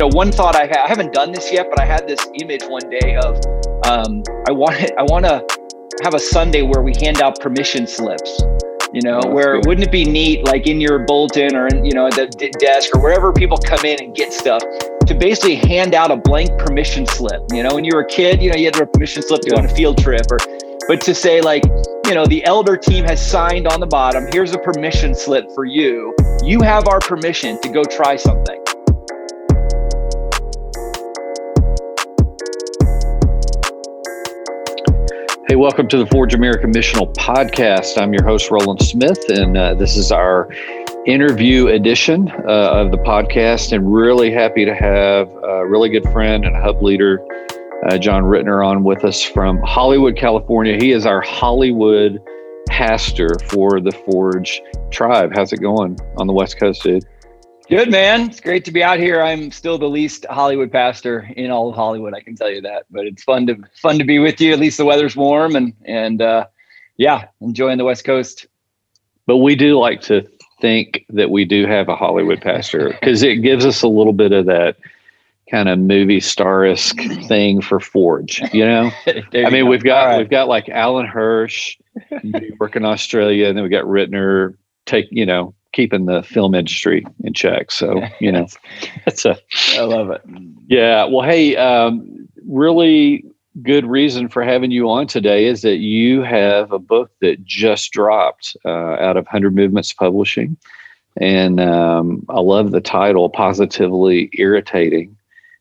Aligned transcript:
know, 0.00 0.08
one 0.08 0.32
thought 0.32 0.56
I, 0.56 0.66
ha- 0.66 0.84
I 0.84 0.88
haven't 0.88 1.12
done 1.12 1.30
this 1.30 1.52
yet, 1.52 1.68
but 1.70 1.80
I 1.80 1.84
had 1.84 2.08
this 2.08 2.26
image 2.40 2.62
one 2.64 2.88
day 2.90 3.16
of 3.16 3.36
um, 3.86 4.22
I 4.48 4.52
want 4.52 4.74
I 4.98 5.02
want 5.02 5.24
to 5.26 5.44
have 6.02 6.14
a 6.14 6.18
Sunday 6.18 6.62
where 6.62 6.82
we 6.82 6.92
hand 7.00 7.20
out 7.22 7.38
permission 7.38 7.86
slips. 7.86 8.42
You 8.92 9.02
know, 9.02 9.20
oh, 9.22 9.30
where 9.30 9.54
good. 9.54 9.66
wouldn't 9.66 9.86
it 9.86 9.92
be 9.92 10.04
neat, 10.04 10.44
like 10.46 10.66
in 10.66 10.80
your 10.80 10.98
bulletin 11.06 11.54
or 11.54 11.68
in, 11.68 11.84
you 11.84 11.92
know, 11.92 12.10
the 12.10 12.26
d- 12.26 12.50
desk 12.58 12.92
or 12.92 13.00
wherever 13.00 13.32
people 13.32 13.56
come 13.56 13.84
in 13.84 14.02
and 14.02 14.16
get 14.16 14.32
stuff, 14.32 14.62
to 15.06 15.14
basically 15.14 15.54
hand 15.54 15.94
out 15.94 16.10
a 16.10 16.16
blank 16.16 16.50
permission 16.58 17.06
slip. 17.06 17.40
You 17.52 17.62
know, 17.62 17.72
when 17.72 17.84
you 17.84 17.92
were 17.94 18.00
a 18.00 18.08
kid, 18.08 18.42
you 18.42 18.50
know, 18.50 18.56
you 18.56 18.64
had 18.64 18.80
a 18.80 18.86
permission 18.86 19.22
slip 19.22 19.42
to 19.42 19.50
go 19.50 19.58
on 19.58 19.64
a 19.64 19.74
field 19.76 19.96
trip, 19.98 20.26
or 20.28 20.38
but 20.88 21.00
to 21.02 21.14
say 21.14 21.40
like, 21.40 21.62
you 22.06 22.14
know, 22.14 22.26
the 22.26 22.44
elder 22.46 22.76
team 22.76 23.04
has 23.04 23.24
signed 23.24 23.68
on 23.68 23.78
the 23.78 23.86
bottom. 23.86 24.26
Here's 24.32 24.54
a 24.54 24.58
permission 24.58 25.14
slip 25.14 25.48
for 25.54 25.64
you. 25.64 26.12
You 26.42 26.60
have 26.62 26.88
our 26.88 26.98
permission 26.98 27.60
to 27.60 27.68
go 27.68 27.84
try 27.84 28.16
something. 28.16 28.60
Hey, 35.50 35.56
welcome 35.56 35.88
to 35.88 35.98
the 35.98 36.06
Forge 36.06 36.32
America 36.32 36.68
Missional 36.68 37.12
Podcast. 37.12 38.00
I'm 38.00 38.12
your 38.12 38.22
host, 38.22 38.52
Roland 38.52 38.80
Smith, 38.80 39.18
and 39.30 39.56
uh, 39.56 39.74
this 39.74 39.96
is 39.96 40.12
our 40.12 40.48
interview 41.06 41.66
edition 41.66 42.30
uh, 42.46 42.70
of 42.70 42.92
the 42.92 42.98
podcast. 42.98 43.72
And 43.72 43.92
really 43.92 44.30
happy 44.30 44.64
to 44.64 44.72
have 44.72 45.28
a 45.42 45.66
really 45.66 45.88
good 45.88 46.04
friend 46.12 46.44
and 46.44 46.54
hub 46.54 46.80
leader, 46.84 47.18
uh, 47.88 47.98
John 47.98 48.22
Rittner, 48.22 48.64
on 48.64 48.84
with 48.84 49.04
us 49.04 49.24
from 49.24 49.60
Hollywood, 49.62 50.16
California. 50.16 50.76
He 50.76 50.92
is 50.92 51.04
our 51.04 51.20
Hollywood 51.20 52.20
pastor 52.68 53.30
for 53.48 53.80
the 53.80 53.90
Forge 54.08 54.62
Tribe. 54.92 55.32
How's 55.34 55.52
it 55.52 55.60
going 55.60 55.98
on 56.16 56.28
the 56.28 56.32
West 56.32 56.60
Coast, 56.60 56.84
dude? 56.84 57.04
Good 57.70 57.92
man. 57.92 58.22
It's 58.22 58.40
great 58.40 58.64
to 58.64 58.72
be 58.72 58.82
out 58.82 58.98
here. 58.98 59.22
I'm 59.22 59.52
still 59.52 59.78
the 59.78 59.88
least 59.88 60.26
Hollywood 60.28 60.72
pastor 60.72 61.30
in 61.36 61.52
all 61.52 61.68
of 61.68 61.76
Hollywood. 61.76 62.14
I 62.14 62.20
can 62.20 62.34
tell 62.34 62.50
you 62.50 62.60
that. 62.62 62.86
But 62.90 63.06
it's 63.06 63.22
fun 63.22 63.46
to 63.46 63.58
fun 63.80 63.96
to 63.98 64.04
be 64.04 64.18
with 64.18 64.40
you. 64.40 64.52
At 64.52 64.58
least 64.58 64.76
the 64.76 64.84
weather's 64.84 65.14
warm 65.14 65.54
and 65.54 65.72
and 65.84 66.20
uh, 66.20 66.46
yeah, 66.96 67.28
enjoying 67.40 67.78
the 67.78 67.84
West 67.84 68.04
Coast. 68.04 68.48
But 69.24 69.36
we 69.36 69.54
do 69.54 69.78
like 69.78 70.00
to 70.02 70.28
think 70.60 71.06
that 71.10 71.30
we 71.30 71.44
do 71.44 71.64
have 71.64 71.88
a 71.88 71.94
Hollywood 71.94 72.40
pastor 72.40 72.88
because 72.88 73.22
it 73.22 73.36
gives 73.36 73.64
us 73.64 73.82
a 73.82 73.88
little 73.88 74.12
bit 74.12 74.32
of 74.32 74.46
that 74.46 74.76
kind 75.48 75.68
of 75.68 75.78
movie 75.78 76.18
star 76.18 76.64
esque 76.64 77.00
thing 77.28 77.60
for 77.60 77.78
Forge. 77.78 78.42
You 78.52 78.66
know, 78.66 78.90
I 79.32 79.48
mean, 79.48 79.68
we've 79.68 79.84
got 79.84 80.06
right. 80.06 80.18
we've 80.18 80.28
got 80.28 80.48
like 80.48 80.68
Alan 80.68 81.06
Hirsch, 81.06 81.78
working 82.58 82.84
Australia, 82.84 83.46
and 83.46 83.56
then 83.56 83.62
we 83.62 83.70
got 83.70 83.84
Rittner. 83.84 84.56
Take 84.86 85.06
you 85.12 85.24
know 85.24 85.54
keeping 85.72 86.06
the 86.06 86.22
film 86.22 86.54
industry 86.54 87.06
in 87.24 87.32
check. 87.32 87.70
So, 87.70 88.02
you 88.20 88.32
know, 88.32 88.46
that's 89.04 89.24
a, 89.24 89.36
I 89.74 89.82
love 89.82 90.10
it. 90.10 90.22
Yeah. 90.68 91.04
Well, 91.04 91.22
hey, 91.28 91.56
um, 91.56 92.28
really 92.48 93.24
good 93.62 93.84
reason 93.84 94.28
for 94.28 94.42
having 94.42 94.70
you 94.70 94.88
on 94.88 95.06
today 95.06 95.46
is 95.46 95.62
that 95.62 95.78
you 95.78 96.22
have 96.22 96.72
a 96.72 96.78
book 96.78 97.10
that 97.20 97.44
just 97.44 97.92
dropped 97.92 98.56
uh, 98.64 98.68
out 98.68 99.16
of 99.16 99.24
100 99.24 99.54
Movements 99.54 99.92
Publishing. 99.92 100.56
And 101.16 101.60
um, 101.60 102.24
I 102.28 102.40
love 102.40 102.70
the 102.70 102.80
title, 102.80 103.28
Positively 103.28 104.30
Irritating, 104.34 105.16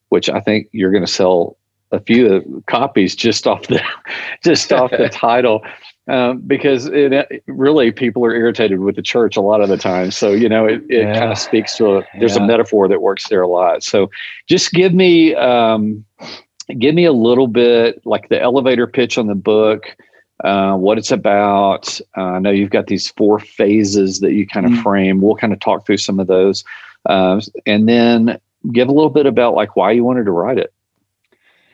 which 0.09 0.29
I 0.29 0.39
think 0.39 0.69
you're 0.71 0.91
going 0.91 1.05
to 1.05 1.11
sell 1.11 1.57
a 1.91 1.99
few 1.99 2.63
copies 2.67 3.15
just 3.15 3.47
off 3.47 3.67
the 3.67 3.81
just 4.43 4.71
off 4.71 4.91
the 4.91 5.09
title 5.11 5.61
um, 6.09 6.41
because 6.41 6.87
it, 6.87 7.43
really 7.45 7.91
people 7.91 8.25
are 8.25 8.33
irritated 8.33 8.79
with 8.79 8.95
the 8.95 9.01
church 9.01 9.37
a 9.37 9.41
lot 9.41 9.61
of 9.61 9.69
the 9.69 9.77
time. 9.77 10.09
So 10.09 10.31
you 10.31 10.49
know 10.49 10.65
it, 10.65 10.81
it 10.89 11.03
yeah. 11.03 11.19
kind 11.19 11.31
of 11.31 11.37
speaks 11.37 11.77
to 11.77 11.97
a 11.97 12.07
there's 12.19 12.35
yeah. 12.35 12.43
a 12.43 12.47
metaphor 12.47 12.87
that 12.87 13.01
works 13.01 13.29
there 13.29 13.41
a 13.41 13.47
lot. 13.47 13.83
So 13.83 14.09
just 14.47 14.71
give 14.71 14.93
me 14.93 15.35
um, 15.35 16.03
give 16.79 16.95
me 16.95 17.05
a 17.05 17.13
little 17.13 17.47
bit 17.47 18.01
like 18.05 18.29
the 18.29 18.41
elevator 18.41 18.87
pitch 18.87 19.17
on 19.17 19.27
the 19.27 19.35
book. 19.35 19.95
Uh, 20.43 20.75
what 20.75 20.97
it's 20.97 21.11
about. 21.11 21.99
Uh, 22.17 22.21
I 22.21 22.39
know 22.39 22.49
you've 22.49 22.69
got 22.69 22.87
these 22.87 23.09
four 23.11 23.39
phases 23.39 24.21
that 24.21 24.31
you 24.31 24.47
kind 24.47 24.65
of 24.65 24.71
mm 24.71 24.81
frame. 24.81 25.21
We'll 25.21 25.35
kind 25.35 25.51
of 25.53 25.59
talk 25.59 25.85
through 25.85 25.97
some 25.97 26.17
of 26.17 26.27
those, 26.27 26.63
uh, 27.07 27.41
and 27.65 27.87
then 27.89 28.39
give 28.71 28.87
a 28.87 28.93
little 28.93 29.09
bit 29.09 29.25
about 29.25 29.53
like 29.53 29.75
why 29.75 29.91
you 29.91 30.03
wanted 30.03 30.23
to 30.25 30.31
write 30.31 30.57
it. 30.57 30.73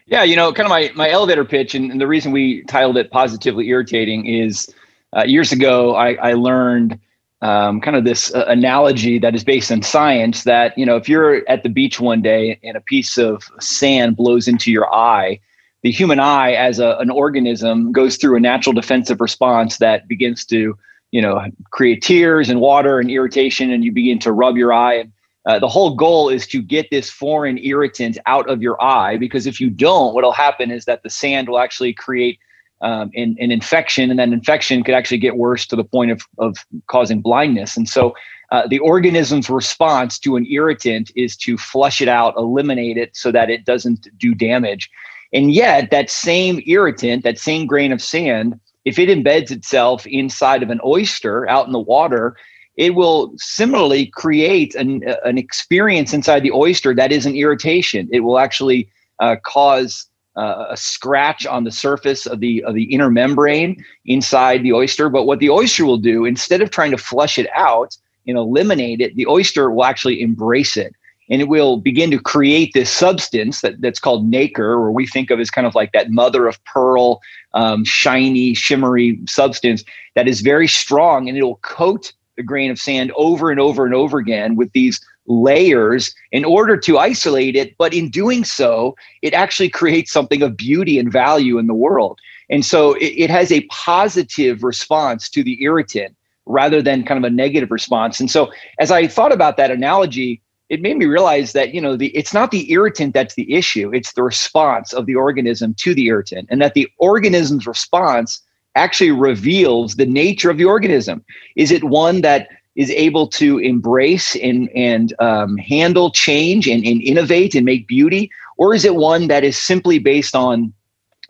Yeah, 0.07 0.23
you 0.23 0.35
know, 0.35 0.53
kind 0.53 0.67
of 0.67 0.69
my 0.69 0.91
my 0.95 1.09
elevator 1.09 1.43
pitch, 1.43 1.73
and, 1.73 1.91
and 1.91 1.99
the 1.99 2.07
reason 2.07 2.31
we 2.31 2.63
titled 2.63 2.97
it 2.97 3.09
"Positively 3.09 3.67
Irritating" 3.69 4.27
is 4.27 4.71
uh, 5.17 5.23
years 5.23 5.51
ago 5.51 5.95
I, 5.95 6.13
I 6.13 6.33
learned 6.33 6.99
um, 7.41 7.81
kind 7.81 7.97
of 7.97 8.03
this 8.03 8.33
uh, 8.35 8.45
analogy 8.47 9.17
that 9.19 9.33
is 9.33 9.43
based 9.43 9.71
on 9.71 9.81
science. 9.81 10.43
That 10.43 10.77
you 10.77 10.85
know, 10.85 10.95
if 10.95 11.09
you're 11.09 11.47
at 11.49 11.63
the 11.63 11.69
beach 11.69 11.99
one 11.99 12.21
day 12.21 12.59
and 12.63 12.77
a 12.77 12.81
piece 12.81 13.17
of 13.17 13.43
sand 13.59 14.16
blows 14.16 14.47
into 14.47 14.71
your 14.71 14.93
eye, 14.93 15.39
the 15.81 15.91
human 15.91 16.19
eye, 16.19 16.53
as 16.53 16.77
a, 16.77 16.97
an 16.99 17.09
organism, 17.09 17.91
goes 17.91 18.17
through 18.17 18.37
a 18.37 18.39
natural 18.39 18.73
defensive 18.73 19.19
response 19.19 19.77
that 19.77 20.07
begins 20.07 20.45
to 20.45 20.77
you 21.09 21.22
know 21.22 21.43
create 21.72 22.03
tears 22.03 22.47
and 22.47 22.61
water 22.61 22.99
and 22.99 23.09
irritation, 23.09 23.72
and 23.72 23.83
you 23.83 23.91
begin 23.91 24.19
to 24.19 24.31
rub 24.31 24.55
your 24.55 24.72
eye 24.72 24.93
and 24.93 25.11
uh, 25.45 25.59
the 25.59 25.67
whole 25.67 25.95
goal 25.95 26.29
is 26.29 26.47
to 26.47 26.61
get 26.61 26.89
this 26.89 27.09
foreign 27.09 27.57
irritant 27.59 28.17
out 28.25 28.50
of 28.50 28.61
your 28.61 28.81
eye 28.81 29.17
because 29.17 29.45
if 29.45 29.61
you 29.61 29.69
don't, 29.69 30.13
what'll 30.13 30.31
happen 30.31 30.72
is 30.72 30.85
that 30.85 31.03
the 31.03 31.09
sand 31.09 31.47
will 31.47 31.59
actually 31.59 31.94
create 31.94 32.39
um, 32.81 33.11
an, 33.16 33.38
an, 33.39 33.51
infection, 33.51 34.09
and 34.09 34.19
that 34.19 34.29
infection 34.29 34.84
could 34.84 34.95
actually 34.95 35.17
get 35.17 35.38
worse 35.38 35.66
to 35.67 35.75
the 35.75 35.84
point 35.84 36.11
of, 36.11 36.23
of 36.39 36.57
causing 36.88 37.22
blindness. 37.22 37.78
And 37.78 37.88
so, 37.88 38.16
uh, 38.51 38.67
the 38.67 38.79
organism's 38.79 39.50
response 39.50 40.19
to 40.19 40.35
an 40.35 40.45
irritant 40.45 41.11
is 41.16 41.35
to 41.38 41.57
flush 41.57 42.00
it 42.00 42.07
out, 42.07 42.35
eliminate 42.38 42.97
it 42.97 43.16
so 43.16 43.31
that 43.31 43.50
it 43.50 43.66
doesn't 43.66 44.07
do 44.19 44.35
damage. 44.35 44.89
And 45.34 45.51
yet, 45.51 45.89
that 45.91 46.09
same 46.09 46.61
irritant, 46.67 47.23
that 47.23 47.39
same 47.39 47.66
grain 47.66 47.91
of 47.91 48.01
sand, 48.01 48.59
if 48.84 49.00
it 49.00 49.09
embeds 49.09 49.51
itself 49.51 50.05
inside 50.05 50.61
of 50.61 50.69
an 50.69 50.79
oyster 50.85 51.50
out 51.50 51.66
in 51.66 51.72
the 51.72 51.79
water, 51.79 52.35
it 52.77 52.95
will 52.95 53.33
similarly 53.37 54.07
create 54.07 54.75
an, 54.75 55.01
an 55.23 55.37
experience 55.37 56.13
inside 56.13 56.41
the 56.41 56.51
oyster 56.51 56.93
that 56.93 57.11
is 57.11 57.25
an 57.25 57.35
irritation. 57.35 58.09
It 58.11 58.21
will 58.21 58.37
actually 58.37 58.89
uh, 59.19 59.37
cause 59.45 60.05
uh, 60.35 60.65
a 60.69 60.77
scratch 60.77 61.45
on 61.45 61.63
the 61.63 61.71
surface 61.71 62.25
of 62.25 62.41
the 62.41 62.63
of 62.65 62.75
the 62.75 62.83
inner 62.83 63.09
membrane 63.09 63.83
inside 64.05 64.63
the 64.63 64.73
oyster. 64.73 65.09
But 65.09 65.23
what 65.23 65.39
the 65.39 65.49
oyster 65.49 65.85
will 65.85 65.97
do, 65.97 66.25
instead 66.25 66.61
of 66.61 66.69
trying 66.69 66.91
to 66.91 66.97
flush 66.97 67.37
it 67.37 67.47
out 67.55 67.97
and 68.27 68.37
eliminate 68.37 68.99
it, 68.99 69.15
the 69.15 69.27
oyster 69.27 69.71
will 69.71 69.85
actually 69.85 70.21
embrace 70.21 70.75
it. 70.75 70.93
And 71.29 71.41
it 71.41 71.47
will 71.47 71.77
begin 71.77 72.11
to 72.11 72.19
create 72.19 72.71
this 72.73 72.91
substance 72.91 73.61
that, 73.61 73.81
that's 73.81 73.99
called 73.99 74.29
nacre, 74.29 74.73
or 74.73 74.91
we 74.91 75.07
think 75.07 75.31
of 75.31 75.39
as 75.39 75.49
kind 75.49 75.65
of 75.65 75.73
like 75.73 75.91
that 75.93 76.11
mother 76.11 76.47
of 76.47 76.63
pearl, 76.65 77.19
um, 77.55 77.83
shiny, 77.83 78.53
shimmery 78.53 79.19
substance 79.25 79.83
that 80.13 80.27
is 80.27 80.41
very 80.41 80.67
strong, 80.67 81.27
and 81.27 81.35
it 81.35 81.43
will 81.43 81.55
coat 81.57 82.13
the 82.38 82.44
grain 82.44 82.72
of 82.72 82.79
sand 82.79 83.12
over 83.16 83.51
and 83.51 83.59
over 83.59 83.85
and 83.85 83.94
over 83.94 84.18
again 84.18 84.56
with 84.56 84.72
these 84.73 85.00
layers 85.28 86.13
in 86.31 86.46
order 86.46 86.78
to 86.78 86.97
isolate 86.97 87.56
it. 87.56 87.75
But 87.78 87.94
in 87.94 88.09
doing 88.09 88.44
so, 88.44 88.96
it 89.22 89.34
actually 89.34 89.69
creates 89.69 90.12
something 90.12 90.41
of 90.41 90.57
beauty 90.57 91.00
and 91.00 91.12
value 91.12 91.57
in 91.57 91.68
the 91.68 91.73
world. 91.73 92.19
And 92.50 92.66
so 92.66 92.94
it, 92.94 93.13
it 93.16 93.29
has 93.29 93.51
a 93.51 93.66
positive 93.72 94.63
response 94.63 95.29
to 95.29 95.44
the 95.44 95.62
irritant 95.63 96.16
rather 96.46 96.81
than 96.81 97.03
kind 97.03 97.18
of 97.18 97.23
a 97.23 97.34
negative 97.34 97.72
response. 97.72 98.19
And 98.19 98.29
so 98.29 98.52
as 98.79 98.91
I 98.91 99.07
thought 99.07 99.31
about 99.31 99.57
that 99.57 99.72
analogy, 99.72 100.41
it 100.69 100.81
made 100.81 100.97
me 100.97 101.06
realize 101.06 101.53
that 101.53 101.73
you 101.73 101.81
know 101.81 101.96
the 101.96 102.07
it's 102.16 102.34
not 102.34 102.52
the 102.52 102.72
irritant 102.72 103.13
that's 103.13 103.35
the 103.35 103.53
issue 103.53 103.94
it's 103.94 104.13
the 104.13 104.23
response 104.23 104.94
of 104.94 105.06
the 105.06 105.16
organism 105.16 105.75
to 105.75 105.94
the 105.94 106.07
irritant 106.07 106.47
and 106.50 106.62
that 106.62 106.73
the 106.73 106.90
organism's 106.97 107.67
response 107.67 108.41
actually 108.75 109.11
reveals 109.11 109.95
the 109.95 110.05
nature 110.05 110.49
of 110.49 110.57
the 110.57 110.65
organism. 110.65 111.23
Is 111.55 111.71
it 111.71 111.83
one 111.83 112.21
that 112.21 112.49
is 112.75 112.91
able 112.91 113.27
to 113.27 113.57
embrace 113.59 114.35
and, 114.35 114.69
and 114.75 115.13
um, 115.19 115.57
handle 115.57 116.11
change 116.11 116.67
and, 116.67 116.85
and 116.85 117.01
innovate 117.01 117.55
and 117.55 117.66
make 117.66 117.87
beauty? 117.87 118.29
Or 118.57 118.73
is 118.73 118.85
it 118.85 118.95
one 118.95 119.27
that 119.27 119.43
is 119.43 119.57
simply 119.57 119.97
based 119.97 120.35
on 120.35 120.73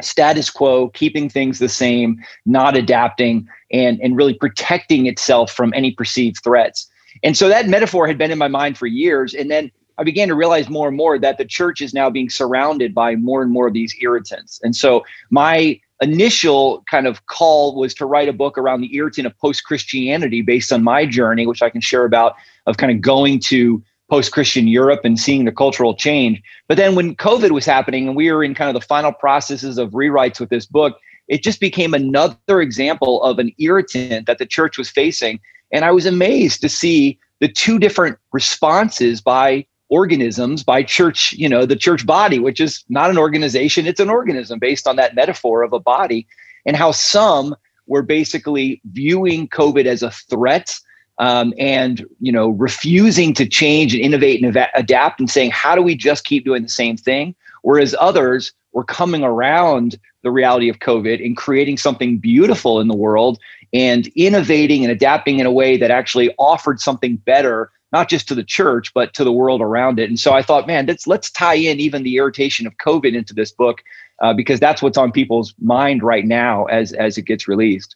status 0.02 0.50
quo, 0.50 0.90
keeping 0.90 1.30
things 1.30 1.60
the 1.60 1.70
same, 1.70 2.22
not 2.46 2.76
adapting, 2.76 3.48
and, 3.72 4.00
and 4.02 4.18
really 4.18 4.34
protecting 4.34 5.06
itself 5.06 5.52
from 5.52 5.72
any 5.76 5.92
perceived 5.92 6.38
threats? 6.44 6.90
And 7.24 7.38
so 7.38 7.48
that 7.48 7.70
metaphor 7.70 8.08
had 8.08 8.18
been 8.18 8.32
in 8.32 8.38
my 8.38 8.48
mind 8.48 8.78
for 8.78 8.88
years. 8.88 9.34
And 9.36 9.50
then 9.50 9.72
I 9.98 10.04
began 10.04 10.28
to 10.28 10.36
realize 10.36 10.68
more 10.68 10.88
and 10.88 10.98
more 10.98 11.18
that 11.20 11.38
the 11.38 11.46
church 11.46 11.80
is 11.80 11.94
now 11.94 12.10
being 12.10 12.30
surrounded 12.30 12.94
by 12.94 13.16
more 13.16 13.42
and 13.42 13.52
more 13.52 13.68
of 13.68 13.74
these 13.74 13.96
irritants. 14.02 14.60
And 14.64 14.76
so 14.76 15.06
my 15.30 15.80
initial 16.02 16.84
kind 16.90 17.08
of 17.08 17.26
call 17.28 17.76
was 17.76 17.94
to 17.96 18.06
write 18.06 18.28
a 18.28 18.34
book 18.34 18.58
around 18.58 18.82
the 18.82 18.94
irritant 18.96 19.28
of 19.28 19.38
post 19.38 19.64
Christianity 19.64 20.42
based 20.42 20.74
on 20.74 20.84
my 20.84 21.06
journey, 21.06 21.48
which 21.48 21.62
I 21.62 21.70
can 21.70 21.82
share 21.82 22.06
about 22.06 22.36
of 22.66 22.78
kind 22.78 22.92
of 22.92 23.02
going 23.02 23.40
to 23.42 23.84
post 24.10 24.32
Christian 24.32 24.68
Europe 24.68 25.02
and 25.04 25.20
seeing 25.20 25.46
the 25.46 25.52
cultural 25.52 25.96
change. 25.96 26.42
But 26.68 26.78
then 26.78 26.96
when 26.96 27.16
COVID 27.16 27.52
was 27.52 27.66
happening 27.66 28.08
and 28.08 28.16
we 28.16 28.32
were 28.32 28.44
in 28.44 28.54
kind 28.54 28.70
of 28.70 28.80
the 28.80 28.86
final 28.86 29.12
processes 29.12 29.78
of 29.78 29.92
rewrites 29.92 30.40
with 30.40 30.50
this 30.50 30.66
book, 30.66 30.98
it 31.28 31.42
just 31.42 31.60
became 31.60 31.94
another 31.94 32.62
example 32.62 33.24
of 33.24 33.40
an 33.40 33.52
irritant 33.58 34.28
that 34.28 34.38
the 34.38 34.46
church 34.46 34.78
was 34.78 34.90
facing. 34.90 35.40
And 35.72 35.84
I 35.84 35.92
was 35.92 36.06
amazed 36.06 36.62
to 36.62 36.70
see 36.70 37.18
the 37.40 37.48
two 37.48 37.80
different 37.80 38.18
responses 38.32 39.22
by 39.22 39.66
organisms 39.90 40.64
by 40.64 40.84
church, 40.84 41.34
you 41.34 41.48
know, 41.48 41.66
the 41.66 41.76
church 41.76 42.06
body, 42.06 42.40
which 42.40 42.60
is 42.60 42.84
not 42.90 43.10
an 43.10 43.18
organization, 43.18 43.86
it's 43.86 44.00
an 44.00 44.10
organism 44.10 44.60
based 44.60 44.88
on 44.88 44.96
that 44.96 45.16
metaphor 45.16 45.64
of 45.64 45.74
a 45.74 45.80
body, 45.80 46.28
and 46.66 46.76
how 46.76 46.92
some 46.92 47.56
were 47.88 48.02
basically 48.02 48.82
viewing 48.92 49.48
COVID 49.48 49.86
as 49.86 50.02
a 50.02 50.12
threat 50.12 50.80
um, 51.18 51.54
and 51.58 52.06
you 52.20 52.32
know 52.32 52.50
refusing 52.50 53.34
to 53.36 53.48
change 53.48 53.94
and 53.94 54.04
innovate 54.04 54.42
and 54.42 54.50
ava- 54.50 54.70
adapt 54.76 55.20
and 55.20 55.30
saying 55.30 55.52
how 55.52 55.76
do 55.76 55.82
we 55.82 55.96
just 55.96 56.26
keep 56.26 56.46
doing 56.46 56.64
the 56.64 56.70
same 56.70 56.98
thing? 56.98 57.36
Whereas 57.62 57.96
others 58.00 58.54
were 58.74 58.84
coming 58.84 59.24
around 59.24 59.98
the 60.22 60.32
reality 60.32 60.70
of 60.70 60.80
covid 60.80 61.24
and 61.24 61.38
creating 61.38 61.78
something 61.78 62.18
beautiful 62.18 62.82
in 62.82 62.88
the 62.88 62.96
world 62.96 63.40
and 63.74 64.08
innovating 64.16 64.84
and 64.84 64.92
adapting 64.92 65.40
in 65.40 65.46
a 65.46 65.52
way 65.52 65.78
that 65.78 65.92
actually 65.92 66.34
offered 66.38 66.80
something 66.80 67.16
better 67.18 67.72
not 67.92 68.10
just 68.10 68.28
to 68.28 68.36
the 68.36 68.44
church 68.44 68.94
but 68.94 69.14
to 69.14 69.24
the 69.24 69.32
world 69.32 69.62
around 69.62 70.00
it 70.00 70.10
and 70.10 70.20
so 70.20 70.34
i 70.34 70.42
thought 70.42 70.68
man 70.68 70.86
let's 70.86 71.08
let's 71.08 71.30
tie 71.32 71.56
in 71.56 71.80
even 71.80 72.04
the 72.04 72.18
irritation 72.18 72.68
of 72.68 72.78
covid 72.78 73.16
into 73.16 73.34
this 73.34 73.52
book 73.52 73.84
uh, 74.22 74.34
because 74.34 74.60
that's 74.60 74.82
what's 74.82 74.98
on 74.98 75.12
people's 75.12 75.54
mind 75.62 76.04
right 76.04 76.26
now 76.26 76.66
as 76.66 76.94
as 76.94 77.18
it 77.18 77.24
gets 77.24 77.48
released 77.48 77.96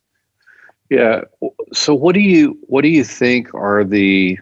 yeah. 0.90 1.22
So, 1.72 1.94
what 1.94 2.14
do 2.14 2.20
you 2.20 2.58
what 2.64 2.82
do 2.82 2.90
you 2.90 3.04
think 3.04 3.54
are 3.54 3.84
the 3.84 4.40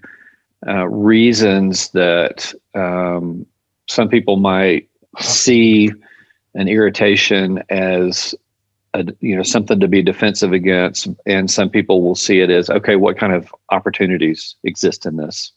uh, 0.66 0.88
reasons 0.88 1.90
that 1.90 2.54
um, 2.74 3.46
some 3.88 4.08
people 4.08 4.38
might 4.38 4.90
see 5.20 5.92
an 6.56 6.68
irritation 6.68 7.64
as 7.70 8.34
a, 8.94 9.06
you 9.20 9.36
know 9.36 9.44
something 9.44 9.80
to 9.80 9.88
be 9.88 10.02
defensive 10.02 10.54
against, 10.54 11.08
and 11.26 11.50
some 11.50 11.70
people 11.70 12.02
will 12.02 12.16
see 12.16 12.40
it 12.40 12.50
as 12.50 12.70
okay, 12.70 12.96
what 12.96 13.18
kind 13.18 13.34
of 13.34 13.54
opportunities 13.72 14.56
exist 14.64 15.06
in 15.06 15.18
this? 15.18 15.52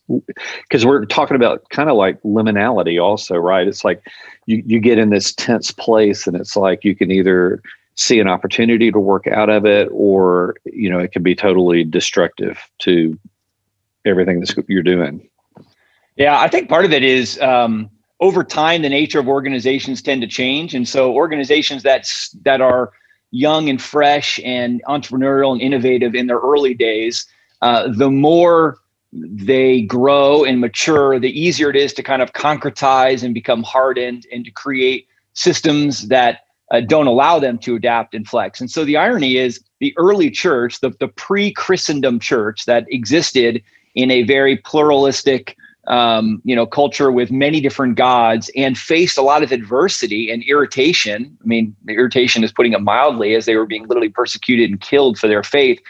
Because 0.63 0.85
we're 0.85 1.05
talking 1.07 1.37
about 1.37 1.69
kind 1.71 1.89
of 1.89 1.97
like 1.97 2.21
liminality, 2.23 3.03
also, 3.03 3.37
right? 3.37 3.67
It's 3.67 3.85
like 3.85 4.03
you 4.47 4.63
you 4.67 4.81
get 4.81 4.99
in 4.99 5.11
this 5.11 5.33
tense 5.35 5.71
place, 5.71 6.27
and 6.27 6.37
it's 6.37 6.57
like 6.57 6.85
you 6.85 6.95
can 6.95 7.11
either 7.11 7.63
see 7.95 8.19
an 8.19 8.29
opportunity 8.29 8.91
to 8.91 8.99
work 8.99 9.27
out 9.27 9.49
of 9.49 9.65
it, 9.65 9.89
or 9.93 10.57
you 10.65 10.91
know, 10.91 10.99
it 10.99 11.13
can 11.13 11.23
be 11.23 11.35
totally 11.35 11.85
destructive 11.85 12.59
to 12.81 13.19
everything 14.05 14.41
that 14.41 14.65
you're 14.69 14.83
doing. 14.83 15.29
Yeah, 16.17 16.39
I 16.39 16.49
think 16.49 16.69
part 16.69 16.85
of 16.85 16.93
it 16.93 17.03
is 17.03 17.41
um, 17.41 17.91
over 18.21 18.45
time 18.45 18.83
the 18.83 18.89
nature 18.89 19.21
of 19.21 19.29
organizations 19.29 20.03
tend 20.03 20.23
to 20.23 20.29
change, 20.29 20.75
and 20.75 20.89
so 20.89 21.15
organizations 21.15 21.83
that 21.85 22.11
that 22.43 22.61
are 22.61 22.93
young 23.31 23.69
and 23.69 23.81
fresh 23.81 24.41
and 24.45 24.83
entrepreneurial 24.89 25.53
and 25.53 25.61
innovative 25.61 26.15
in 26.15 26.27
their 26.27 26.39
early 26.39 26.75
days, 26.75 27.27
uh, 27.63 27.89
the 27.89 28.11
more 28.11 28.79
they 29.13 29.83
grow 29.83 30.45
and 30.45 30.61
mature, 30.61 31.19
the 31.19 31.39
easier 31.39 31.71
it 31.71 31.77
is 31.77 31.93
to 31.95 32.03
kind 32.03 32.23
of 32.23 32.33
concretize 32.33 33.23
and 33.23 33.35
become 33.35 33.63
hardened 33.63 34.27
and 34.33 34.45
to 34.45 34.51
create 34.51 35.09
systems 35.33 36.09
that 36.09 36.41
uh, 36.71 36.81
don't 36.81 37.09
allow 37.09 37.39
them 37.39 37.59
to 37.59 37.75
adapt 37.75 38.15
and 38.15 38.29
flex. 38.29 38.61
And 38.61 38.71
so 38.71 38.85
the 38.85 38.97
irony 38.97 39.37
is 39.37 39.61
the 39.81 39.93
early 39.97 40.31
church, 40.31 40.81
the, 40.81 40.91
the 41.01 41.09
pre 41.09 41.53
Christendom 41.53 42.21
church 42.21 42.67
that 42.67 42.85
existed 42.89 43.63
in 43.95 44.11
a 44.11 44.23
very 44.23 44.57
pluralistic 44.57 45.57
um, 45.91 46.41
you 46.45 46.55
know, 46.55 46.67
culture 46.67 47.11
with 47.11 47.33
many 47.33 47.61
different 47.61 47.97
gods 47.97 48.49
and 48.57 48.79
faced 48.79 49.19
a 49.19 49.23
lot 49.23 49.43
of 49.43 49.51
adversity 49.51 50.31
and 50.31 50.45
irritation. 50.45 51.37
I 51.43 51.47
mean, 51.47 51.75
the 51.85 51.95
irritation 51.95 52.45
is 52.45 52.53
putting 52.53 52.73
it 52.73 52.81
mildly, 52.81 53.35
as 53.35 53.45
they 53.45 53.57
were 53.57 53.67
being 53.67 53.89
literally 53.89 54.09
persecuted 54.09 54.71
and 54.71 54.81
killed 54.81 55.19
for 55.19 55.27
their 55.27 55.43
faith. 55.43 55.81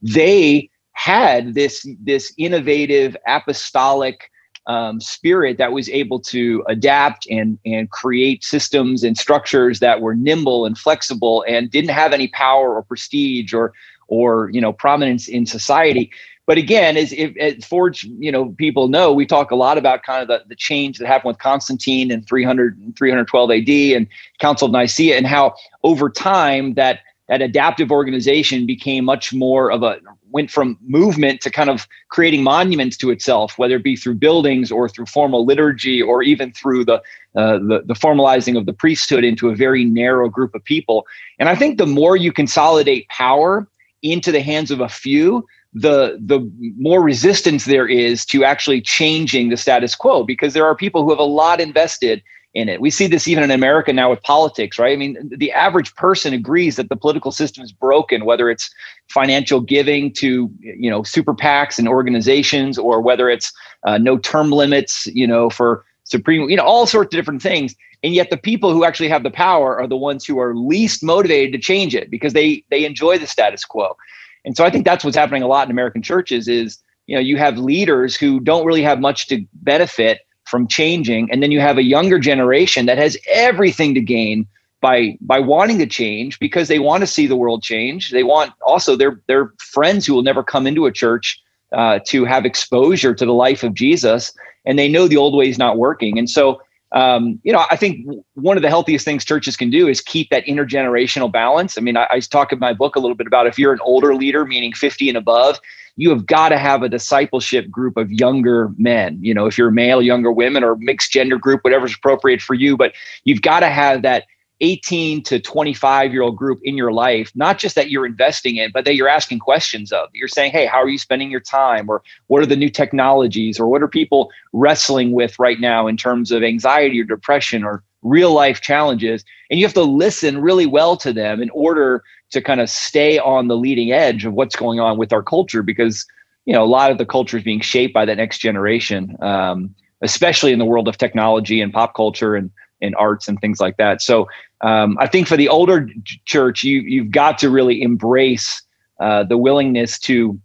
They 0.00 0.70
had 0.92 1.54
this 1.54 1.86
this 2.02 2.32
innovative 2.38 3.16
apostolic 3.26 4.30
um, 4.66 4.98
spirit 4.98 5.58
that 5.58 5.72
was 5.72 5.90
able 5.90 6.20
to 6.20 6.64
adapt 6.66 7.26
and 7.28 7.58
and 7.66 7.90
create 7.90 8.42
systems 8.42 9.04
and 9.04 9.16
structures 9.18 9.80
that 9.80 10.00
were 10.00 10.14
nimble 10.14 10.64
and 10.64 10.78
flexible 10.78 11.44
and 11.46 11.70
didn't 11.70 11.90
have 11.90 12.14
any 12.14 12.28
power 12.28 12.74
or 12.74 12.82
prestige 12.82 13.52
or 13.52 13.74
or 14.08 14.50
you 14.52 14.60
know 14.60 14.72
prominence 14.72 15.28
in 15.28 15.44
society 15.44 16.10
but 16.50 16.58
again 16.58 16.96
as 16.96 17.14
as 17.38 17.64
forge 17.64 18.02
you 18.18 18.32
know 18.32 18.48
people 18.58 18.88
know 18.88 19.12
we 19.12 19.24
talk 19.24 19.52
a 19.52 19.54
lot 19.54 19.78
about 19.78 20.02
kind 20.02 20.20
of 20.20 20.26
the, 20.26 20.42
the 20.48 20.56
change 20.56 20.98
that 20.98 21.06
happened 21.06 21.28
with 21.28 21.38
constantine 21.38 22.10
in 22.10 22.24
300 22.24 22.76
312 22.98 23.50
ad 23.52 23.68
and 23.96 24.08
council 24.40 24.66
of 24.66 24.72
nicaea 24.72 25.16
and 25.16 25.28
how 25.28 25.54
over 25.84 26.10
time 26.10 26.74
that 26.74 26.98
that 27.28 27.40
adaptive 27.40 27.92
organization 27.92 28.66
became 28.66 29.04
much 29.04 29.32
more 29.32 29.70
of 29.70 29.84
a 29.84 30.00
went 30.32 30.50
from 30.50 30.76
movement 30.82 31.40
to 31.40 31.50
kind 31.50 31.70
of 31.70 31.86
creating 32.08 32.42
monuments 32.42 32.96
to 32.96 33.10
itself, 33.10 33.58
whether 33.58 33.76
it 33.76 33.84
be 33.84 33.96
through 33.96 34.14
buildings 34.14 34.70
or 34.70 34.88
through 34.88 35.06
formal 35.06 35.44
liturgy 35.44 36.00
or 36.00 36.22
even 36.22 36.52
through 36.52 36.84
the, 36.84 36.94
uh, 37.34 37.58
the, 37.58 37.82
the 37.84 37.94
formalizing 37.94 38.56
of 38.56 38.64
the 38.64 38.72
priesthood 38.72 39.24
into 39.24 39.48
a 39.48 39.56
very 39.56 39.84
narrow 39.84 40.28
group 40.28 40.54
of 40.54 40.62
people. 40.62 41.04
And 41.40 41.48
I 41.48 41.56
think 41.56 41.78
the 41.78 41.86
more 41.86 42.16
you 42.16 42.32
consolidate 42.32 43.08
power 43.08 43.66
into 44.02 44.32
the 44.32 44.40
hands 44.40 44.70
of 44.70 44.80
a 44.80 44.88
few, 44.88 45.44
the 45.72 46.18
the 46.20 46.50
more 46.78 47.02
resistance 47.02 47.64
there 47.64 47.86
is 47.86 48.26
to 48.26 48.44
actually 48.44 48.80
changing 48.80 49.50
the 49.50 49.56
status 49.56 49.94
quo 49.94 50.24
because 50.24 50.52
there 50.52 50.66
are 50.66 50.74
people 50.74 51.04
who 51.04 51.10
have 51.10 51.18
a 51.18 51.22
lot 51.22 51.60
invested 51.60 52.22
in 52.54 52.68
it. 52.68 52.80
We 52.80 52.90
see 52.90 53.06
this 53.06 53.28
even 53.28 53.44
in 53.44 53.50
America 53.52 53.92
now 53.92 54.10
with 54.10 54.22
politics, 54.22 54.78
right? 54.78 54.92
I 54.92 54.96
mean, 54.96 55.30
the 55.36 55.52
average 55.52 55.94
person 55.94 56.34
agrees 56.34 56.76
that 56.76 56.88
the 56.88 56.96
political 56.96 57.30
system 57.30 57.62
is 57.62 57.70
broken, 57.70 58.24
whether 58.24 58.50
it's 58.50 58.68
financial 59.08 59.60
giving 59.60 60.12
to 60.14 60.50
you 60.60 60.90
know 60.90 61.02
super 61.04 61.34
PACs 61.34 61.78
and 61.78 61.88
organizations, 61.88 62.76
or 62.76 63.00
whether 63.00 63.28
it's 63.28 63.52
uh, 63.84 63.98
no 63.98 64.18
term 64.18 64.50
limits, 64.50 65.06
you 65.06 65.26
know, 65.26 65.50
for 65.50 65.84
supreme, 66.04 66.50
you 66.50 66.56
know, 66.56 66.64
all 66.64 66.86
sorts 66.86 67.14
of 67.14 67.18
different 67.18 67.42
things. 67.42 67.76
And 68.02 68.14
yet, 68.14 68.30
the 68.30 68.36
people 68.36 68.72
who 68.72 68.84
actually 68.84 69.10
have 69.10 69.22
the 69.22 69.30
power 69.30 69.78
are 69.78 69.86
the 69.86 69.96
ones 69.96 70.24
who 70.24 70.40
are 70.40 70.56
least 70.56 71.04
motivated 71.04 71.52
to 71.52 71.58
change 71.58 71.94
it 71.94 72.10
because 72.10 72.32
they 72.32 72.64
they 72.70 72.84
enjoy 72.84 73.18
the 73.18 73.26
status 73.26 73.64
quo. 73.64 73.96
And 74.44 74.56
so, 74.56 74.64
I 74.64 74.70
think 74.70 74.84
that's 74.84 75.04
what's 75.04 75.16
happening 75.16 75.42
a 75.42 75.48
lot 75.48 75.66
in 75.66 75.70
American 75.70 76.02
churches. 76.02 76.48
Is 76.48 76.82
you 77.06 77.16
know, 77.16 77.20
you 77.20 77.36
have 77.36 77.58
leaders 77.58 78.16
who 78.16 78.40
don't 78.40 78.64
really 78.64 78.82
have 78.82 79.00
much 79.00 79.26
to 79.28 79.44
benefit 79.54 80.20
from 80.50 80.66
changing 80.66 81.30
and 81.30 81.42
then 81.42 81.52
you 81.52 81.60
have 81.60 81.78
a 81.78 81.82
younger 81.82 82.18
generation 82.18 82.86
that 82.86 82.98
has 82.98 83.16
everything 83.28 83.94
to 83.94 84.00
gain 84.00 84.46
by 84.80 85.16
by 85.20 85.38
wanting 85.38 85.78
to 85.78 85.86
change 85.86 86.38
because 86.40 86.66
they 86.66 86.80
want 86.80 87.02
to 87.02 87.06
see 87.06 87.26
the 87.26 87.36
world 87.36 87.62
change 87.62 88.10
they 88.10 88.24
want 88.24 88.52
also 88.66 88.96
their 88.96 89.22
their 89.28 89.52
friends 89.58 90.04
who 90.04 90.12
will 90.12 90.22
never 90.22 90.42
come 90.42 90.66
into 90.66 90.86
a 90.86 90.92
church 90.92 91.40
uh, 91.72 92.00
to 92.04 92.24
have 92.24 92.44
exposure 92.44 93.14
to 93.14 93.24
the 93.24 93.32
life 93.32 93.62
of 93.62 93.74
jesus 93.74 94.32
and 94.64 94.76
they 94.76 94.88
know 94.88 95.06
the 95.06 95.16
old 95.16 95.36
way 95.36 95.48
is 95.48 95.58
not 95.58 95.78
working 95.78 96.18
and 96.18 96.28
so 96.28 96.60
um, 96.92 97.38
you 97.42 97.52
know 97.52 97.64
i 97.70 97.76
think 97.76 98.06
one 98.34 98.56
of 98.56 98.62
the 98.62 98.68
healthiest 98.68 99.04
things 99.04 99.24
churches 99.24 99.56
can 99.56 99.70
do 99.70 99.88
is 99.88 100.00
keep 100.00 100.28
that 100.30 100.44
intergenerational 100.46 101.30
balance 101.30 101.78
i 101.78 101.80
mean 101.80 101.96
I, 101.96 102.06
I 102.10 102.20
talk 102.20 102.52
in 102.52 102.58
my 102.58 102.72
book 102.72 102.96
a 102.96 103.00
little 103.00 103.14
bit 103.14 103.26
about 103.26 103.46
if 103.46 103.58
you're 103.58 103.72
an 103.72 103.80
older 103.82 104.14
leader 104.14 104.44
meaning 104.44 104.72
50 104.72 105.08
and 105.08 105.18
above 105.18 105.60
you 106.00 106.08
have 106.10 106.26
got 106.26 106.48
to 106.48 106.58
have 106.58 106.82
a 106.82 106.88
discipleship 106.88 107.70
group 107.70 107.98
of 107.98 108.10
younger 108.10 108.70
men. 108.78 109.18
You 109.20 109.34
know, 109.34 109.44
if 109.44 109.58
you're 109.58 109.70
male, 109.70 110.00
younger 110.00 110.32
women, 110.32 110.64
or 110.64 110.76
mixed 110.76 111.12
gender 111.12 111.36
group, 111.36 111.62
whatever's 111.62 111.94
appropriate 111.94 112.40
for 112.40 112.54
you. 112.54 112.76
But 112.76 112.94
you've 113.24 113.42
got 113.42 113.60
to 113.60 113.68
have 113.68 114.00
that 114.02 114.24
18 114.60 115.22
to 115.24 115.40
25 115.40 116.12
year 116.12 116.22
old 116.22 116.36
group 116.36 116.60
in 116.62 116.76
your 116.76 116.92
life, 116.92 117.32
not 117.34 117.58
just 117.58 117.74
that 117.74 117.90
you're 117.90 118.06
investing 118.06 118.56
in, 118.56 118.70
but 118.72 118.84
that 118.84 118.94
you're 118.94 119.08
asking 119.08 119.38
questions 119.38 119.92
of. 119.92 120.08
You're 120.12 120.28
saying, 120.28 120.52
hey, 120.52 120.66
how 120.66 120.78
are 120.78 120.88
you 120.88 120.98
spending 120.98 121.30
your 121.30 121.40
time? 121.40 121.88
Or 121.88 122.02
what 122.26 122.42
are 122.42 122.46
the 122.46 122.56
new 122.56 122.70
technologies? 122.70 123.58
Or 123.58 123.68
what 123.68 123.82
are 123.82 123.88
people 123.88 124.30
wrestling 124.52 125.12
with 125.12 125.38
right 125.38 125.60
now 125.60 125.86
in 125.86 125.96
terms 125.96 126.30
of 126.30 126.42
anxiety 126.42 127.00
or 127.00 127.04
depression 127.04 127.64
or 127.64 127.82
real 128.02 128.32
life 128.32 128.60
challenges? 128.60 129.24
And 129.50 129.58
you 129.58 129.66
have 129.66 129.74
to 129.74 129.82
listen 129.82 130.40
really 130.40 130.66
well 130.66 130.96
to 130.98 131.12
them 131.12 131.42
in 131.42 131.50
order 131.50 132.02
to 132.30 132.40
kind 132.40 132.60
of 132.60 132.70
stay 132.70 133.18
on 133.18 133.48
the 133.48 133.56
leading 133.56 133.92
edge 133.92 134.24
of 134.24 134.34
what's 134.34 134.56
going 134.56 134.80
on 134.80 134.98
with 134.98 135.12
our 135.12 135.22
culture 135.22 135.62
because 135.62 136.06
you 136.46 136.54
know 136.54 136.62
a 136.62 136.66
lot 136.66 136.90
of 136.90 136.98
the 136.98 137.06
culture 137.06 137.36
is 137.36 137.42
being 137.42 137.60
shaped 137.60 137.92
by 137.92 138.04
that 138.04 138.16
next 138.16 138.38
generation 138.38 139.16
um, 139.20 139.74
especially 140.02 140.52
in 140.52 140.58
the 140.58 140.64
world 140.64 140.88
of 140.88 140.96
technology 140.96 141.60
and 141.60 141.72
pop 141.72 141.94
culture 141.94 142.34
and 142.34 142.50
and 142.82 142.94
arts 142.96 143.28
and 143.28 143.40
things 143.40 143.60
like 143.60 143.76
that 143.76 144.02
so 144.02 144.28
um, 144.62 144.96
i 145.00 145.06
think 145.06 145.26
for 145.26 145.36
the 145.36 145.48
older 145.48 145.88
church 146.24 146.62
you 146.62 146.80
you've 146.80 147.10
got 147.10 147.38
to 147.38 147.50
really 147.50 147.82
embrace 147.82 148.62
uh, 149.00 149.24
the 149.24 149.38
willingness 149.38 149.98
to 149.98 150.38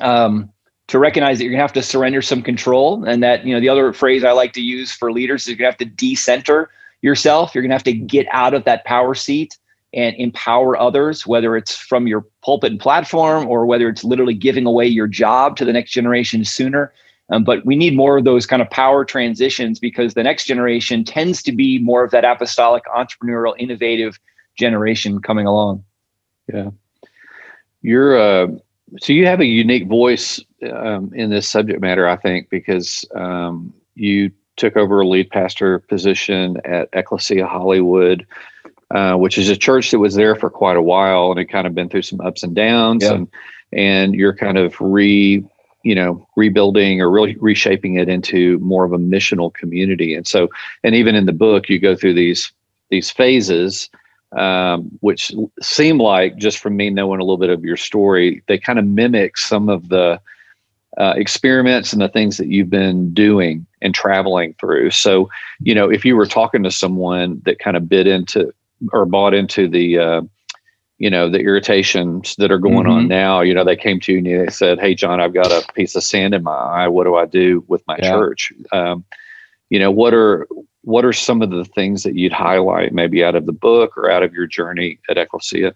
um, 0.00 0.48
to 0.86 0.98
recognize 0.98 1.38
that 1.38 1.44
you're 1.44 1.52
gonna 1.52 1.62
have 1.62 1.72
to 1.72 1.82
surrender 1.82 2.22
some 2.22 2.42
control 2.42 3.04
and 3.04 3.22
that 3.22 3.44
you 3.44 3.54
know 3.54 3.60
the 3.60 3.68
other 3.68 3.92
phrase 3.92 4.24
i 4.24 4.32
like 4.32 4.52
to 4.52 4.62
use 4.62 4.92
for 4.92 5.12
leaders 5.12 5.42
is 5.42 5.48
you're 5.48 5.56
gonna 5.56 5.70
have 5.70 5.78
to 5.78 5.84
decenter 5.84 6.70
yourself 7.02 7.54
you're 7.54 7.62
gonna 7.62 7.74
have 7.74 7.82
to 7.84 7.92
get 7.92 8.26
out 8.30 8.54
of 8.54 8.64
that 8.64 8.84
power 8.84 9.14
seat 9.14 9.56
and 9.92 10.14
empower 10.16 10.78
others, 10.78 11.26
whether 11.26 11.56
it's 11.56 11.74
from 11.74 12.06
your 12.06 12.24
pulpit 12.42 12.72
and 12.72 12.80
platform 12.80 13.46
or 13.48 13.66
whether 13.66 13.88
it's 13.88 14.04
literally 14.04 14.34
giving 14.34 14.66
away 14.66 14.86
your 14.86 15.08
job 15.08 15.56
to 15.56 15.64
the 15.64 15.72
next 15.72 15.90
generation 15.90 16.44
sooner. 16.44 16.92
Um, 17.30 17.44
but 17.44 17.64
we 17.64 17.76
need 17.76 17.94
more 17.94 18.18
of 18.18 18.24
those 18.24 18.46
kind 18.46 18.60
of 18.60 18.68
power 18.70 19.04
transitions 19.04 19.78
because 19.78 20.14
the 20.14 20.22
next 20.22 20.46
generation 20.46 21.04
tends 21.04 21.42
to 21.44 21.52
be 21.52 21.78
more 21.78 22.04
of 22.04 22.10
that 22.10 22.24
apostolic, 22.24 22.84
entrepreneurial, 22.86 23.54
innovative 23.58 24.18
generation 24.58 25.20
coming 25.22 25.46
along. 25.46 25.84
Yeah. 26.52 26.70
You're, 27.82 28.18
uh, 28.18 28.48
so 28.98 29.12
you 29.12 29.26
have 29.26 29.40
a 29.40 29.46
unique 29.46 29.86
voice 29.86 30.40
um, 30.70 31.12
in 31.14 31.30
this 31.30 31.48
subject 31.48 31.80
matter, 31.80 32.08
I 32.08 32.16
think, 32.16 32.50
because 32.50 33.04
um, 33.14 33.72
you 33.94 34.32
took 34.56 34.76
over 34.76 35.00
a 35.00 35.06
lead 35.06 35.30
pastor 35.30 35.78
position 35.78 36.58
at 36.64 36.88
Ecclesia 36.92 37.46
Hollywood, 37.46 38.26
uh, 38.90 39.14
which 39.14 39.38
is 39.38 39.48
a 39.48 39.56
church 39.56 39.92
that 39.92 40.00
was 40.00 40.16
there 40.16 40.34
for 40.34 40.50
quite 40.50 40.76
a 40.76 40.82
while 40.82 41.30
and 41.30 41.38
had 41.38 41.48
kind 41.48 41.66
of 41.66 41.74
been 41.74 41.88
through 41.88 42.02
some 42.02 42.20
ups 42.20 42.42
and 42.42 42.54
downs. 42.54 43.04
Yeah. 43.04 43.14
And 43.14 43.28
and 43.72 44.14
you're 44.14 44.34
kind 44.34 44.58
of 44.58 44.74
re 44.80 45.44
you 45.82 45.94
know 45.94 46.26
rebuilding 46.36 47.00
or 47.00 47.10
really 47.10 47.36
reshaping 47.40 47.96
it 47.96 48.08
into 48.08 48.58
more 48.58 48.84
of 48.84 48.92
a 48.92 48.98
missional 48.98 49.52
community. 49.52 50.14
And 50.14 50.26
so 50.26 50.48
and 50.84 50.94
even 50.94 51.14
in 51.14 51.26
the 51.26 51.32
book 51.32 51.68
you 51.68 51.78
go 51.78 51.94
through 51.94 52.14
these 52.14 52.52
these 52.90 53.10
phases 53.10 53.88
um, 54.36 54.90
which 55.00 55.32
seem 55.60 55.98
like 55.98 56.36
just 56.36 56.58
from 56.58 56.76
me 56.76 56.88
knowing 56.88 57.20
a 57.20 57.24
little 57.24 57.36
bit 57.36 57.50
of 57.50 57.64
your 57.64 57.76
story 57.76 58.42
they 58.46 58.58
kind 58.58 58.78
of 58.78 58.84
mimic 58.84 59.36
some 59.36 59.68
of 59.68 59.88
the 59.88 60.20
uh, 60.98 61.14
experiments 61.16 61.92
and 61.92 62.02
the 62.02 62.08
things 62.08 62.36
that 62.36 62.48
you've 62.48 62.70
been 62.70 63.14
doing 63.14 63.64
and 63.80 63.94
traveling 63.94 64.54
through. 64.60 64.90
So 64.90 65.30
you 65.60 65.74
know 65.74 65.90
if 65.90 66.04
you 66.04 66.16
were 66.16 66.26
talking 66.26 66.62
to 66.62 66.70
someone 66.70 67.40
that 67.44 67.58
kind 67.58 67.76
of 67.76 67.88
bit 67.88 68.06
into 68.06 68.52
or 68.92 69.04
bought 69.04 69.34
into 69.34 69.68
the 69.68 69.98
uh, 69.98 70.22
you 71.00 71.08
know 71.08 71.30
the 71.30 71.40
irritations 71.40 72.36
that 72.36 72.52
are 72.52 72.58
going 72.58 72.84
mm-hmm. 72.84 72.90
on 72.90 73.08
now. 73.08 73.40
You 73.40 73.54
know 73.54 73.64
they 73.64 73.74
came 73.74 73.98
to 74.00 74.12
you 74.12 74.18
and 74.18 74.26
they 74.26 74.52
said 74.52 74.78
hey 74.78 74.94
john 74.94 75.20
i've 75.20 75.34
got 75.34 75.50
a 75.50 75.66
piece 75.72 75.96
of 75.96 76.04
sand 76.04 76.34
in 76.34 76.44
my 76.44 76.52
eye. 76.52 76.88
What 76.88 77.04
do 77.04 77.16
i 77.16 77.26
do 77.26 77.64
with 77.66 77.82
my 77.88 77.96
yeah. 77.98 78.10
church? 78.10 78.52
Um, 78.70 79.04
you 79.70 79.80
know 79.80 79.90
what 79.90 80.14
are 80.14 80.46
what 80.82 81.04
are 81.04 81.12
some 81.12 81.42
of 81.42 81.50
the 81.50 81.64
things 81.64 82.04
that 82.04 82.14
you'd 82.14 82.32
highlight 82.32 82.92
maybe 82.92 83.24
out 83.24 83.34
of 83.34 83.46
the 83.46 83.52
book 83.52 83.96
or 83.96 84.10
out 84.10 84.22
of 84.22 84.32
your 84.32 84.46
journey 84.46 85.00
at 85.08 85.18
ecclesia? 85.18 85.74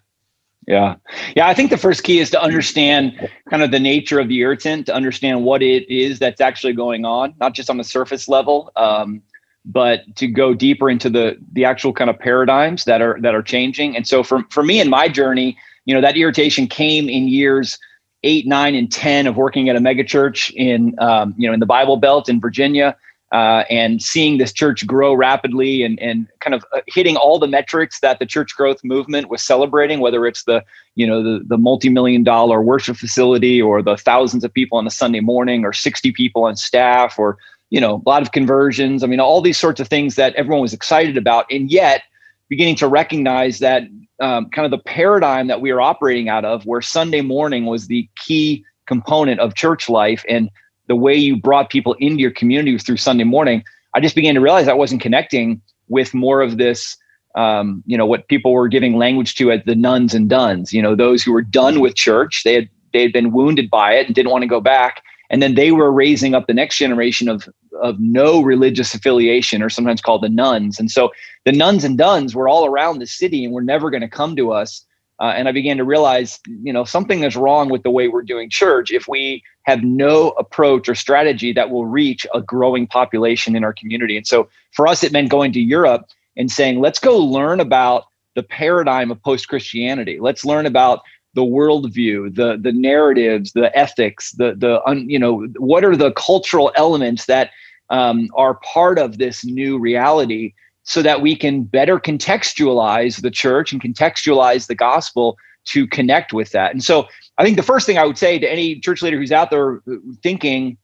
Yeah. 0.68 0.96
Yeah 1.34 1.48
i 1.48 1.54
think 1.54 1.70
the 1.70 1.78
first 1.78 2.04
key 2.04 2.18
is 2.20 2.30
to 2.30 2.40
understand 2.40 3.28
kind 3.48 3.62
of 3.62 3.70
the 3.70 3.80
nature 3.80 4.20
of 4.20 4.28
the 4.28 4.38
irritant 4.38 4.86
to 4.86 4.94
understand 4.94 5.44
what 5.44 5.62
it 5.62 5.90
is 5.90 6.18
that's 6.18 6.40
actually 6.40 6.74
going 6.74 7.06
on 7.06 7.34
not 7.40 7.54
just 7.54 7.70
on 7.70 7.78
the 7.78 7.84
surface 7.84 8.28
level. 8.28 8.70
Um, 8.76 9.22
but 9.64 10.02
to 10.16 10.26
go 10.26 10.54
deeper 10.54 10.90
into 10.90 11.08
the 11.08 11.36
the 11.52 11.64
actual 11.64 11.92
kind 11.92 12.10
of 12.10 12.18
paradigms 12.18 12.84
that 12.84 13.00
are 13.00 13.18
that 13.20 13.34
are 13.34 13.42
changing. 13.42 13.96
And 13.96 14.06
so 14.06 14.22
for 14.22 14.42
for 14.50 14.62
me 14.62 14.80
in 14.80 14.90
my 14.90 15.08
journey, 15.08 15.56
you 15.84 15.94
know, 15.94 16.00
that 16.00 16.16
irritation 16.16 16.66
came 16.66 17.08
in 17.08 17.28
years 17.28 17.78
eight, 18.22 18.46
nine, 18.46 18.74
and 18.74 18.90
ten 18.90 19.26
of 19.26 19.36
working 19.36 19.68
at 19.68 19.76
a 19.76 19.80
megachurch 19.80 20.52
in 20.54 20.98
um, 20.98 21.34
you 21.38 21.48
know 21.48 21.54
in 21.54 21.60
the 21.60 21.66
Bible 21.66 21.96
Belt 21.96 22.28
in 22.28 22.40
Virginia. 22.40 22.96
Uh, 23.32 23.64
and 23.68 24.00
seeing 24.00 24.38
this 24.38 24.52
church 24.52 24.86
grow 24.86 25.12
rapidly 25.12 25.82
and, 25.82 25.98
and 25.98 26.28
kind 26.38 26.54
of 26.54 26.64
uh, 26.72 26.80
hitting 26.86 27.16
all 27.16 27.36
the 27.36 27.48
metrics 27.48 27.98
that 27.98 28.20
the 28.20 28.26
church 28.26 28.54
growth 28.54 28.78
movement 28.84 29.28
was 29.28 29.42
celebrating, 29.42 29.98
whether 29.98 30.24
it's 30.24 30.44
the 30.44 30.62
you 30.94 31.04
know 31.04 31.20
the, 31.20 31.42
the 31.44 31.58
multi-million 31.58 32.22
dollar 32.22 32.62
worship 32.62 32.96
facility 32.96 33.60
or 33.60 33.82
the 33.82 33.96
thousands 33.96 34.44
of 34.44 34.54
people 34.54 34.78
on 34.78 34.86
a 34.86 34.90
Sunday 34.90 35.18
morning 35.18 35.64
or 35.64 35.72
60 35.72 36.12
people 36.12 36.44
on 36.44 36.54
staff 36.54 37.18
or 37.18 37.36
you 37.70 37.80
know, 37.80 38.02
a 38.04 38.08
lot 38.08 38.22
of 38.22 38.32
conversions. 38.32 39.02
I 39.02 39.06
mean, 39.06 39.20
all 39.20 39.40
these 39.40 39.58
sorts 39.58 39.80
of 39.80 39.88
things 39.88 40.14
that 40.16 40.34
everyone 40.34 40.60
was 40.60 40.72
excited 40.72 41.16
about, 41.16 41.46
and 41.50 41.70
yet 41.70 42.02
beginning 42.48 42.76
to 42.76 42.88
recognize 42.88 43.58
that 43.58 43.82
um, 44.20 44.48
kind 44.50 44.64
of 44.64 44.70
the 44.70 44.82
paradigm 44.84 45.48
that 45.48 45.60
we 45.60 45.70
are 45.70 45.80
operating 45.80 46.28
out 46.28 46.44
of, 46.44 46.64
where 46.66 46.80
Sunday 46.80 47.20
morning 47.20 47.66
was 47.66 47.86
the 47.86 48.08
key 48.16 48.64
component 48.86 49.40
of 49.40 49.54
church 49.54 49.88
life, 49.88 50.24
and 50.28 50.50
the 50.86 50.96
way 50.96 51.14
you 51.14 51.36
brought 51.36 51.70
people 51.70 51.94
into 51.94 52.20
your 52.20 52.30
community 52.30 52.76
through 52.78 52.98
Sunday 52.98 53.24
morning. 53.24 53.64
I 53.94 54.00
just 54.00 54.14
began 54.14 54.34
to 54.34 54.40
realize 54.40 54.68
I 54.68 54.74
wasn't 54.74 55.00
connecting 55.00 55.60
with 55.88 56.14
more 56.14 56.42
of 56.42 56.58
this. 56.58 56.96
Um, 57.36 57.82
you 57.86 57.98
know 57.98 58.06
what 58.06 58.28
people 58.28 58.52
were 58.52 58.68
giving 58.68 58.96
language 58.96 59.34
to 59.36 59.50
as 59.50 59.60
the 59.64 59.74
nones 59.74 60.14
and 60.14 60.30
dones 60.30 60.72
You 60.72 60.80
know 60.80 60.94
those 60.94 61.24
who 61.24 61.32
were 61.32 61.42
done 61.42 61.80
with 61.80 61.96
church. 61.96 62.42
They 62.44 62.54
had 62.54 62.68
they 62.92 63.02
had 63.02 63.12
been 63.12 63.32
wounded 63.32 63.70
by 63.70 63.94
it 63.94 64.06
and 64.06 64.14
didn't 64.14 64.30
want 64.30 64.42
to 64.42 64.48
go 64.48 64.60
back 64.60 65.02
and 65.34 65.42
then 65.42 65.56
they 65.56 65.72
were 65.72 65.90
raising 65.90 66.32
up 66.32 66.46
the 66.46 66.54
next 66.54 66.78
generation 66.78 67.28
of 67.28 67.48
of 67.82 67.98
no 67.98 68.40
religious 68.40 68.94
affiliation 68.94 69.64
or 69.64 69.68
sometimes 69.68 70.00
called 70.00 70.22
the 70.22 70.28
nones. 70.28 70.78
And 70.78 70.92
so 70.92 71.10
the 71.44 71.50
nones 71.50 71.82
and 71.82 71.98
dones 71.98 72.36
were 72.36 72.48
all 72.48 72.66
around 72.66 73.00
the 73.00 73.06
city 73.08 73.44
and 73.44 73.52
were 73.52 73.60
never 73.60 73.90
going 73.90 74.00
to 74.00 74.08
come 74.08 74.36
to 74.36 74.52
us. 74.52 74.86
Uh, 75.20 75.32
and 75.36 75.48
i 75.48 75.52
began 75.52 75.76
to 75.76 75.84
realize 75.84 76.40
you 76.62 76.72
know 76.72 76.84
something 76.84 77.22
is 77.22 77.36
wrong 77.36 77.68
with 77.68 77.84
the 77.84 77.90
way 77.90 78.08
we're 78.08 78.22
doing 78.22 78.50
church 78.50 78.90
if 78.90 79.06
we 79.06 79.42
have 79.64 79.82
no 79.82 80.30
approach 80.30 80.88
or 80.88 80.94
strategy 80.94 81.52
that 81.52 81.70
will 81.70 81.86
reach 81.86 82.26
a 82.32 82.40
growing 82.40 82.86
population 82.86 83.54
in 83.56 83.62
our 83.64 83.72
community. 83.72 84.16
And 84.16 84.26
so 84.26 84.48
for 84.72 84.86
us 84.86 85.02
it 85.02 85.12
meant 85.12 85.30
going 85.30 85.52
to 85.52 85.60
europe 85.60 86.04
and 86.36 86.50
saying 86.50 86.80
let's 86.80 87.00
go 87.00 87.16
learn 87.18 87.58
about 87.58 88.04
the 88.36 88.42
paradigm 88.44 89.10
of 89.10 89.20
post 89.22 89.48
christianity 89.48 90.18
let's 90.20 90.44
learn 90.44 90.66
about 90.66 91.00
the 91.34 91.42
worldview, 91.42 92.34
the 92.34 92.58
the 92.60 92.72
narratives, 92.72 93.52
the 93.52 93.76
ethics, 93.76 94.32
the 94.32 94.54
the 94.56 94.82
un, 94.86 95.08
you 95.08 95.18
know 95.18 95.46
what 95.58 95.84
are 95.84 95.96
the 95.96 96.12
cultural 96.12 96.72
elements 96.76 97.26
that 97.26 97.50
um, 97.90 98.28
are 98.34 98.54
part 98.54 98.98
of 98.98 99.18
this 99.18 99.44
new 99.44 99.78
reality, 99.78 100.54
so 100.84 101.02
that 101.02 101.20
we 101.20 101.36
can 101.36 101.64
better 101.64 101.98
contextualize 101.98 103.20
the 103.20 103.30
church 103.30 103.72
and 103.72 103.82
contextualize 103.82 104.66
the 104.66 104.74
gospel 104.74 105.36
to 105.66 105.86
connect 105.86 106.32
with 106.32 106.50
that. 106.50 106.72
And 106.72 106.84
so, 106.84 107.08
I 107.38 107.44
think 107.44 107.56
the 107.56 107.62
first 107.62 107.86
thing 107.86 107.98
I 107.98 108.06
would 108.06 108.18
say 108.18 108.38
to 108.38 108.50
any 108.50 108.80
church 108.80 109.02
leader 109.02 109.18
who's 109.18 109.32
out 109.32 109.50
there 109.50 109.82
thinking 110.22 110.78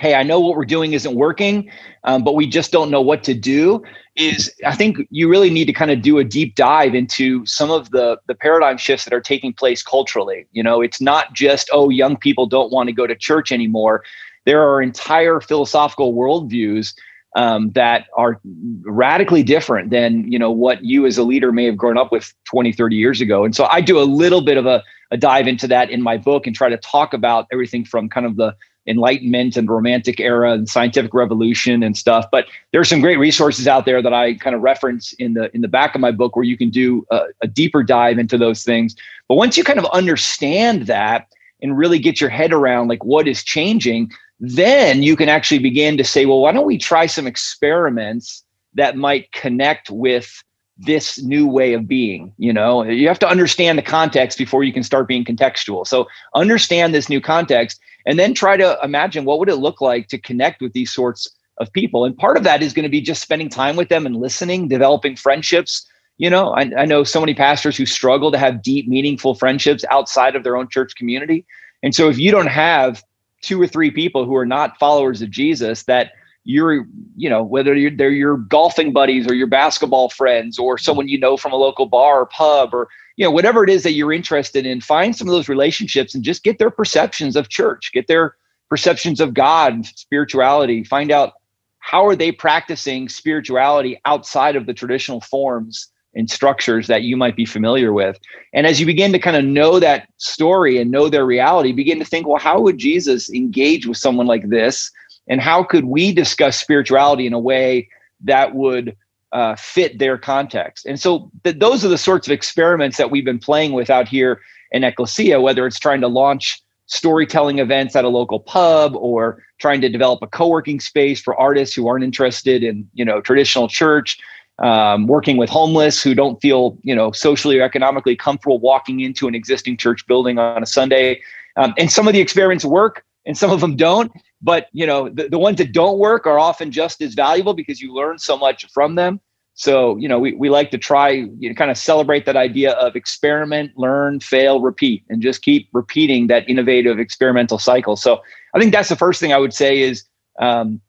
hey, 0.00 0.14
I 0.14 0.22
know 0.22 0.40
what 0.40 0.56
we're 0.56 0.64
doing 0.64 0.94
isn't 0.94 1.14
working, 1.14 1.70
um, 2.04 2.24
but 2.24 2.34
we 2.34 2.46
just 2.46 2.72
don't 2.72 2.90
know 2.90 3.02
what 3.02 3.22
to 3.24 3.34
do, 3.34 3.82
is 4.16 4.50
I 4.64 4.74
think 4.74 4.96
you 5.10 5.28
really 5.28 5.50
need 5.50 5.66
to 5.66 5.74
kind 5.74 5.90
of 5.90 6.00
do 6.00 6.16
a 6.16 6.24
deep 6.24 6.54
dive 6.54 6.94
into 6.94 7.44
some 7.44 7.70
of 7.70 7.90
the 7.90 8.18
the 8.26 8.34
paradigm 8.34 8.78
shifts 8.78 9.04
that 9.04 9.12
are 9.12 9.20
taking 9.20 9.52
place 9.52 9.82
culturally. 9.82 10.46
You 10.52 10.62
know, 10.62 10.80
it's 10.80 11.02
not 11.02 11.34
just 11.34 11.68
oh, 11.70 11.90
young 11.90 12.16
people 12.16 12.46
don't 12.46 12.72
want 12.72 12.88
to 12.88 12.94
go 12.94 13.06
to 13.06 13.14
church 13.14 13.52
anymore. 13.52 14.02
There 14.46 14.66
are 14.66 14.80
entire 14.80 15.38
philosophical 15.38 16.14
worldviews 16.14 16.94
um, 17.36 17.70
that 17.72 18.06
are 18.16 18.40
radically 18.82 19.42
different 19.42 19.90
than 19.90 20.32
you 20.32 20.38
know 20.38 20.50
what 20.50 20.82
you 20.82 21.04
as 21.04 21.18
a 21.18 21.22
leader 21.22 21.52
may 21.52 21.66
have 21.66 21.76
grown 21.76 21.98
up 21.98 22.10
with 22.10 22.32
20 22.46 22.72
30 22.72 22.96
years 22.96 23.20
ago 23.20 23.44
and 23.44 23.54
so 23.54 23.66
i 23.70 23.80
do 23.80 24.00
a 24.00 24.02
little 24.02 24.40
bit 24.40 24.56
of 24.56 24.66
a, 24.66 24.82
a 25.12 25.16
dive 25.16 25.46
into 25.46 25.68
that 25.68 25.90
in 25.90 26.02
my 26.02 26.16
book 26.16 26.44
and 26.44 26.56
try 26.56 26.68
to 26.68 26.76
talk 26.78 27.14
about 27.14 27.46
everything 27.52 27.84
from 27.84 28.08
kind 28.08 28.26
of 28.26 28.34
the 28.34 28.52
enlightenment 28.86 29.56
and 29.56 29.68
romantic 29.68 30.20
era 30.20 30.52
and 30.52 30.68
scientific 30.68 31.12
revolution 31.14 31.82
and 31.82 31.96
stuff. 31.96 32.26
But 32.32 32.46
there 32.72 32.80
are 32.80 32.84
some 32.84 33.00
great 33.00 33.18
resources 33.18 33.68
out 33.68 33.84
there 33.84 34.02
that 34.02 34.12
i 34.12 34.34
kind 34.34 34.56
of 34.56 34.62
reference 34.62 35.12
in 35.14 35.34
the 35.34 35.54
in 35.54 35.60
the 35.60 35.68
back 35.68 35.94
of 35.94 36.00
my 36.00 36.10
book 36.10 36.34
where 36.34 36.44
you 36.44 36.56
can 36.56 36.70
do 36.70 37.06
a, 37.10 37.22
a 37.42 37.46
deeper 37.46 37.82
dive 37.82 38.18
into 38.18 38.38
those 38.38 38.64
things. 38.64 38.96
But 39.28 39.34
once 39.34 39.56
you 39.56 39.64
kind 39.64 39.78
of 39.78 39.86
understand 39.86 40.86
that 40.86 41.28
and 41.62 41.76
really 41.76 41.98
get 41.98 42.20
your 42.20 42.30
head 42.30 42.52
around 42.52 42.88
like 42.88 43.04
what 43.04 43.28
is 43.28 43.44
changing 43.44 44.10
then 44.42 45.02
you 45.02 45.14
can 45.14 45.28
actually 45.28 45.58
begin 45.58 45.98
to 45.98 46.04
say 46.04 46.24
well 46.24 46.40
why 46.40 46.52
don't 46.52 46.66
we 46.66 46.78
try 46.78 47.04
some 47.04 47.26
experiments 47.26 48.42
that 48.72 48.96
might 48.96 49.30
connect 49.32 49.90
with 49.90 50.42
this 50.78 51.22
new 51.22 51.46
way 51.46 51.74
of 51.74 51.86
being 51.86 52.32
you 52.38 52.52
know? 52.52 52.82
You 52.82 53.06
have 53.08 53.18
to 53.18 53.28
understand 53.28 53.76
the 53.76 53.82
context 53.82 54.38
before 54.38 54.64
you 54.64 54.72
can 54.72 54.82
start 54.82 55.06
being 55.06 55.24
contextual. 55.24 55.86
So 55.86 56.08
understand 56.34 56.94
this 56.94 57.10
new 57.10 57.20
context 57.20 57.78
and 58.06 58.18
then 58.18 58.34
try 58.34 58.56
to 58.56 58.78
imagine 58.82 59.24
what 59.24 59.38
would 59.38 59.48
it 59.48 59.56
look 59.56 59.80
like 59.80 60.08
to 60.08 60.18
connect 60.18 60.60
with 60.60 60.72
these 60.72 60.92
sorts 60.92 61.28
of 61.58 61.72
people. 61.72 62.04
And 62.04 62.16
part 62.16 62.36
of 62.36 62.44
that 62.44 62.62
is 62.62 62.72
going 62.72 62.84
to 62.84 62.90
be 62.90 63.00
just 63.00 63.22
spending 63.22 63.48
time 63.48 63.76
with 63.76 63.88
them 63.88 64.06
and 64.06 64.16
listening 64.16 64.68
developing 64.68 65.16
friendships. 65.16 65.86
You 66.18 66.28
know 66.30 66.50
I, 66.50 66.70
I, 66.76 66.84
know 66.84 67.02
so 67.02 67.20
many 67.20 67.34
pastors 67.34 67.76
who 67.76 67.86
struggle 67.86 68.30
to 68.30 68.38
have 68.38 68.62
deep 68.62 68.86
meaningful 68.86 69.34
friendships 69.34 69.84
outside 69.90 70.36
of 70.36 70.44
their 70.44 70.56
own 70.56 70.68
church 70.68 70.94
community. 70.94 71.46
And 71.82 71.94
so 71.94 72.10
if 72.10 72.18
you 72.18 72.30
don't 72.30 72.48
have 72.48 73.02
two 73.42 73.60
or 73.60 73.66
three 73.66 73.90
people 73.90 74.26
who 74.26 74.36
are 74.36 74.44
not 74.44 74.78
followers 74.78 75.22
of 75.22 75.30
jesus 75.30 75.84
that 75.84 76.12
you're 76.50 76.86
you 77.16 77.30
know 77.30 77.42
whether 77.42 77.74
you're, 77.74 77.90
they're 77.90 78.10
your 78.10 78.36
golfing 78.36 78.92
buddies 78.92 79.26
or 79.28 79.34
your 79.34 79.46
basketball 79.46 80.08
friends 80.08 80.58
or 80.58 80.74
mm-hmm. 80.74 80.82
someone 80.82 81.08
you 81.08 81.18
know 81.18 81.36
from 81.36 81.52
a 81.52 81.56
local 81.56 81.86
bar 81.86 82.20
or 82.20 82.26
pub 82.26 82.74
or 82.74 82.88
you 83.16 83.24
know 83.24 83.30
whatever 83.30 83.62
it 83.62 83.70
is 83.70 83.82
that 83.82 83.92
you're 83.92 84.12
interested 84.12 84.66
in 84.66 84.80
find 84.80 85.16
some 85.16 85.28
of 85.28 85.32
those 85.32 85.48
relationships 85.48 86.14
and 86.14 86.24
just 86.24 86.42
get 86.42 86.58
their 86.58 86.70
perceptions 86.70 87.36
of 87.36 87.48
church 87.48 87.90
get 87.92 88.06
their 88.08 88.36
perceptions 88.68 89.20
of 89.20 89.32
god 89.34 89.72
and 89.72 89.86
spirituality 89.86 90.82
find 90.84 91.10
out 91.10 91.34
how 91.78 92.04
are 92.06 92.16
they 92.16 92.32
practicing 92.32 93.08
spirituality 93.08 94.00
outside 94.04 94.56
of 94.56 94.66
the 94.66 94.74
traditional 94.74 95.20
forms 95.20 95.88
and 96.14 96.28
structures 96.28 96.88
that 96.88 97.02
you 97.02 97.16
might 97.16 97.36
be 97.36 97.44
familiar 97.44 97.92
with. 97.92 98.18
And 98.52 98.66
as 98.66 98.80
you 98.80 98.86
begin 98.86 99.12
to 99.12 99.18
kind 99.18 99.36
of 99.36 99.44
know 99.44 99.78
that 99.78 100.08
story 100.16 100.78
and 100.78 100.90
know 100.90 101.08
their 101.08 101.24
reality 101.24 101.72
begin 101.72 101.98
to 102.00 102.04
think 102.04 102.26
well 102.26 102.38
how 102.38 102.60
would 102.60 102.78
jesus 102.78 103.30
engage 103.32 103.86
with 103.86 103.96
someone 103.96 104.26
like 104.26 104.48
this 104.48 104.90
and 105.30 105.40
how 105.40 105.62
could 105.62 105.86
we 105.86 106.12
discuss 106.12 106.60
spirituality 106.60 107.26
in 107.26 107.32
a 107.32 107.38
way 107.38 107.88
that 108.22 108.54
would 108.54 108.94
uh, 109.32 109.54
fit 109.56 109.98
their 109.98 110.18
context. 110.18 110.84
And 110.86 111.00
so 111.00 111.30
th- 111.44 111.58
those 111.58 111.84
are 111.84 111.88
the 111.88 111.96
sorts 111.96 112.26
of 112.26 112.32
experiments 112.32 112.96
that 112.96 113.10
we've 113.10 113.24
been 113.24 113.38
playing 113.38 113.72
with 113.72 113.88
out 113.88 114.08
here 114.08 114.40
in 114.72 114.84
Ecclesia, 114.84 115.40
whether 115.40 115.66
it's 115.66 115.78
trying 115.78 116.00
to 116.00 116.08
launch 116.08 116.60
storytelling 116.86 117.60
events 117.60 117.94
at 117.94 118.04
a 118.04 118.08
local 118.08 118.40
pub 118.40 118.96
or 118.96 119.42
trying 119.58 119.80
to 119.80 119.88
develop 119.88 120.20
a 120.22 120.26
co-working 120.26 120.80
space 120.80 121.20
for 121.20 121.38
artists 121.40 121.74
who 121.74 121.86
aren't 121.86 122.02
interested 122.02 122.64
in 122.64 122.88
you 122.94 123.04
know 123.04 123.20
traditional 123.20 123.68
church 123.68 124.18
um, 124.58 125.06
working 125.06 125.36
with 125.36 125.48
homeless 125.48 126.02
who 126.02 126.16
don't 126.16 126.40
feel 126.42 126.76
you 126.82 126.94
know 126.94 127.12
socially 127.12 127.60
or 127.60 127.62
economically 127.62 128.16
comfortable 128.16 128.58
walking 128.58 128.98
into 128.98 129.28
an 129.28 129.36
existing 129.36 129.76
church 129.76 130.04
building 130.08 130.36
on 130.40 130.64
a 130.64 130.66
sunday 130.66 131.22
um, 131.56 131.72
and 131.78 131.92
some 131.92 132.08
of 132.08 132.12
the 132.12 132.20
experiments 132.20 132.64
work 132.64 133.04
and 133.30 133.38
some 133.38 133.50
of 133.50 133.60
them 133.60 133.76
don't 133.76 134.10
but 134.42 134.66
you 134.72 134.86
know 134.86 135.08
the, 135.08 135.28
the 135.28 135.38
ones 135.38 135.58
that 135.58 135.72
don't 135.72 135.98
work 135.98 136.26
are 136.26 136.38
often 136.38 136.70
just 136.70 137.00
as 137.00 137.14
valuable 137.14 137.54
because 137.54 137.80
you 137.80 137.94
learn 137.94 138.18
so 138.18 138.36
much 138.36 138.66
from 138.72 138.94
them. 138.94 139.20
So 139.54 139.96
you 139.98 140.08
know 140.08 140.18
we, 140.18 140.34
we 140.34 140.48
like 140.48 140.70
to 140.70 140.78
try 140.78 141.10
you 141.10 141.48
know, 141.48 141.54
kind 141.54 141.70
of 141.70 141.76
celebrate 141.76 142.26
that 142.26 142.36
idea 142.36 142.72
of 142.72 142.96
experiment 142.96 143.72
learn 143.76 144.20
fail 144.20 144.60
repeat 144.60 145.04
and 145.08 145.20
just 145.22 145.42
keep 145.42 145.68
repeating 145.72 146.26
that 146.28 146.48
innovative 146.48 146.98
experimental 146.98 147.58
cycle. 147.58 147.96
So 147.96 148.22
i 148.54 148.58
think 148.58 148.72
that's 148.72 148.88
the 148.88 148.96
first 148.96 149.20
thing 149.20 149.32
i 149.32 149.38
would 149.38 149.54
say 149.54 149.80
is 149.80 150.04
um, 150.40 150.80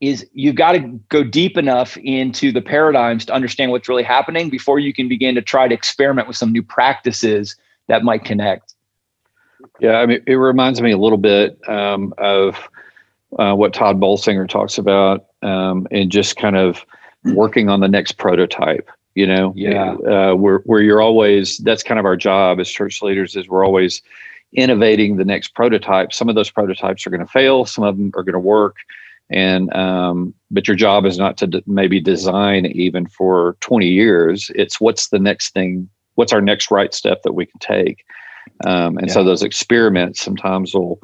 is 0.00 0.28
you've 0.32 0.54
got 0.54 0.72
to 0.72 0.80
go 1.08 1.24
deep 1.24 1.56
enough 1.56 1.96
into 1.96 2.52
the 2.52 2.62
paradigms 2.62 3.24
to 3.24 3.32
understand 3.32 3.70
what's 3.70 3.88
really 3.88 4.02
happening 4.02 4.50
before 4.50 4.78
you 4.78 4.92
can 4.92 5.08
begin 5.08 5.34
to 5.34 5.42
try 5.42 5.66
to 5.66 5.74
experiment 5.74 6.28
with 6.28 6.36
some 6.36 6.52
new 6.52 6.62
practices 6.62 7.56
that 7.88 8.04
might 8.04 8.24
connect 8.24 8.75
yeah 9.80 9.96
i 9.96 10.06
mean 10.06 10.22
it 10.26 10.34
reminds 10.34 10.80
me 10.80 10.92
a 10.92 10.98
little 10.98 11.18
bit 11.18 11.58
um, 11.68 12.12
of 12.18 12.68
uh, 13.38 13.54
what 13.54 13.72
Tod 13.72 14.00
Bolsinger 14.00 14.48
talks 14.48 14.78
about, 14.78 15.26
um, 15.42 15.86
and 15.90 16.10
just 16.10 16.36
kind 16.36 16.56
of 16.56 16.84
working 17.24 17.68
on 17.68 17.80
the 17.80 17.88
next 17.88 18.12
prototype. 18.12 18.88
You 19.14 19.26
know, 19.26 19.52
yeah, 19.56 19.92
uh, 19.92 20.34
where 20.34 20.58
where 20.64 20.82
you're 20.82 21.00
always 21.00 21.58
that's 21.58 21.82
kind 21.82 21.98
of 21.98 22.04
our 22.04 22.16
job 22.16 22.60
as 22.60 22.68
church 22.68 23.00
leaders 23.02 23.34
is 23.34 23.48
we're 23.48 23.64
always 23.64 24.02
innovating 24.52 25.16
the 25.16 25.24
next 25.24 25.54
prototype. 25.54 26.12
Some 26.12 26.28
of 26.28 26.34
those 26.34 26.50
prototypes 26.50 27.06
are 27.06 27.10
going 27.10 27.24
to 27.24 27.26
fail, 27.26 27.64
some 27.64 27.82
of 27.84 27.96
them 27.96 28.12
are 28.14 28.22
going 28.22 28.34
to 28.34 28.38
work, 28.38 28.76
and 29.30 29.74
um, 29.74 30.34
but 30.50 30.68
your 30.68 30.76
job 30.76 31.06
is 31.06 31.18
not 31.18 31.38
to 31.38 31.46
d- 31.46 31.62
maybe 31.66 31.98
design 31.98 32.66
even 32.66 33.06
for 33.06 33.56
20 33.60 33.88
years. 33.88 34.50
It's 34.54 34.80
what's 34.80 35.08
the 35.08 35.18
next 35.18 35.54
thing? 35.54 35.88
What's 36.16 36.32
our 36.32 36.42
next 36.42 36.70
right 36.70 36.92
step 36.92 37.22
that 37.22 37.32
we 37.32 37.46
can 37.46 37.58
take? 37.58 38.04
Um, 38.64 38.98
and 38.98 39.08
yeah. 39.08 39.14
so 39.14 39.24
those 39.24 39.42
experiments 39.42 40.20
sometimes 40.20 40.74
will 40.74 41.00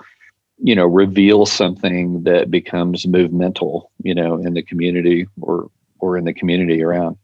you 0.58 0.74
know 0.74 0.86
reveal 0.86 1.44
something 1.44 2.22
that 2.22 2.50
becomes 2.50 3.06
movemental 3.06 3.90
you 4.02 4.14
know 4.14 4.36
in 4.36 4.54
the 4.54 4.62
community 4.62 5.26
or 5.40 5.70
or 5.98 6.16
in 6.16 6.24
the 6.24 6.34
community 6.34 6.82
around. 6.82 7.16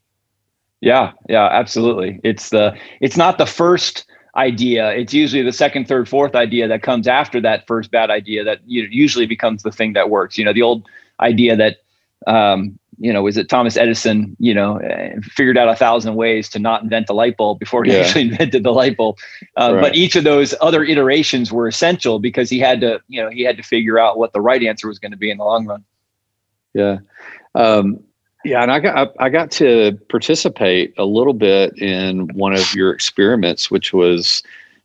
Yeah 0.81 1.13
yeah 1.29 1.49
absolutely. 1.51 2.21
It's 2.25 2.51
the 2.51 2.77
it's 3.01 3.17
not 3.17 3.39
the 3.39 3.47
first 3.47 4.07
idea. 4.37 4.93
It's 4.93 5.15
usually 5.15 5.43
the 5.43 5.53
second 5.53 5.89
third 5.89 6.09
fourth 6.09 6.35
idea 6.35 6.69
that 6.69 6.83
comes 6.83 7.09
after 7.09 7.41
that 7.41 7.67
first 7.67 7.91
bad 7.91 8.11
idea 8.11 8.45
that 8.45 8.61
usually 8.67 9.27
becomes 9.27 9.63
the 9.63 9.73
thing 9.73 9.95
that 9.95 10.11
works. 10.11 10.39
You 10.39 10.45
know 10.45 10.53
the 10.53 10.63
old 10.63 10.87
idea 11.21 11.57
that 11.57 11.79
um, 12.27 12.79
you 12.99 13.13
know, 13.13 13.23
was 13.23 13.37
it 13.37 13.49
Thomas 13.49 13.77
Edison, 13.77 14.37
you 14.39 14.53
know, 14.53 14.81
figured 15.23 15.57
out 15.57 15.69
a 15.69 15.77
thousand 15.77 16.17
ways 16.17 16.49
to 16.51 16.59
not 16.59 16.83
invent 16.83 17.07
the 17.07 17.15
light 17.15 17.37
bulb 17.37 17.59
before 17.59 17.85
he 17.85 17.93
yeah. 17.93 17.99
actually 18.01 18.23
invented 18.29 18.65
the 18.65 18.73
light 18.73 18.97
bulb. 18.97 19.19
Uh, 19.57 19.75
right. 19.75 19.81
But 19.81 19.95
each 19.95 20.17
of 20.17 20.25
those 20.25 20.55
other 20.61 20.83
iterations 20.83 21.53
were 21.53 21.69
essential 21.69 22.19
because 22.19 22.51
he 22.51 22.59
had 22.59 22.81
to, 22.81 23.01
you 23.09 23.23
know, 23.23 23.31
he 23.31 23.43
had 23.43 23.57
to 23.57 23.63
figure 23.63 23.99
out 23.99 24.19
what 24.19 24.33
the 24.33 24.41
right 24.41 24.63
answer 24.63 24.89
was 24.89 24.99
going 24.99 25.13
to 25.13 25.19
be 25.19 25.31
in 25.31 25.39
the 25.39 25.45
long 25.45 25.67
run. 25.67 25.85
Yeah. 26.75 26.99
Um, 27.55 28.03
yeah, 28.45 28.63
and 28.63 28.71
I 28.71 28.79
got 28.81 29.15
I 29.19 29.29
got 29.29 29.51
to 29.53 29.99
participate 30.09 30.95
a 30.97 31.05
little 31.05 31.33
bit 31.33 31.77
in 31.77 32.29
one 32.35 32.55
of 32.55 32.75
your 32.75 32.93
experiments, 32.93 33.71
which 33.71 33.93
was 33.93 34.43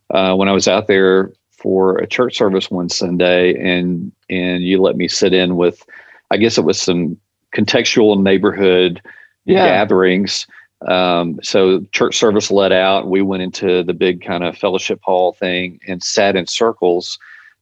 uh, 0.09 0.35
when 0.35 0.49
I 0.49 0.51
was 0.51 0.67
out 0.67 0.87
there 0.87 1.31
for 1.51 1.97
a 1.99 2.07
church 2.07 2.37
service 2.37 2.71
one 2.71 2.89
Sunday, 2.89 3.55
and 3.55 4.11
and 4.29 4.63
you 4.63 4.81
let 4.81 4.97
me 4.97 5.07
sit 5.07 5.33
in 5.33 5.55
with, 5.55 5.85
I 6.31 6.37
guess 6.37 6.57
it 6.57 6.65
was 6.65 6.81
some 6.81 7.17
contextual 7.55 8.21
neighborhood 8.21 9.01
yeah. 9.45 9.67
gatherings. 9.67 10.47
Um, 10.87 11.39
so 11.41 11.81
church 11.91 12.17
service 12.17 12.51
let 12.51 12.71
out. 12.71 13.09
We 13.09 13.21
went 13.21 13.43
into 13.43 13.83
the 13.83 13.93
big 13.93 14.23
kind 14.23 14.43
of 14.43 14.57
fellowship 14.57 14.99
hall 15.01 15.33
thing 15.33 15.79
and 15.87 16.03
sat 16.03 16.35
in 16.35 16.47
circles. 16.47 17.17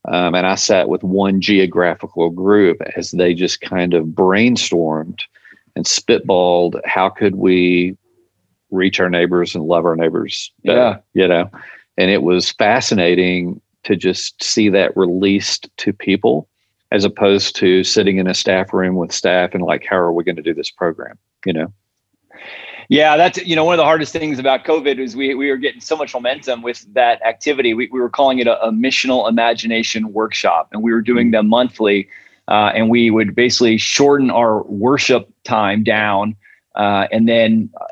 Um, 0.08 0.34
and 0.34 0.48
I 0.48 0.56
sat 0.56 0.90
with 0.90 1.04
one 1.04 1.42
geographical 1.42 2.32
group 2.32 2.82
as 2.96 3.12
they 3.12 3.36
just 3.36 3.62
kind 3.62 3.94
of 3.94 4.08
brainstormed 4.08 5.20
and 5.76 5.86
spitballed 5.86 6.80
how 6.86 7.10
could 7.10 7.36
we 7.36 7.98
reach 8.72 9.00
our 9.00 9.10
neighbors 9.10 9.54
and 9.56 9.66
love 9.66 9.86
our 9.86 9.96
neighbors 9.96 10.52
better, 10.64 10.80
yeah 10.80 10.98
you 11.14 11.28
know 11.28 11.50
and 11.98 12.10
it 12.10 12.24
was 12.24 12.52
fascinating 12.52 13.62
to 13.84 13.96
just 13.96 14.42
see 14.42 14.70
that 14.70 14.96
released 14.96 15.70
to 15.78 15.92
people 15.92 16.48
as 16.92 17.06
opposed 17.06 17.56
to 17.58 17.84
sitting 17.84 18.18
in 18.18 18.28
a 18.28 18.34
staff 18.34 18.74
room 18.74 18.96
with 18.96 19.12
staff 19.12 19.54
and 19.54 19.64
like, 19.64 19.86
how 19.90 19.96
are 19.96 20.12
we 20.12 20.24
going 20.24 20.36
to 20.36 20.42
do 20.42 20.54
this 20.54 20.70
program? 20.70 21.18
You 21.46 21.54
know? 21.54 21.74
Yeah, 22.90 23.16
that's 23.16 23.38
you 23.46 23.56
know 23.56 23.64
one 23.64 23.76
of 23.76 23.78
the 23.78 23.86
hardest 23.86 24.12
things 24.12 24.38
about 24.38 24.66
COVID 24.66 25.00
is 25.00 25.16
we 25.16 25.34
we 25.34 25.50
were 25.50 25.56
getting 25.56 25.80
so 25.80 25.96
much 25.96 26.14
momentum 26.14 26.62
with 26.62 26.86
that 26.94 27.22
activity. 27.26 27.74
We 27.74 27.88
we 27.90 28.02
were 28.02 28.10
calling 28.10 28.40
it 28.40 28.48
a, 28.48 28.62
a 28.62 28.70
missional 28.70 29.30
imagination 29.30 30.12
workshop, 30.12 30.68
and 30.74 30.84
we 30.84 30.92
were 30.92 31.02
doing 31.02 31.28
mm-hmm. 31.28 31.32
them 31.32 31.48
monthly. 31.48 32.10
Uh, 32.50 32.70
and 32.76 32.90
we 32.90 33.10
would 33.10 33.34
basically 33.34 33.78
shorten 33.78 34.30
our 34.30 34.64
worship 34.64 35.32
time 35.46 35.86
down, 35.86 36.36
uh, 36.76 37.08
and 37.14 37.30
then 37.30 37.70
uh, 37.80 37.86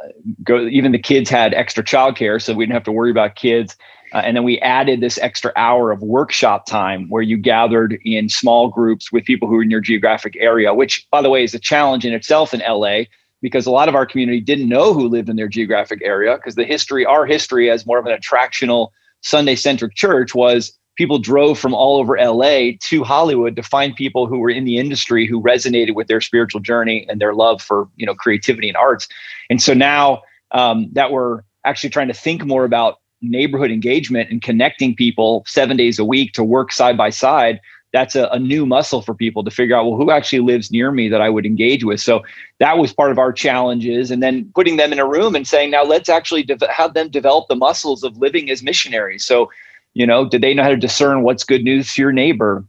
go. 0.44 0.68
Even 0.68 0.92
the 0.92 1.00
kids 1.00 1.30
had 1.30 1.54
extra 1.54 1.82
childcare, 1.82 2.42
so 2.42 2.54
we 2.54 2.66
didn't 2.66 2.74
have 2.74 2.84
to 2.84 2.92
worry 2.92 3.12
about 3.12 3.36
kids. 3.36 3.78
Uh, 4.14 4.18
and 4.18 4.36
then 4.36 4.44
we 4.44 4.60
added 4.60 5.02
this 5.02 5.18
extra 5.20 5.52
hour 5.56 5.92
of 5.92 6.02
workshop 6.02 6.66
time 6.66 7.08
where 7.10 7.22
you 7.22 7.38
gathered 7.38 8.00
in 8.04 8.30
small 8.30 8.70
groups 8.70 9.12
with 9.12 9.24
people 9.26 9.48
who 9.48 9.58
are 9.58 9.64
in 9.64 9.70
your 9.70 9.82
geographic 9.82 10.36
area, 10.40 10.74
which, 10.74 11.08
by 11.12 11.22
the 11.22 11.30
way, 11.30 11.44
is 11.44 11.54
a 11.54 11.60
challenge 11.60 12.06
in 12.06 12.14
itself 12.14 12.54
in 12.54 12.62
LA 12.68 13.04
because 13.42 13.66
a 13.66 13.72
lot 13.72 13.88
of 13.88 13.96
our 13.96 14.06
community 14.06 14.42
didn't 14.42 14.68
know 14.68 14.94
who 14.94 15.08
lived 15.08 15.30
in 15.30 15.36
their 15.36 15.48
geographic 15.48 16.02
area 16.04 16.36
because 16.36 16.56
the 16.56 16.66
history, 16.66 17.06
our 17.06 17.26
history 17.26 17.70
as 17.70 17.86
more 17.86 18.00
of 18.00 18.06
an 18.06 18.18
attractional 18.18 18.90
Sunday 19.22 19.56
centric 19.56 19.96
church 19.96 20.34
was 20.34 20.78
people 20.96 21.18
drove 21.18 21.58
from 21.58 21.74
all 21.74 21.98
over 21.98 22.18
LA 22.18 22.72
to 22.82 23.04
Hollywood 23.04 23.56
to 23.56 23.64
find 23.64 23.96
people 23.96 24.28
who 24.28 24.40
were 24.40 24.50
in 24.50 24.66
the 24.66 24.78
industry 24.78 25.26
who 25.26 25.42
resonated 25.42 25.96
with 25.96 26.08
their 26.08 26.20
spiritual 26.20 26.60
journey 26.60 27.06
and 27.08 27.22
their 27.22 27.34
love 27.34 27.62
for 27.62 27.88
you 27.96 28.06
know 28.06 28.14
creativity 28.14 28.68
and 28.68 28.78
arts. 28.78 29.08
And 29.50 29.62
so 29.62 29.74
now 29.74 30.24
um, 30.52 30.90
that 30.94 31.12
we're 31.12 31.44
actually 31.64 31.90
trying 31.92 32.10
to 32.10 32.14
think 32.14 32.46
more 32.46 32.66
about 32.66 33.00
neighborhood 33.22 33.72
engagement 33.72 34.30
and 34.30 34.42
connecting 34.42 34.96
people 34.96 35.44
seven 35.46 35.76
days 35.76 36.00
a 36.00 36.06
week 36.06 36.34
to 36.34 36.44
work 36.44 36.72
side 36.72 36.98
by 36.98 37.10
side 37.10 37.60
that's 37.92 38.16
a, 38.16 38.28
a, 38.28 38.40
new 38.40 38.66
muscle 38.66 39.02
for 39.02 39.16
people 39.16 39.44
to 39.44 39.52
figure 39.52 39.76
out 39.76 39.86
well 39.86 39.98
who 39.98 40.12
actually 40.12 40.40
lives 40.40 40.72
near 40.72 40.92
me 40.92 41.10
that 41.10 41.22
i 41.22 41.30
would 41.30 41.46
engage 41.46 41.84
with? 41.84 42.00
So 42.00 42.24
that 42.60 42.78
was 42.78 42.94
part 42.94 43.12
of 43.12 43.18
our 43.18 43.34
challenges 43.34 44.12
and 44.12 44.22
then 44.22 44.52
putting 44.56 44.78
them 44.78 44.94
in 44.94 45.00
a 45.00 45.08
room 45.08 45.36
and 45.36 45.48
saying 45.48 45.72
now 45.72 45.84
let's 45.84 46.10
actually 46.10 46.44
de- 46.44 46.72
have 46.72 46.94
them 46.94 47.10
develop 47.10 47.48
the 47.48 47.56
muscles 47.56 48.04
of 48.04 48.18
living 48.18 48.50
as 48.50 48.64
missionaries. 48.64 49.26
So 49.26 49.50
you 49.94 50.06
know 50.06 50.28
did 50.28 50.42
they 50.42 50.54
know 50.54 50.64
how 50.64 50.70
to 50.70 50.78
discern 50.78 51.24
what's 51.24 51.44
good 51.44 51.64
news 51.64 51.94
to 51.94 52.02
your 52.02 52.12
neighbor? 52.12 52.64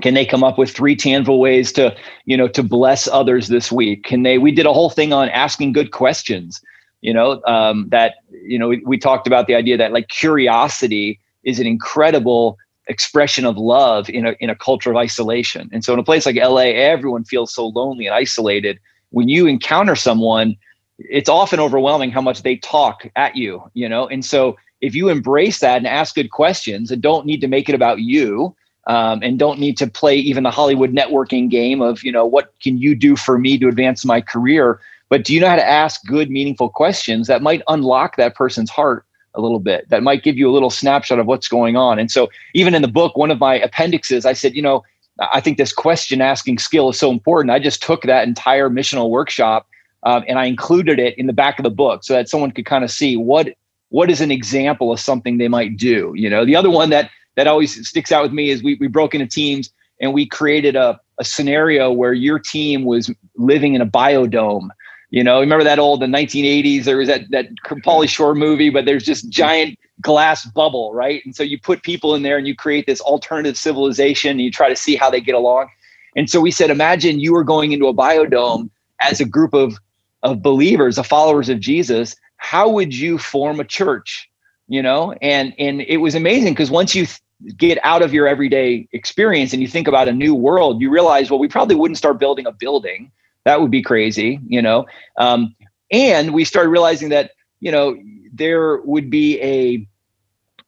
Can 0.00 0.14
they 0.14 0.24
come 0.24 0.42
up 0.42 0.56
with 0.56 0.70
three 0.70 0.96
tangible 0.96 1.40
ways 1.40 1.72
to 1.72 1.94
you 2.24 2.36
know 2.36 2.48
to 2.48 2.62
bless 2.62 3.08
others 3.08 3.48
this 3.48 3.72
week? 3.72 4.04
Can 4.04 4.22
they 4.22 4.38
we 4.38 4.52
did 4.52 4.66
a 4.66 4.72
whole 4.72 4.90
thing 4.90 5.12
on 5.12 5.28
asking 5.30 5.72
good 5.72 5.90
questions 5.90 6.62
you 7.02 7.12
know 7.12 7.42
um, 7.46 7.88
that 7.90 8.14
you 8.30 8.58
know 8.58 8.68
we, 8.68 8.82
we 8.86 8.96
talked 8.96 9.26
about 9.26 9.46
the 9.46 9.54
idea 9.54 9.76
that 9.76 9.92
like 9.92 10.08
curiosity 10.08 11.20
is 11.44 11.60
an 11.60 11.66
incredible 11.66 12.56
expression 12.88 13.44
of 13.44 13.56
love 13.56 14.08
in 14.08 14.26
a 14.26 14.34
in 14.40 14.50
a 14.50 14.56
culture 14.56 14.90
of 14.90 14.96
isolation. 14.96 15.68
And 15.72 15.84
so 15.84 15.92
in 15.92 15.98
a 15.98 16.04
place 16.04 16.26
like 16.26 16.36
la 16.36 16.56
everyone 16.62 17.24
feels 17.24 17.52
so 17.52 17.68
lonely 17.68 18.06
and 18.06 18.14
isolated. 18.14 18.78
When 19.10 19.28
you 19.28 19.46
encounter 19.46 19.94
someone 19.94 20.56
it's 20.98 21.28
often 21.28 21.58
overwhelming 21.58 22.10
how 22.10 22.20
much 22.20 22.42
they 22.42 22.56
talk 22.56 23.06
at 23.16 23.36
you 23.36 23.62
you 23.74 23.88
know? 23.88 24.08
And 24.08 24.24
so 24.24 24.56
if 24.80 24.94
you 24.94 25.08
embrace 25.08 25.60
that 25.60 25.78
and 25.78 25.86
ask 25.86 26.14
good 26.14 26.30
questions 26.30 26.90
and 26.90 27.00
don't 27.00 27.26
need 27.26 27.40
to 27.40 27.48
make 27.48 27.68
it 27.68 27.74
about 27.74 28.00
you 28.00 28.54
um, 28.88 29.20
and 29.22 29.38
don't 29.38 29.60
need 29.60 29.76
to 29.78 29.86
play 29.86 30.16
even 30.16 30.42
the 30.42 30.50
hollywood 30.50 30.92
networking 30.92 31.48
game 31.48 31.80
of 31.80 32.02
you 32.02 32.10
know 32.10 32.26
what 32.26 32.52
can 32.60 32.78
you 32.78 32.94
do 32.94 33.16
for 33.16 33.38
me 33.38 33.58
to 33.58 33.68
advance 33.68 34.04
my 34.04 34.20
career 34.20 34.80
but 35.12 35.24
do 35.24 35.34
you 35.34 35.40
know 35.40 35.48
how 35.50 35.56
to 35.56 35.68
ask 35.68 36.02
good, 36.06 36.30
meaningful 36.30 36.70
questions 36.70 37.26
that 37.26 37.42
might 37.42 37.60
unlock 37.68 38.16
that 38.16 38.34
person's 38.34 38.70
heart 38.70 39.04
a 39.34 39.42
little 39.42 39.58
bit, 39.58 39.86
that 39.90 40.02
might 40.02 40.22
give 40.22 40.38
you 40.38 40.48
a 40.48 40.54
little 40.54 40.70
snapshot 40.70 41.18
of 41.18 41.26
what's 41.26 41.48
going 41.48 41.76
on? 41.76 41.98
And 41.98 42.10
so, 42.10 42.30
even 42.54 42.74
in 42.74 42.80
the 42.80 42.88
book, 42.88 43.14
one 43.14 43.30
of 43.30 43.38
my 43.38 43.56
appendixes, 43.56 44.24
I 44.24 44.32
said, 44.32 44.54
you 44.54 44.62
know, 44.62 44.82
I 45.30 45.42
think 45.42 45.58
this 45.58 45.70
question 45.70 46.22
asking 46.22 46.60
skill 46.60 46.88
is 46.88 46.98
so 46.98 47.10
important. 47.10 47.50
I 47.50 47.58
just 47.58 47.82
took 47.82 48.04
that 48.04 48.26
entire 48.26 48.70
missional 48.70 49.10
workshop 49.10 49.68
um, 50.04 50.24
and 50.26 50.38
I 50.38 50.46
included 50.46 50.98
it 50.98 51.18
in 51.18 51.26
the 51.26 51.34
back 51.34 51.58
of 51.58 51.64
the 51.64 51.70
book 51.70 52.04
so 52.04 52.14
that 52.14 52.30
someone 52.30 52.50
could 52.50 52.64
kind 52.64 52.82
of 52.82 52.90
see 52.90 53.18
what 53.18 53.48
what 53.90 54.10
is 54.10 54.22
an 54.22 54.30
example 54.30 54.90
of 54.90 54.98
something 54.98 55.36
they 55.36 55.48
might 55.48 55.76
do. 55.76 56.14
You 56.16 56.30
know, 56.30 56.46
the 56.46 56.56
other 56.56 56.70
one 56.70 56.88
that 56.88 57.10
that 57.36 57.46
always 57.46 57.86
sticks 57.86 58.12
out 58.12 58.22
with 58.22 58.32
me 58.32 58.48
is 58.48 58.62
we 58.62 58.78
we 58.80 58.86
broke 58.86 59.14
into 59.14 59.26
teams 59.26 59.68
and 60.00 60.14
we 60.14 60.24
created 60.24 60.74
a, 60.74 60.98
a 61.18 61.24
scenario 61.26 61.92
where 61.92 62.14
your 62.14 62.38
team 62.38 62.86
was 62.86 63.10
living 63.36 63.74
in 63.74 63.82
a 63.82 63.86
biodome 63.86 64.70
you 65.12 65.22
know, 65.22 65.40
remember 65.40 65.62
that 65.62 65.78
old 65.78 66.00
the 66.00 66.06
1980s? 66.06 66.84
There 66.84 66.96
was 66.96 67.06
that 67.06 67.30
that 67.30 67.54
Pauly 67.84 68.08
Shore 68.08 68.34
movie, 68.34 68.70
but 68.70 68.86
there's 68.86 69.04
just 69.04 69.28
giant 69.28 69.78
glass 70.00 70.46
bubble, 70.46 70.94
right? 70.94 71.22
And 71.26 71.36
so 71.36 71.42
you 71.42 71.60
put 71.60 71.82
people 71.82 72.14
in 72.14 72.22
there 72.22 72.38
and 72.38 72.46
you 72.46 72.56
create 72.56 72.86
this 72.86 73.00
alternative 73.02 73.58
civilization 73.58 74.30
and 74.30 74.40
you 74.40 74.50
try 74.50 74.70
to 74.70 74.74
see 74.74 74.96
how 74.96 75.10
they 75.10 75.20
get 75.20 75.34
along. 75.34 75.68
And 76.16 76.30
so 76.30 76.40
we 76.40 76.50
said, 76.50 76.70
imagine 76.70 77.20
you 77.20 77.34
were 77.34 77.44
going 77.44 77.72
into 77.72 77.88
a 77.88 77.94
biodome 77.94 78.70
as 79.02 79.20
a 79.20 79.26
group 79.26 79.52
of 79.52 79.76
of 80.22 80.40
believers, 80.40 80.96
of 80.96 81.06
followers 81.06 81.50
of 81.50 81.60
Jesus. 81.60 82.16
How 82.38 82.70
would 82.70 82.96
you 82.96 83.18
form 83.18 83.60
a 83.60 83.64
church? 83.64 84.30
You 84.66 84.80
know, 84.80 85.12
and 85.20 85.52
and 85.58 85.82
it 85.82 85.98
was 85.98 86.14
amazing 86.14 86.54
because 86.54 86.70
once 86.70 86.94
you 86.94 87.04
th- 87.04 87.20
get 87.58 87.78
out 87.82 88.00
of 88.00 88.14
your 88.14 88.26
everyday 88.26 88.88
experience 88.92 89.52
and 89.52 89.60
you 89.60 89.68
think 89.68 89.88
about 89.88 90.08
a 90.08 90.12
new 90.12 90.34
world, 90.34 90.80
you 90.80 90.88
realize, 90.88 91.30
well, 91.30 91.38
we 91.38 91.48
probably 91.48 91.76
wouldn't 91.76 91.98
start 91.98 92.18
building 92.18 92.46
a 92.46 92.52
building. 92.52 93.12
That 93.44 93.60
would 93.60 93.70
be 93.70 93.82
crazy, 93.82 94.40
you 94.46 94.62
know. 94.62 94.86
Um, 95.18 95.54
and 95.90 96.32
we 96.32 96.44
started 96.44 96.70
realizing 96.70 97.08
that 97.10 97.32
you 97.60 97.72
know 97.72 97.96
there 98.32 98.80
would 98.82 99.10
be 99.10 99.40
a 99.40 99.86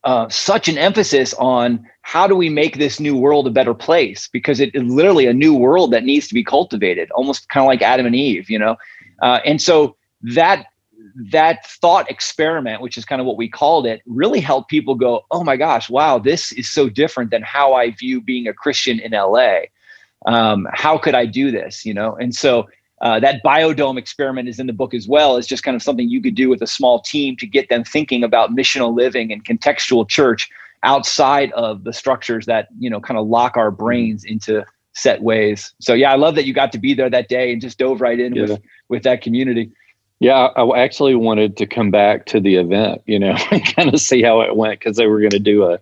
uh, 0.05 0.29
such 0.29 0.69
an 0.69 0.77
emphasis 0.77 1.33
on 1.35 1.85
how 2.03 2.27
do 2.27 2.37
we 2.37 2.51
make 2.51 2.77
this 2.77 3.01
new 3.01 3.17
world 3.17 3.47
a 3.47 3.51
better 3.51 3.73
place? 3.73 4.29
Because 4.31 4.61
it 4.61 4.75
is 4.75 4.83
literally 4.83 5.27
a 5.27 5.33
new 5.33 5.55
world 5.55 5.93
that 5.93 6.05
needs 6.05 6.29
to 6.29 6.35
be 6.35 6.45
cultivated 6.45 7.11
almost 7.13 7.49
kind 7.49 7.65
of 7.65 7.69
like 7.69 7.81
adam 7.81 8.05
and 8.05 8.15
eve 8.15 8.51
you 8.51 8.59
know? 8.59 8.77
Uh, 9.23 9.41
and 9.45 9.63
so 9.63 9.97
that 10.23 10.67
that 11.31 11.67
thought 11.67 12.11
experiment 12.11 12.81
which 12.81 12.97
is 12.97 13.05
kind 13.05 13.21
of 13.21 13.27
what 13.27 13.37
we 13.37 13.49
called 13.49 13.87
it 13.87 14.03
really 14.07 14.41
helped 14.41 14.69
people 14.69 14.95
go 14.95 15.25
oh 15.31 15.45
my 15.45 15.57
gosh 15.57 15.89
wow 15.89 16.19
this 16.19 16.51
is 16.53 16.69
so 16.69 16.89
different 16.89 17.31
than 17.31 17.43
how 17.43 17.75
i 17.75 17.91
view 17.91 18.21
being 18.21 18.49
a 18.49 18.53
christian 18.53 18.99
in 18.99 19.13
la 19.13 19.61
um, 20.27 20.67
how 20.73 20.99
could 20.99 21.15
i 21.15 21.27
do 21.27 21.51
this 21.51 21.85
you 21.85 21.95
know? 21.95 22.17
And 22.17 22.35
so 22.35 22.67
uh, 23.01 23.21
that 23.21 23.43
biodome 23.45 23.99
experiment 23.99 24.49
is 24.49 24.59
in 24.59 24.67
the 24.67 24.73
book 24.73 24.95
as 24.95 25.07
well. 25.07 25.37
As 25.37 25.47
just 25.47 25.63
kind 25.63 25.75
of 25.75 25.83
something 25.83 26.09
you 26.09 26.23
could 26.23 26.35
do 26.35 26.49
with 26.49 26.63
a 26.63 26.67
small 26.67 27.01
team 27.01 27.37
to 27.37 27.47
get 27.47 27.69
them 27.69 27.85
thinking 27.85 28.25
about 28.25 28.51
missional 28.51 28.95
living 28.95 29.33
and 29.33 29.45
contextual 29.45 30.09
church 30.09 30.49
outside 30.83 31.53
of 31.53 31.85
the 31.85 31.93
structures 31.93 32.47
that 32.47 32.69
you 32.79 32.89
know 32.89 33.01
kind 33.01 33.19
of 33.19 33.27
lock 33.27 33.57
our 33.57 33.71
brains 33.71 34.25
into 34.25 34.65
set 34.95 35.23
ways. 35.23 35.75
So 35.81 35.93
yeah 35.93 36.13
i 36.13 36.17
love 36.17 36.35
that 36.37 36.47
you 36.47 36.55
got 36.55 36.73
to 36.73 36.79
be 36.79 36.95
there 36.95 37.11
that 37.11 37.29
day 37.29 37.53
and 37.53 37.61
just 37.61 37.79
dove 37.79 38.01
right 38.01 38.19
in 38.19 38.35
yeah. 38.35 38.43
with 38.43 38.63
with 38.89 39.03
that 39.03 39.23
community 39.23 39.73
yeah, 40.25 40.49
I 40.57 40.83
actually 40.83 41.15
wanted 41.15 41.59
to 41.59 41.67
come 41.67 41.91
back 41.91 42.25
to 42.27 42.41
the 42.41 42.55
event, 42.55 43.03
you 43.05 43.19
know, 43.19 43.37
and 43.51 43.63
kind 43.77 43.93
of 43.93 44.01
see 44.01 44.23
how 44.23 44.41
it 44.41 44.57
went 44.57 44.81
because 44.81 44.97
they 44.97 45.07
were 45.07 45.19
going 45.19 45.31
to 45.31 45.39
do 45.39 45.65
a, 45.65 45.79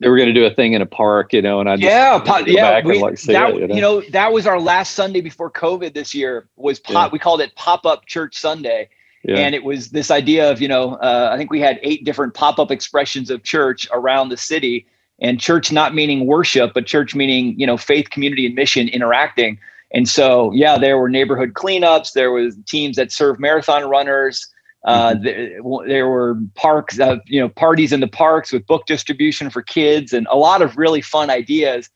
they 0.00 0.10
were 0.10 0.18
going 0.18 0.28
to 0.28 0.34
do 0.34 0.44
a 0.44 0.50
thing 0.50 0.74
in 0.74 0.82
a 0.82 0.86
park, 0.86 1.32
you 1.32 1.40
know, 1.40 1.60
and 1.60 1.68
I 1.70 1.76
yeah, 1.76 2.18
pop, 2.18 2.46
yeah, 2.46 2.84
we, 2.84 3.00
like 3.00 3.18
that, 3.22 3.50
it, 3.50 3.54
you, 3.54 3.66
know? 3.66 3.74
you, 3.74 3.80
know? 3.80 4.02
that 4.10 4.34
was 4.34 4.46
our 4.46 4.60
last 4.60 4.92
Sunday 4.92 5.22
before 5.22 5.50
COVID 5.50 5.94
this 5.94 6.14
year 6.14 6.46
was 6.56 6.78
pop. 6.78 7.08
Yeah. 7.08 7.12
We 7.12 7.18
called 7.18 7.40
it 7.40 7.54
pop 7.54 7.86
up 7.86 8.04
church 8.04 8.36
Sunday, 8.38 8.90
yeah. 9.24 9.36
and 9.36 9.54
it 9.54 9.64
was 9.64 9.88
this 9.88 10.10
idea 10.10 10.50
of 10.50 10.60
you 10.60 10.68
know, 10.68 10.96
uh, 10.96 11.30
I 11.32 11.38
think 11.38 11.50
we 11.50 11.60
had 11.60 11.80
eight 11.82 12.04
different 12.04 12.34
pop 12.34 12.58
up 12.58 12.70
expressions 12.70 13.30
of 13.30 13.44
church 13.44 13.88
around 13.92 14.28
the 14.28 14.36
city, 14.36 14.86
and 15.20 15.40
church 15.40 15.72
not 15.72 15.94
meaning 15.94 16.26
worship, 16.26 16.74
but 16.74 16.84
church 16.84 17.14
meaning 17.14 17.58
you 17.58 17.66
know 17.66 17.78
faith, 17.78 18.10
community, 18.10 18.44
and 18.44 18.54
mission 18.54 18.88
interacting. 18.88 19.58
And 19.92 20.08
so, 20.08 20.52
yeah, 20.52 20.78
there 20.78 20.98
were 20.98 21.08
neighborhood 21.08 21.54
cleanups. 21.54 22.12
There 22.12 22.32
was 22.32 22.56
teams 22.66 22.96
that 22.96 23.12
served 23.12 23.40
marathon 23.40 23.88
runners. 23.88 24.46
Uh, 24.84 25.14
mm-hmm. 25.14 25.24
there, 25.24 25.88
there, 25.88 26.08
were 26.08 26.36
parks, 26.54 27.00
uh, 27.00 27.16
you 27.26 27.40
know, 27.40 27.48
parties 27.48 27.92
in 27.92 28.00
the 28.00 28.08
parks 28.08 28.52
with 28.52 28.66
book 28.66 28.86
distribution 28.86 29.50
for 29.50 29.62
kids, 29.62 30.12
and 30.12 30.28
a 30.30 30.36
lot 30.36 30.62
of 30.62 30.76
really 30.76 31.00
fun 31.00 31.30
ideas. 31.30 31.90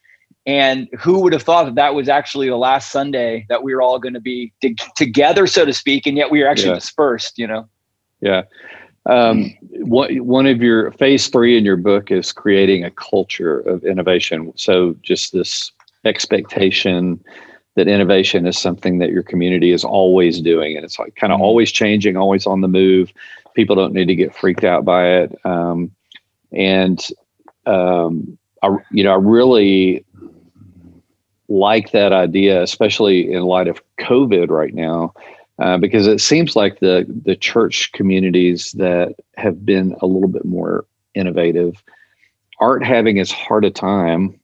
And 0.46 0.88
who 0.98 1.20
would 1.20 1.33
have 1.33 1.42
thought 1.42 1.64
that 1.64 1.74
that 1.76 1.94
was 1.94 2.09
actually 2.09 2.48
the 2.48 2.57
last 2.57 2.90
Sunday 2.90 3.46
that 3.48 3.62
we 3.62 3.74
were 3.74 3.83
all 3.83 3.98
going 3.98 4.14
to 4.14 4.20
be 4.20 4.53
t- 4.61 4.74
together, 4.96 5.46
so 5.46 5.64
to 5.64 5.72
speak, 5.72 6.07
and 6.07 6.16
yet 6.16 6.31
we 6.31 6.40
were 6.42 6.48
actually 6.48 6.70
yeah. 6.70 6.76
dispersed. 6.76 7.38
You 7.38 7.46
know. 7.46 7.68
Yeah. 8.20 8.42
Um, 9.07 9.55
one, 9.61 10.26
one 10.26 10.46
of 10.46 10.62
your 10.62 10.92
phase 10.92 11.29
three 11.29 11.57
in 11.57 11.64
your 11.64 11.76
book 11.76 12.11
is 12.11 12.33
creating 12.33 12.85
a 12.85 12.90
culture 12.90 13.61
of 13.61 13.85
innovation. 13.85 14.53
So 14.57 14.94
just 15.03 15.33
this 15.33 15.72
expectation 16.05 17.22
that 17.77 17.89
innovation 17.89 18.47
is 18.47 18.59
something 18.59 18.99
that 18.99 19.11
your 19.11 19.23
community 19.23 19.73
is 19.73 19.85
always 19.85 20.41
doing 20.41 20.77
and 20.77 20.85
it's 20.85 20.99
like 20.99 21.15
kind 21.17 21.33
of 21.33 21.37
mm-hmm. 21.37 21.45
always 21.45 21.71
changing 21.71 22.17
always 22.17 22.47
on 22.47 22.61
the 22.61 22.69
move 22.69 23.13
people 23.55 23.77
don't 23.77 23.95
need 23.95 24.07
to 24.07 24.15
get 24.15 24.35
freaked 24.35 24.65
out 24.65 24.85
by 24.85 25.07
it 25.07 25.35
um, 25.45 25.91
and 26.53 27.09
um, 27.67 28.39
I, 28.63 28.77
you 28.91 29.05
know 29.05 29.13
i 29.13 29.17
really 29.17 30.05
like 31.49 31.93
that 31.93 32.13
idea 32.13 32.63
especially 32.63 33.33
in 33.33 33.43
light 33.43 33.69
of 33.69 33.83
covid 33.99 34.51
right 34.51 34.75
now 34.75 35.13
uh, 35.59 35.77
because 35.77 36.07
it 36.07 36.21
seems 36.21 36.57
like 36.57 36.81
the 36.81 37.07
the 37.25 37.37
church 37.37 37.93
communities 37.93 38.73
that 38.73 39.15
have 39.37 39.65
been 39.65 39.95
a 40.01 40.07
little 40.07 40.29
bit 40.29 40.45
more 40.45 40.87
innovative 41.15 41.83
aren't 42.61 42.85
having 42.85 43.19
as 43.19 43.31
hard 43.31 43.65
a 43.65 43.71
time 43.71 44.39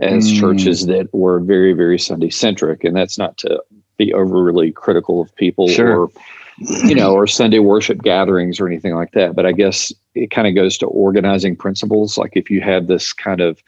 as 0.00 0.30
mm. 0.30 0.40
churches 0.40 0.86
that 0.86 1.12
were 1.12 1.40
very, 1.40 1.72
very 1.72 1.98
Sunday 1.98 2.30
centric. 2.30 2.84
And 2.84 2.96
that's 2.96 3.18
not 3.18 3.36
to 3.38 3.62
be 3.96 4.12
overly 4.12 4.72
critical 4.72 5.20
of 5.20 5.34
people 5.36 5.68
sure. 5.68 6.02
or, 6.02 6.10
you 6.58 6.94
know, 6.94 7.12
or 7.14 7.26
Sunday 7.26 7.60
worship 7.60 8.02
gatherings 8.02 8.58
or 8.58 8.66
anything 8.66 8.94
like 8.94 9.12
that. 9.12 9.36
But 9.36 9.46
I 9.46 9.52
guess 9.52 9.92
it 10.14 10.30
kind 10.30 10.48
of 10.48 10.54
goes 10.54 10.76
to 10.78 10.86
organizing 10.86 11.56
principles. 11.56 12.18
Like 12.18 12.32
if 12.34 12.50
you 12.50 12.60
have 12.60 12.86
this 12.86 13.12
kind 13.12 13.40
of 13.40 13.62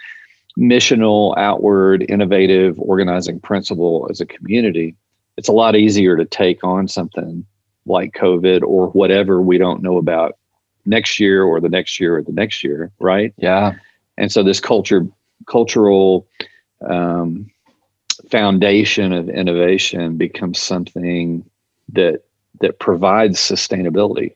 missional, 0.58 1.36
outward, 1.36 2.04
innovative 2.08 2.78
organizing 2.80 3.38
principle 3.40 4.08
as 4.10 4.20
a 4.20 4.26
community, 4.26 4.96
it's 5.36 5.48
a 5.48 5.52
lot 5.52 5.76
easier 5.76 6.16
to 6.16 6.24
take 6.24 6.64
on 6.64 6.88
something 6.88 7.44
like 7.84 8.14
COVID 8.14 8.62
or 8.62 8.88
whatever 8.88 9.40
we 9.40 9.58
don't 9.58 9.82
know 9.82 9.96
about 9.96 10.38
next 10.86 11.20
year 11.20 11.44
or 11.44 11.60
the 11.60 11.68
next 11.68 12.00
year 12.00 12.16
or 12.16 12.22
the 12.22 12.32
next 12.32 12.64
year, 12.64 12.90
right? 12.98 13.32
Yeah. 13.36 13.74
And 14.16 14.32
so 14.32 14.42
this 14.42 14.60
culture 14.60 15.06
cultural 15.46 16.26
um, 16.88 17.50
foundation 18.30 19.12
of 19.12 19.28
innovation 19.28 20.16
becomes 20.16 20.60
something 20.60 21.48
that 21.90 22.22
that 22.60 22.78
provides 22.78 23.38
sustainability 23.38 24.34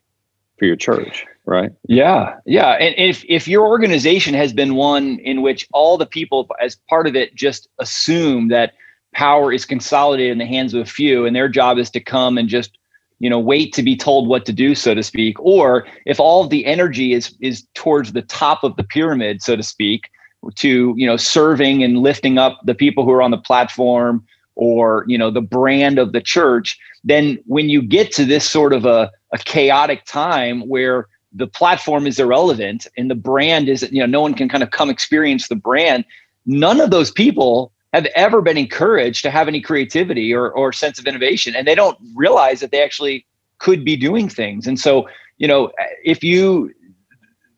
for 0.59 0.67
your 0.67 0.77
church 0.77 1.27
right? 1.51 1.73
Yeah 1.89 2.37
yeah. 2.47 2.73
And 2.73 2.95
if 2.97 3.25
if 3.29 3.49
your 3.49 3.67
organization 3.67 4.35
has 4.35 4.53
been 4.53 4.77
one 4.77 5.19
in 5.19 5.43
which 5.43 5.67
all 5.73 5.99
the 5.99 6.07
people 6.07 6.49
as 6.61 6.77
part 6.89 7.07
of 7.07 7.17
it 7.17 7.35
just 7.35 7.69
assume 7.79 8.49
that 8.49 8.75
power 9.13 9.53
is 9.53 9.65
consolidated 9.65 10.33
in 10.33 10.39
the 10.39 10.47
hands 10.47 10.73
of 10.73 10.81
a 10.81 10.87
few 10.87 11.27
and 11.27 11.35
their 11.35 11.49
job 11.49 11.79
is 11.79 11.91
to 11.91 12.01
come 12.01 12.39
and 12.39 12.49
just 12.49 12.79
you 13.19 13.29
know 13.29 13.41
wait 13.41 13.73
to 13.75 13.83
be 13.83 13.97
told 13.97 14.29
what 14.29 14.47
to 14.47 14.53
do 14.53 14.75
so 14.75 14.95
to 14.95 15.03
speak 15.03 15.39
or 15.41 15.87
if 16.07 16.21
all 16.21 16.45
of 16.45 16.51
the 16.51 16.65
energy 16.65 17.13
is 17.13 17.35
is 17.41 17.67
towards 17.75 18.13
the 18.13 18.23
top 18.23 18.63
of 18.63 18.77
the 18.77 18.85
pyramid 18.85 19.43
so 19.43 19.57
to 19.57 19.63
speak 19.65 20.11
to 20.57 20.95
you 20.97 21.07
know 21.07 21.17
serving 21.17 21.83
and 21.83 21.99
lifting 21.99 22.39
up 22.39 22.61
the 22.65 22.75
people 22.75 23.05
who 23.05 23.11
are 23.11 23.23
on 23.23 23.31
the 23.31 23.39
platform 23.39 24.25
or 24.55 25.05
you 25.07 25.19
know 25.19 25.31
the 25.31 25.41
brand 25.41 25.99
of 25.99 26.13
the 26.13 26.21
church 26.21 26.79
then 27.05 27.39
when 27.47 27.69
you 27.69 27.83
get 27.83 28.13
to 28.13 28.25
this 28.25 28.49
sort 28.49 28.73
of 28.73 28.85
a, 28.85 29.11
a 29.33 29.39
chaotic 29.39 30.05
time 30.05 30.61
where 30.69 31.07
the 31.33 31.47
platform 31.47 32.07
is 32.07 32.19
irrelevant 32.19 32.87
and 32.97 33.11
the 33.11 33.15
brand 33.15 33.69
is 33.69 33.83
you 33.93 34.01
know 34.01 34.07
no 34.07 34.21
one 34.21 34.35
can 34.35 34.49
kind 34.49 34.63
of 34.63 34.71
come 34.71 34.91
experience 34.91 35.49
the 35.49 35.57
brand 35.57 36.05
none 36.47 36.81
of 36.81 36.91
those 36.91 37.11
people 37.11 37.73
have 37.93 38.07
ever 38.15 38.41
been 38.41 38.57
encouraged 38.57 39.23
to 39.23 39.31
have 39.31 39.49
any 39.49 39.61
creativity 39.61 40.33
or, 40.33 40.51
or 40.51 40.73
sense 40.73 40.99
of 40.99 41.07
innovation 41.07 41.55
and 41.55 41.67
they 41.67 41.75
don't 41.75 41.99
realize 42.15 42.61
that 42.61 42.71
they 42.71 42.83
actually 42.83 43.27
could 43.59 43.85
be 43.85 43.97
doing 43.97 44.29
things. 44.29 44.67
And 44.67 44.81
so 44.81 45.09
you 45.39 45.47
know 45.47 45.71
if 46.05 46.25
you 46.25 46.73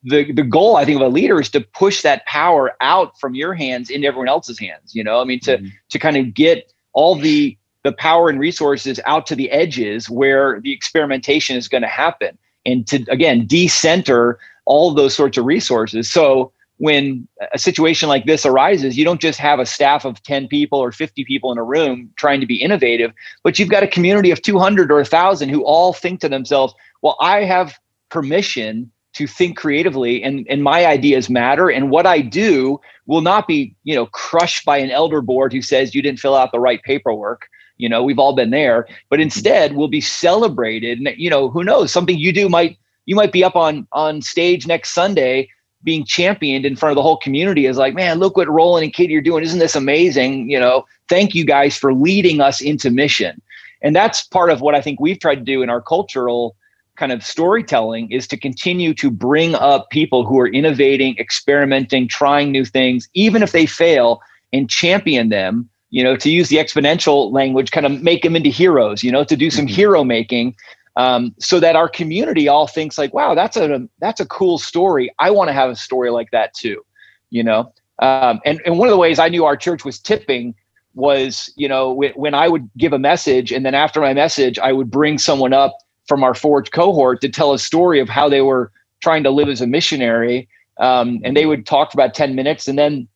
the 0.04 0.32
the 0.32 0.42
goal 0.42 0.76
I 0.76 0.84
think 0.84 0.96
of 1.00 1.06
a 1.06 1.08
leader 1.08 1.40
is 1.40 1.50
to 1.50 1.60
push 1.60 2.02
that 2.02 2.24
power 2.26 2.72
out 2.80 3.18
from 3.18 3.34
your 3.34 3.54
hands 3.54 3.90
into 3.90 4.06
everyone 4.06 4.28
else's 4.28 4.58
hands. 4.58 4.94
You 4.94 5.04
know, 5.04 5.20
I 5.20 5.24
mean 5.24 5.40
to 5.40 5.58
mm-hmm. 5.58 5.68
to 5.90 5.98
kind 5.98 6.16
of 6.16 6.34
get 6.34 6.72
all 6.92 7.14
the 7.14 7.56
the 7.84 7.92
power 7.92 8.28
and 8.28 8.38
resources 8.38 9.00
out 9.06 9.26
to 9.26 9.34
the 9.34 9.50
edges 9.50 10.08
where 10.08 10.60
the 10.60 10.72
experimentation 10.72 11.56
is 11.56 11.68
going 11.68 11.82
to 11.82 11.88
happen, 11.88 12.36
and 12.66 12.86
to 12.88 13.04
again 13.08 13.46
decenter 13.46 14.38
all 14.64 14.92
those 14.92 15.14
sorts 15.14 15.36
of 15.38 15.44
resources. 15.44 16.10
So 16.10 16.52
when 16.78 17.28
a 17.52 17.58
situation 17.58 18.08
like 18.08 18.26
this 18.26 18.44
arises, 18.44 18.98
you 18.98 19.04
don't 19.04 19.20
just 19.20 19.38
have 19.38 19.60
a 19.60 19.66
staff 19.66 20.04
of 20.04 20.20
10 20.24 20.48
people 20.48 20.80
or 20.80 20.90
50 20.90 21.24
people 21.24 21.52
in 21.52 21.58
a 21.58 21.62
room 21.62 22.10
trying 22.16 22.40
to 22.40 22.46
be 22.46 22.56
innovative, 22.56 23.12
but 23.44 23.56
you've 23.58 23.68
got 23.68 23.84
a 23.84 23.86
community 23.86 24.32
of 24.32 24.42
200 24.42 24.90
or 24.90 24.96
1,000 24.96 25.48
who 25.48 25.64
all 25.64 25.92
think 25.92 26.20
to 26.20 26.28
themselves, 26.28 26.74
well, 27.00 27.16
I 27.20 27.44
have 27.44 27.78
permission 28.08 28.90
to 29.14 29.27
think 29.27 29.57
creatively 29.57 30.22
and 30.22 30.46
and 30.48 30.62
my 30.62 30.87
ideas 30.87 31.29
matter 31.29 31.70
and 31.70 31.90
what 31.90 32.07
i 32.07 32.20
do 32.20 32.81
will 33.07 33.20
not 33.20 33.46
be 33.46 33.75
you 33.85 33.94
know 33.94 34.07
crushed 34.07 34.64
by 34.64 34.79
an 34.79 34.90
elder 34.90 35.20
board 35.20 35.53
who 35.53 35.62
says 35.62 35.94
you 35.94 36.03
didn't 36.03 36.20
fill 36.20 36.35
out 36.35 36.53
the 36.53 36.61
right 36.61 36.83
paperwork. 36.83 37.48
You 37.79 37.88
know 37.88 38.03
we've 38.03 38.18
all 38.18 38.35
been 38.35 38.51
there. 38.51 38.87
But 39.09 39.16
mm-hmm. 39.16 39.22
instead 39.25 39.75
will 39.75 39.88
be 39.88 40.01
celebrated. 40.01 40.98
And 40.98 41.14
you 41.16 41.31
know 41.31 41.51
who 41.51 41.64
knows? 41.64 41.92
Something 41.92 42.18
you 42.18 42.33
do 42.33 42.48
might 42.48 42.79
you 43.07 43.16
might 43.16 43.33
be 43.33 43.44
up 43.44 43.57
on 43.57 43.87
on 43.92 44.22
stage 44.22 44.66
next 44.66 44.90
sunday 44.90 45.48
being 45.85 46.05
championed 46.05 46.64
in 46.64 46.77
front 46.77 46.92
of 46.92 46.94
the 46.96 47.03
whole 47.03 47.16
community 47.16 47.66
is 47.66 47.77
like 47.77 47.92
man 47.94 48.20
look 48.20 48.37
what 48.37 48.48
roland 48.48 48.85
and 48.85 48.92
katie 48.92 49.16
are 49.16 49.20
doing. 49.20 49.42
Isn't 49.42 49.59
this 49.59 49.77
amazing? 49.77 50.51
You 50.51 50.61
know 50.61 50.87
thank 51.09 51.35
you 51.35 51.44
guys 51.44 51.77
for 51.77 51.92
leading 51.92 52.40
us 52.40 52.61
into 52.61 52.90
mission. 52.90 53.42
And 53.85 53.96
that's 53.96 54.22
part 54.22 54.51
of 54.51 54.61
what 54.61 54.75
i 54.75 54.81
think 54.81 55.01
we've 55.01 55.18
tried 55.18 55.37
to 55.37 55.42
do 55.42 55.62
in 55.62 55.70
our 55.70 55.83
cultural 55.83 56.57
kind 57.02 57.12
of 57.12 57.24
storytelling 57.24 58.04
is 58.12 58.28
to 58.28 58.36
continue 58.36 58.94
to 58.94 59.10
bring 59.10 59.56
up 59.56 59.90
people 59.90 60.20
who 60.24 60.38
are 60.38 60.46
innovating, 60.60 61.18
experimenting, 61.18 62.06
trying 62.06 62.52
new 62.52 62.64
things, 62.64 63.08
even 63.14 63.42
if 63.42 63.50
they 63.50 63.66
fail, 63.66 64.20
and 64.52 64.70
champion 64.70 65.30
them. 65.30 65.68
You 65.90 66.04
know, 66.04 66.14
to 66.16 66.30
use 66.30 66.48
the 66.48 66.58
exponential 66.64 67.32
language, 67.32 67.70
kind 67.72 67.86
of 67.86 67.92
make 68.02 68.22
them 68.22 68.36
into 68.36 68.50
heroes. 68.50 69.02
You 69.02 69.10
know, 69.14 69.24
to 69.24 69.36
do 69.36 69.50
some 69.50 69.66
mm-hmm. 69.66 69.74
hero 69.74 70.04
making, 70.04 70.54
um, 70.94 71.34
so 71.38 71.60
that 71.60 71.74
our 71.74 71.88
community 71.88 72.46
all 72.46 72.68
thinks 72.68 72.96
like, 72.98 73.12
"Wow, 73.12 73.34
that's 73.34 73.56
a 73.56 73.88
that's 73.98 74.20
a 74.20 74.26
cool 74.26 74.58
story. 74.58 75.10
I 75.18 75.28
want 75.32 75.48
to 75.48 75.54
have 75.60 75.70
a 75.70 75.76
story 75.76 76.10
like 76.10 76.30
that 76.30 76.54
too." 76.54 76.78
You 77.30 77.42
know, 77.42 77.72
Um, 78.02 78.40
and, 78.44 78.60
and 78.66 78.78
one 78.78 78.88
of 78.88 78.92
the 78.92 78.98
ways 78.98 79.18
I 79.18 79.28
knew 79.28 79.44
our 79.44 79.56
church 79.56 79.84
was 79.84 79.98
tipping 80.00 80.54
was, 80.94 81.52
you 81.56 81.68
know, 81.68 81.92
when, 81.92 82.12
when 82.12 82.34
I 82.34 82.48
would 82.48 82.68
give 82.76 82.92
a 82.92 82.98
message 82.98 83.52
and 83.52 83.64
then 83.64 83.74
after 83.74 84.00
my 84.00 84.12
message, 84.12 84.58
I 84.58 84.72
would 84.72 84.90
bring 84.90 85.18
someone 85.18 85.52
up 85.52 85.76
from 86.06 86.24
our 86.24 86.34
Forge 86.34 86.70
cohort 86.70 87.20
to 87.20 87.28
tell 87.28 87.52
a 87.52 87.58
story 87.58 88.00
of 88.00 88.08
how 88.08 88.28
they 88.28 88.40
were 88.40 88.72
trying 89.02 89.22
to 89.24 89.30
live 89.30 89.48
as 89.48 89.60
a 89.60 89.66
missionary. 89.66 90.48
Um, 90.78 91.20
and 91.24 91.36
they 91.36 91.46
would 91.46 91.66
talk 91.66 91.92
for 91.92 91.96
about 91.96 92.14
10 92.14 92.34
minutes 92.34 92.68
and 92.68 92.78
then 92.78 93.08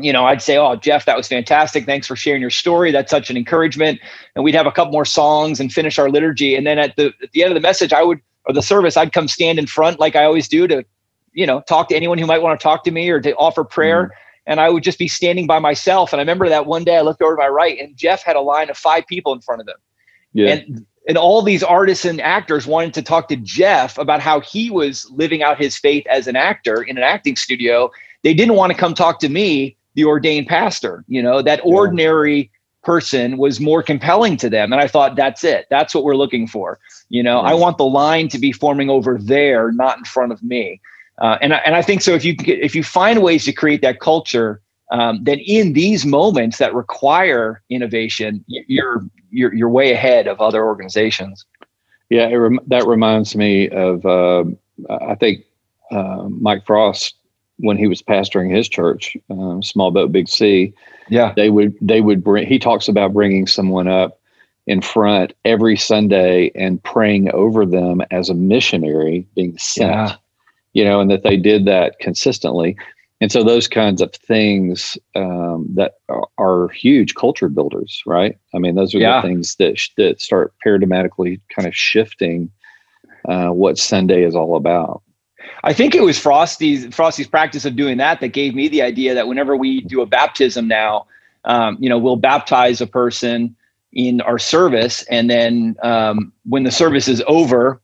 you 0.00 0.12
know, 0.12 0.24
I'd 0.24 0.40
say, 0.40 0.56
"Oh, 0.56 0.76
Jeff, 0.76 1.06
that 1.06 1.16
was 1.16 1.26
fantastic. 1.26 1.84
Thanks 1.84 2.06
for 2.06 2.14
sharing 2.14 2.40
your 2.40 2.50
story. 2.50 2.92
That's 2.92 3.10
such 3.10 3.30
an 3.30 3.36
encouragement." 3.36 3.98
And 4.36 4.44
we'd 4.44 4.54
have 4.54 4.66
a 4.66 4.70
couple 4.70 4.92
more 4.92 5.04
songs 5.04 5.58
and 5.58 5.72
finish 5.72 5.98
our 5.98 6.08
liturgy. 6.08 6.54
And 6.54 6.64
then 6.64 6.78
at 6.78 6.94
the 6.94 7.12
at 7.20 7.32
the 7.32 7.42
end 7.42 7.50
of 7.50 7.56
the 7.56 7.60
message, 7.60 7.92
I 7.92 8.04
would 8.04 8.20
or 8.48 8.54
the 8.54 8.62
service, 8.62 8.96
I'd 8.96 9.12
come 9.12 9.28
stand 9.28 9.58
in 9.58 9.66
front 9.66 10.00
like 10.00 10.16
I 10.16 10.24
always 10.24 10.48
do 10.48 10.66
to, 10.66 10.84
you 11.32 11.46
know, 11.46 11.60
talk 11.68 11.88
to 11.88 11.96
anyone 11.96 12.16
who 12.16 12.26
might 12.26 12.42
want 12.42 12.58
to 12.58 12.62
talk 12.62 12.82
to 12.84 12.90
me 12.90 13.10
or 13.10 13.20
to 13.20 13.34
offer 13.36 13.62
prayer. 13.62 14.04
Mm. 14.04 14.10
And 14.46 14.60
I 14.60 14.70
would 14.70 14.82
just 14.82 14.98
be 14.98 15.08
standing 15.08 15.46
by 15.46 15.58
myself. 15.58 16.12
And 16.12 16.20
I 16.20 16.22
remember 16.22 16.48
that 16.48 16.64
one 16.64 16.82
day 16.82 16.96
I 16.96 17.02
looked 17.02 17.20
over 17.20 17.36
to 17.36 17.38
my 17.38 17.48
right, 17.48 17.78
and 17.78 17.94
Jeff 17.94 18.22
had 18.22 18.36
a 18.36 18.40
line 18.40 18.70
of 18.70 18.78
five 18.78 19.06
people 19.06 19.34
in 19.34 19.42
front 19.42 19.60
of 19.60 19.68
him. 19.68 19.74
Yeah. 20.32 20.52
And 20.54 20.86
and 21.08 21.16
all 21.16 21.40
these 21.40 21.62
artists 21.62 22.04
and 22.04 22.20
actors 22.20 22.66
wanted 22.66 22.92
to 22.94 23.02
talk 23.02 23.28
to 23.28 23.36
Jeff 23.36 23.96
about 23.96 24.20
how 24.20 24.40
he 24.40 24.70
was 24.70 25.10
living 25.10 25.42
out 25.42 25.58
his 25.58 25.76
faith 25.76 26.06
as 26.06 26.26
an 26.26 26.36
actor 26.36 26.82
in 26.82 26.98
an 26.98 27.02
acting 27.02 27.34
studio. 27.34 27.90
They 28.22 28.34
didn't 28.34 28.56
want 28.56 28.72
to 28.72 28.78
come 28.78 28.94
talk 28.94 29.18
to 29.20 29.28
me 29.30 29.76
the 29.94 30.04
ordained 30.04 30.46
pastor. 30.46 31.04
You 31.08 31.22
know, 31.22 31.40
that 31.40 31.60
ordinary 31.64 32.50
person 32.84 33.38
was 33.38 33.58
more 33.58 33.82
compelling 33.82 34.36
to 34.36 34.50
them. 34.50 34.70
And 34.72 34.80
I 34.80 34.86
thought, 34.86 35.16
that's 35.16 35.42
it. 35.44 35.66
That's 35.70 35.94
what 35.94 36.04
we're 36.04 36.14
looking 36.14 36.46
for. 36.46 36.78
You 37.08 37.22
know, 37.22 37.40
I 37.40 37.54
want 37.54 37.78
the 37.78 37.86
line 37.86 38.28
to 38.28 38.38
be 38.38 38.52
forming 38.52 38.90
over 38.90 39.18
there, 39.18 39.72
not 39.72 39.98
in 39.98 40.04
front 40.04 40.30
of 40.30 40.42
me. 40.42 40.80
Uh, 41.20 41.38
and, 41.40 41.52
and 41.52 41.74
I 41.74 41.82
think 41.82 42.02
so. 42.02 42.14
If 42.14 42.24
you 42.24 42.36
if 42.46 42.76
you 42.76 42.84
find 42.84 43.22
ways 43.22 43.44
to 43.46 43.52
create 43.52 43.80
that 43.82 43.98
culture, 43.98 44.60
um, 44.90 45.22
then 45.22 45.38
in 45.40 45.74
these 45.74 46.06
moments 46.06 46.58
that 46.58 46.74
require 46.74 47.62
innovation, 47.70 48.44
you're 48.46 49.02
you're 49.30 49.54
you're 49.54 49.68
way 49.68 49.92
ahead 49.92 50.26
of 50.26 50.40
other 50.40 50.64
organizations. 50.64 51.44
Yeah, 52.10 52.26
rem- 52.32 52.60
that 52.68 52.86
reminds 52.86 53.36
me 53.36 53.68
of 53.68 54.06
uh, 54.06 54.44
I 54.88 55.14
think 55.14 55.44
uh, 55.90 56.24
Mike 56.28 56.64
Frost 56.64 57.14
when 57.58 57.76
he 57.76 57.88
was 57.88 58.02
pastoring 58.02 58.54
his 58.54 58.68
church, 58.68 59.16
um, 59.30 59.62
Small 59.62 59.90
Boat 59.90 60.12
Big 60.12 60.28
Sea. 60.28 60.72
Yeah, 61.08 61.32
they 61.36 61.50
would 61.50 61.76
they 61.80 62.00
would 62.00 62.24
bring. 62.24 62.46
He 62.46 62.58
talks 62.58 62.88
about 62.88 63.12
bringing 63.12 63.46
someone 63.46 63.88
up 63.88 64.18
in 64.66 64.82
front 64.82 65.32
every 65.44 65.76
Sunday 65.76 66.50
and 66.54 66.82
praying 66.82 67.30
over 67.32 67.64
them 67.64 68.02
as 68.10 68.28
a 68.28 68.34
missionary 68.34 69.26
being 69.34 69.56
sent. 69.58 69.90
Yeah. 69.90 70.16
You 70.74 70.84
know, 70.84 71.00
and 71.00 71.10
that 71.10 71.22
they 71.22 71.38
did 71.38 71.64
that 71.64 71.98
consistently. 71.98 72.76
And 73.20 73.32
so 73.32 73.42
those 73.42 73.66
kinds 73.66 74.00
of 74.00 74.12
things 74.14 74.96
um, 75.16 75.66
that 75.74 75.94
are, 76.08 76.28
are, 76.38 76.68
huge 76.68 77.14
culture 77.16 77.48
builders, 77.48 78.00
right? 78.06 78.38
I 78.54 78.58
mean, 78.58 78.76
those 78.76 78.94
are 78.94 78.98
yeah. 78.98 79.20
the 79.20 79.26
things 79.26 79.56
that 79.56 79.78
sh- 79.78 79.90
that 79.96 80.20
start 80.20 80.54
paradigmatically 80.64 81.40
kind 81.54 81.66
of 81.66 81.74
shifting 81.74 82.50
uh, 83.28 83.48
what 83.48 83.76
Sunday 83.76 84.22
is 84.22 84.36
all 84.36 84.56
about. 84.56 85.02
I 85.64 85.72
think 85.72 85.94
it 85.94 86.02
was 86.02 86.18
Frosty's 86.18 86.94
Frosty's 86.94 87.26
practice 87.26 87.64
of 87.64 87.74
doing 87.74 87.98
that 87.98 88.20
that 88.20 88.28
gave 88.28 88.54
me 88.54 88.68
the 88.68 88.82
idea 88.82 89.14
that 89.14 89.26
whenever 89.26 89.56
we 89.56 89.80
do 89.80 90.00
a 90.00 90.06
baptism 90.06 90.68
now, 90.68 91.06
um, 91.44 91.76
you 91.80 91.88
know, 91.88 91.98
we'll 91.98 92.16
baptize 92.16 92.80
a 92.80 92.86
person 92.86 93.56
in 93.92 94.20
our 94.20 94.38
service, 94.38 95.02
and 95.04 95.28
then 95.28 95.74
um, 95.82 96.32
when 96.44 96.62
the 96.62 96.70
service 96.70 97.08
is 97.08 97.22
over, 97.26 97.80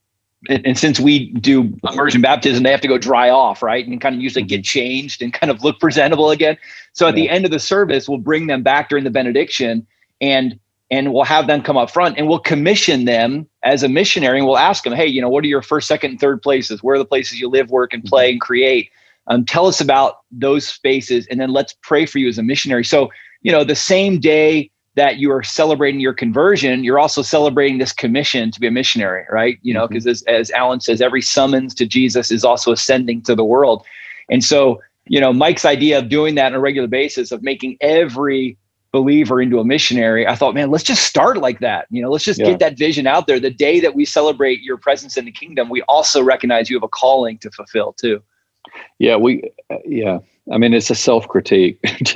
and, 0.49 0.65
and, 0.65 0.77
since 0.77 0.99
we 0.99 1.31
do 1.33 1.73
immersion 1.89 2.21
baptism, 2.21 2.63
they 2.63 2.71
have 2.71 2.81
to 2.81 2.87
go 2.87 2.97
dry 2.97 3.29
off, 3.29 3.61
right, 3.61 3.85
and 3.87 3.99
kind 4.01 4.15
of 4.15 4.21
usually 4.21 4.43
get 4.43 4.63
changed 4.63 5.21
and 5.21 5.33
kind 5.33 5.51
of 5.51 5.63
look 5.63 5.79
presentable 5.79 6.31
again. 6.31 6.57
So 6.93 7.07
at 7.07 7.17
yeah. 7.17 7.23
the 7.23 7.29
end 7.29 7.45
of 7.45 7.51
the 7.51 7.59
service, 7.59 8.07
we'll 8.07 8.17
bring 8.17 8.47
them 8.47 8.63
back 8.63 8.89
during 8.89 9.03
the 9.03 9.11
benediction, 9.11 9.85
and 10.21 10.59
and 10.91 11.13
we'll 11.13 11.23
have 11.23 11.47
them 11.47 11.61
come 11.61 11.77
up 11.77 11.89
front 11.89 12.17
and 12.17 12.27
we'll 12.27 12.39
commission 12.39 13.05
them 13.05 13.47
as 13.63 13.81
a 13.83 13.89
missionary 13.89 14.37
and 14.37 14.47
we'll 14.47 14.57
ask 14.57 14.83
them 14.83 14.93
hey 14.93 15.07
you 15.07 15.21
know 15.21 15.29
what 15.29 15.43
are 15.43 15.47
your 15.47 15.61
first 15.61 15.87
second 15.87 16.11
and 16.11 16.19
third 16.19 16.41
places 16.41 16.83
where 16.83 16.95
are 16.95 16.99
the 16.99 17.05
places 17.05 17.39
you 17.39 17.49
live 17.49 17.69
work 17.69 17.93
and 17.93 18.03
mm-hmm. 18.03 18.09
play 18.09 18.31
and 18.31 18.41
create 18.41 18.91
um, 19.27 19.43
tell 19.43 19.65
us 19.65 19.81
about 19.81 20.19
those 20.31 20.67
spaces 20.67 21.25
and 21.27 21.39
then 21.39 21.49
let's 21.49 21.75
pray 21.81 22.05
for 22.05 22.19
you 22.19 22.27
as 22.27 22.37
a 22.37 22.43
missionary 22.43 22.85
so 22.85 23.09
you 23.41 23.51
know 23.51 23.63
the 23.63 23.75
same 23.75 24.19
day 24.19 24.69
that 24.95 25.17
you 25.17 25.31
are 25.31 25.43
celebrating 25.43 25.99
your 25.99 26.13
conversion 26.13 26.83
you're 26.83 26.99
also 26.99 27.21
celebrating 27.21 27.77
this 27.77 27.93
commission 27.93 28.51
to 28.51 28.59
be 28.59 28.67
a 28.67 28.71
missionary 28.71 29.25
right 29.31 29.59
you 29.61 29.73
know 29.73 29.87
because 29.87 30.05
mm-hmm. 30.05 30.29
as, 30.35 30.49
as 30.49 30.51
alan 30.51 30.79
says 30.79 31.01
every 31.01 31.21
summons 31.21 31.73
to 31.73 31.85
jesus 31.85 32.31
is 32.31 32.43
also 32.43 32.71
ascending 32.71 33.21
to 33.21 33.35
the 33.35 33.45
world 33.45 33.85
and 34.29 34.43
so 34.43 34.81
you 35.05 35.19
know 35.19 35.31
mike's 35.31 35.65
idea 35.65 35.97
of 35.99 36.09
doing 36.09 36.35
that 36.35 36.47
on 36.47 36.53
a 36.53 36.59
regular 36.59 36.87
basis 36.87 37.31
of 37.31 37.43
making 37.43 37.77
every 37.81 38.57
believer 38.95 39.41
into 39.41 39.59
a 39.59 39.65
missionary, 39.65 40.25
I 40.25 40.35
thought, 40.35 40.53
man, 40.53 40.71
let's 40.71 40.83
just 40.83 41.03
start 41.03 41.37
like 41.39 41.59
that. 41.59 41.85
You 41.89 42.01
know, 42.01 42.09
let's 42.09 42.23
just 42.23 42.39
yeah. 42.39 42.51
get 42.51 42.59
that 42.59 42.77
vision 42.77 43.07
out 43.07 43.27
there. 43.27 43.41
The 43.41 43.51
day 43.51 43.81
that 43.81 43.93
we 43.93 44.05
celebrate 44.05 44.61
your 44.61 44.77
presence 44.77 45.17
in 45.17 45.25
the 45.25 45.33
kingdom, 45.33 45.67
we 45.67 45.81
also 45.81 46.23
recognize 46.23 46.69
you 46.69 46.77
have 46.77 46.83
a 46.83 46.87
calling 46.87 47.37
to 47.39 47.51
fulfill 47.51 47.91
too. 47.91 48.23
Yeah, 48.97 49.17
we, 49.17 49.51
uh, 49.69 49.79
yeah. 49.85 50.19
I 50.51 50.57
mean, 50.57 50.73
it's 50.73 50.89
a 50.89 50.95
self 50.95 51.27
critique 51.27 51.79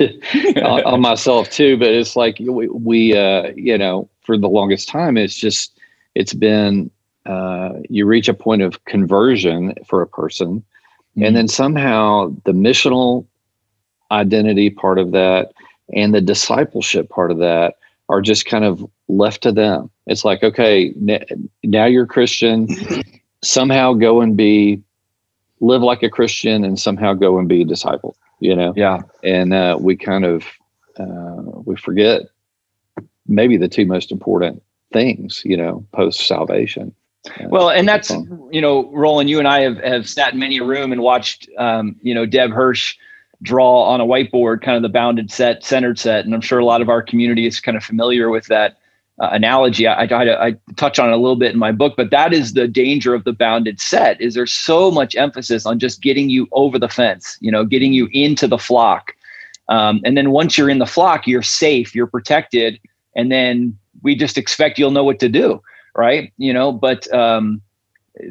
on, 0.56 0.84
on, 0.84 1.00
myself 1.00 1.50
too, 1.50 1.76
but 1.76 1.88
it's 1.88 2.14
like 2.14 2.38
we, 2.40 2.68
we 2.68 3.16
uh, 3.16 3.52
you 3.56 3.76
know, 3.76 4.08
for 4.22 4.38
the 4.38 4.48
longest 4.48 4.88
time, 4.88 5.16
it's 5.16 5.34
just, 5.34 5.78
it's 6.14 6.34
been, 6.34 6.90
uh, 7.26 7.70
you 7.88 8.06
reach 8.06 8.28
a 8.28 8.34
point 8.34 8.62
of 8.62 8.84
conversion 8.84 9.74
for 9.86 10.00
a 10.00 10.06
person, 10.06 10.60
mm-hmm. 10.60 11.24
and 11.24 11.36
then 11.36 11.48
somehow 11.48 12.32
the 12.44 12.52
missional 12.52 13.26
identity 14.12 14.70
part 14.70 14.98
of 14.98 15.12
that 15.12 15.52
and 15.94 16.14
the 16.14 16.20
discipleship 16.20 17.08
part 17.08 17.30
of 17.30 17.38
that 17.38 17.74
are 18.08 18.20
just 18.20 18.46
kind 18.46 18.64
of 18.64 18.84
left 19.08 19.42
to 19.42 19.52
them. 19.52 19.90
It's 20.06 20.24
like, 20.24 20.42
okay, 20.42 20.92
now 21.62 21.84
you're 21.84 22.06
Christian, 22.06 22.68
somehow 23.42 23.92
go 23.94 24.20
and 24.20 24.36
be, 24.36 24.82
live 25.60 25.82
like 25.82 26.02
a 26.02 26.10
Christian 26.10 26.64
and 26.64 26.78
somehow 26.78 27.12
go 27.14 27.38
and 27.38 27.48
be 27.48 27.62
a 27.62 27.64
disciple, 27.64 28.16
you 28.40 28.56
know? 28.56 28.72
Yeah. 28.76 29.00
And 29.22 29.52
uh, 29.52 29.78
we 29.80 29.96
kind 29.96 30.24
of, 30.24 30.44
uh, 30.98 31.60
we 31.64 31.76
forget 31.76 32.22
maybe 33.26 33.56
the 33.56 33.68
two 33.68 33.86
most 33.86 34.10
important 34.10 34.62
things, 34.92 35.42
you 35.44 35.56
know, 35.56 35.86
post 35.92 36.26
salvation. 36.26 36.94
Uh, 37.28 37.48
well, 37.48 37.70
and 37.70 37.86
that's, 37.86 38.10
you 38.50 38.60
know, 38.60 38.90
Roland, 38.92 39.28
you 39.28 39.38
and 39.38 39.46
I 39.46 39.60
have, 39.60 39.76
have 39.78 40.08
sat 40.08 40.32
in 40.32 40.38
many 40.38 40.58
a 40.58 40.64
room 40.64 40.92
and 40.92 41.02
watched, 41.02 41.48
um, 41.58 41.96
you 42.02 42.14
know, 42.14 42.26
Deb 42.26 42.50
Hirsch, 42.50 42.96
draw 43.42 43.84
on 43.84 44.00
a 44.00 44.04
whiteboard 44.04 44.60
kind 44.62 44.76
of 44.76 44.82
the 44.82 44.90
bounded 44.90 45.30
set, 45.30 45.64
centered 45.64 45.98
set. 45.98 46.26
And 46.26 46.34
I'm 46.34 46.42
sure 46.42 46.58
a 46.58 46.64
lot 46.64 46.82
of 46.82 46.90
our 46.90 47.02
community 47.02 47.46
is 47.46 47.60
kind 47.60 47.76
of 47.76 47.82
familiar 47.82 48.28
with 48.28 48.46
that 48.46 48.79
uh, 49.20 49.28
analogy. 49.32 49.86
I, 49.86 50.04
I, 50.04 50.46
I, 50.46 50.56
touch 50.76 50.98
on 50.98 51.10
it 51.10 51.12
a 51.12 51.18
little 51.18 51.36
bit 51.36 51.52
in 51.52 51.58
my 51.58 51.72
book, 51.72 51.94
but 51.96 52.10
that 52.10 52.32
is 52.32 52.54
the 52.54 52.66
danger 52.66 53.14
of 53.14 53.24
the 53.24 53.34
bounded 53.34 53.78
set 53.78 54.20
is 54.20 54.34
there's 54.34 54.52
so 54.52 54.90
much 54.90 55.14
emphasis 55.14 55.66
on 55.66 55.78
just 55.78 56.00
getting 56.00 56.30
you 56.30 56.48
over 56.52 56.78
the 56.78 56.88
fence, 56.88 57.36
you 57.40 57.52
know, 57.52 57.64
getting 57.64 57.92
you 57.92 58.08
into 58.12 58.48
the 58.48 58.58
flock. 58.58 59.12
Um, 59.68 60.00
and 60.04 60.16
then 60.16 60.30
once 60.30 60.56
you're 60.56 60.70
in 60.70 60.78
the 60.78 60.86
flock, 60.86 61.26
you're 61.26 61.42
safe, 61.42 61.94
you're 61.94 62.06
protected. 62.06 62.80
And 63.14 63.30
then 63.30 63.78
we 64.02 64.16
just 64.16 64.38
expect 64.38 64.78
you'll 64.78 64.90
know 64.90 65.04
what 65.04 65.20
to 65.20 65.28
do. 65.28 65.62
Right. 65.94 66.32
You 66.38 66.54
know, 66.54 66.72
but, 66.72 67.12
um, 67.12 67.60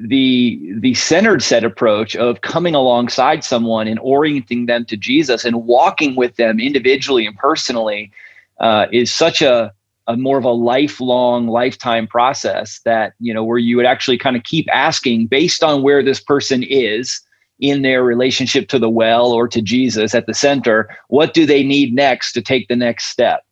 the 0.01 0.73
the 0.79 0.93
centered 0.93 1.41
set 1.41 1.63
approach 1.63 2.15
of 2.15 2.41
coming 2.41 2.75
alongside 2.75 3.43
someone 3.43 3.87
and 3.87 3.97
orienting 3.99 4.65
them 4.65 4.85
to 4.85 4.97
Jesus 4.97 5.45
and 5.45 5.65
walking 5.65 6.15
with 6.15 6.35
them 6.35 6.59
individually 6.59 7.25
and 7.25 7.35
personally 7.37 8.11
uh, 8.59 8.87
is 8.91 9.11
such 9.11 9.41
a, 9.41 9.73
a 10.09 10.17
more 10.17 10.39
of 10.39 10.43
a 10.43 10.51
lifelong 10.51 11.47
lifetime 11.47 12.07
process 12.07 12.81
that 12.83 13.13
you 13.19 13.33
know 13.33 13.43
where 13.43 13.59
you 13.59 13.77
would 13.77 13.85
actually 13.85 14.17
kind 14.17 14.35
of 14.35 14.43
keep 14.43 14.67
asking 14.73 15.27
based 15.27 15.63
on 15.63 15.83
where 15.83 16.03
this 16.03 16.19
person 16.19 16.63
is 16.63 17.21
in 17.59 17.83
their 17.83 18.03
relationship 18.03 18.67
to 18.69 18.79
the 18.79 18.89
well 18.89 19.31
or 19.31 19.47
to 19.47 19.61
Jesus 19.61 20.15
at 20.15 20.25
the 20.25 20.33
center 20.33 20.89
what 21.09 21.33
do 21.33 21.45
they 21.45 21.63
need 21.63 21.93
next 21.93 22.33
to 22.33 22.41
take 22.41 22.67
the 22.67 22.75
next 22.75 23.05
step? 23.05 23.45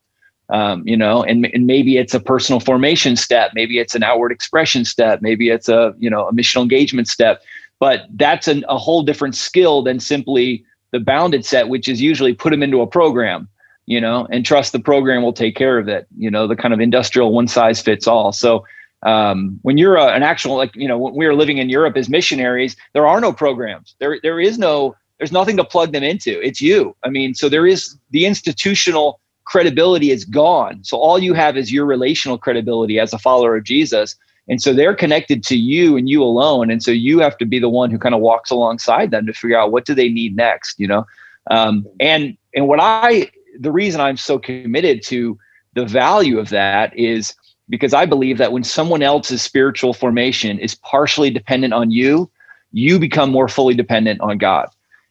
Um, 0.50 0.82
you 0.88 0.96
know, 0.96 1.24
and, 1.24 1.46
and 1.54 1.67
maybe 1.67 1.98
it's 1.98 2.13
a 2.13 2.22
personal 2.22 2.62
formation 2.62 3.17
step, 3.17 3.52
maybe 3.54 3.80
it's 3.80 3.96
an 3.96 4.04
outward 4.04 4.32
expression 4.32 4.86
step, 4.86 5.22
maybe 5.22 5.50
it's 5.50 5.67
a, 5.67 5.93
you 5.98 6.10
know, 6.10 6.28
a 6.28 6.34
missional 6.34 6.62
engagement 6.62 7.10
step, 7.10 7.41
but 7.80 8.06
that's 8.13 8.48
an, 8.48 8.63
a 8.70 8.78
whole 8.78 9.04
different 9.04 9.36
skill 9.36 9.84
than 9.84 10.00
simply 10.00 10.63
the 10.91 11.02
bounded 11.02 11.46
set, 11.46 11.67
which 11.67 11.89
is 11.89 12.02
usually 12.02 12.34
put 12.34 12.52
them 12.52 12.63
into 12.63 12.80
a 12.80 12.88
program, 12.88 13.50
you 13.88 14.00
know, 14.00 14.28
and 14.30 14.45
trust 14.45 14.73
the 14.73 14.80
program 14.80 15.23
will 15.23 15.34
take 15.34 15.56
care 15.56 15.80
of 15.80 15.88
it, 15.88 16.06
you 16.15 16.30
know, 16.30 16.45
the 16.45 16.56
kind 16.56 16.73
of 16.73 16.80
industrial 16.80 17.34
one 17.34 17.47
size 17.47 17.82
fits 17.82 18.06
all. 18.06 18.32
So, 18.32 18.65
um, 19.04 19.60
when 19.62 19.78
you're 19.78 19.95
a, 19.95 20.08
an 20.08 20.23
actual, 20.23 20.56
like, 20.56 20.76
you 20.76 20.88
know, 20.88 20.97
when 20.97 21.15
we 21.15 21.26
are 21.26 21.34
living 21.34 21.58
in 21.58 21.69
Europe 21.69 21.95
as 21.97 22.10
missionaries, 22.10 22.76
there 22.93 23.08
are 23.08 23.21
no 23.21 23.32
programs. 23.32 23.95
There, 24.00 24.19
there 24.21 24.39
is 24.39 24.58
no, 24.58 24.95
there's 25.17 25.32
nothing 25.32 25.56
to 25.58 25.63
plug 25.63 25.93
them 25.93 26.04
into. 26.04 26.41
It's 26.45 26.62
you. 26.62 26.95
I 27.04 27.10
mean, 27.10 27.34
so 27.34 27.47
there 27.47 27.65
is 27.65 27.95
the 28.12 28.26
institutional 28.26 29.19
credibility 29.45 30.12
is 30.12 30.26
gone. 30.26 30.84
So 30.84 30.97
all 30.97 31.19
you 31.19 31.34
have 31.34 31.56
is 31.58 31.71
your 31.71 31.86
relational 31.86 32.38
credibility 32.38 33.00
as 33.00 33.13
a 33.13 33.19
follower 33.19 33.56
of 33.56 33.63
Jesus. 33.63 34.15
And 34.50 34.62
so 34.62 34.73
they're 34.73 34.95
connected 34.95 35.43
to 35.43 35.58
you 35.58 35.95
and 35.95 36.10
you 36.10 36.21
alone. 36.23 36.69
And 36.69 36.84
so 36.84 36.91
you 36.91 37.19
have 37.19 37.38
to 37.38 37.45
be 37.45 37.60
the 37.60 37.69
one 37.69 37.91
who 37.91 37.97
kind 37.97 38.15
of 38.15 38.21
walks 38.21 38.50
alongside 38.50 39.12
them 39.12 39.26
to 39.28 39.34
figure 39.34 39.58
out 39.58 39.71
what 39.71 39.86
do 39.86 39.93
they 39.93 40.10
need 40.10 40.36
next, 40.36 40.80
you 40.80 40.88
know? 40.88 41.06
Um, 41.50 41.86
and 42.00 42.38
and 42.54 42.67
what 42.67 42.80
I 42.82 43.32
the 43.60 43.72
reason 43.72 44.02
I'm 44.02 44.17
so 44.17 44.39
committed 44.39 45.04
to 45.06 45.38
the 45.74 45.86
value 45.86 46.39
of 46.39 46.50
that 46.50 46.98
is 46.98 47.36
because 47.70 47.93
I 47.93 48.06
believe 48.06 48.38
that 48.38 48.52
when 48.52 48.63
someone 48.63 49.04
else's 49.04 49.41
spiritual 49.41 49.93
formation 49.93 50.58
is 50.60 50.76
partially 50.76 51.30
dependent 51.30 51.74
on 51.74 51.91
you, 51.91 52.30
you 52.72 53.00
become 53.00 53.32
more 53.32 53.48
fully 53.48 53.74
dependent 53.74 54.22
on 54.22 54.38
God. 54.38 54.70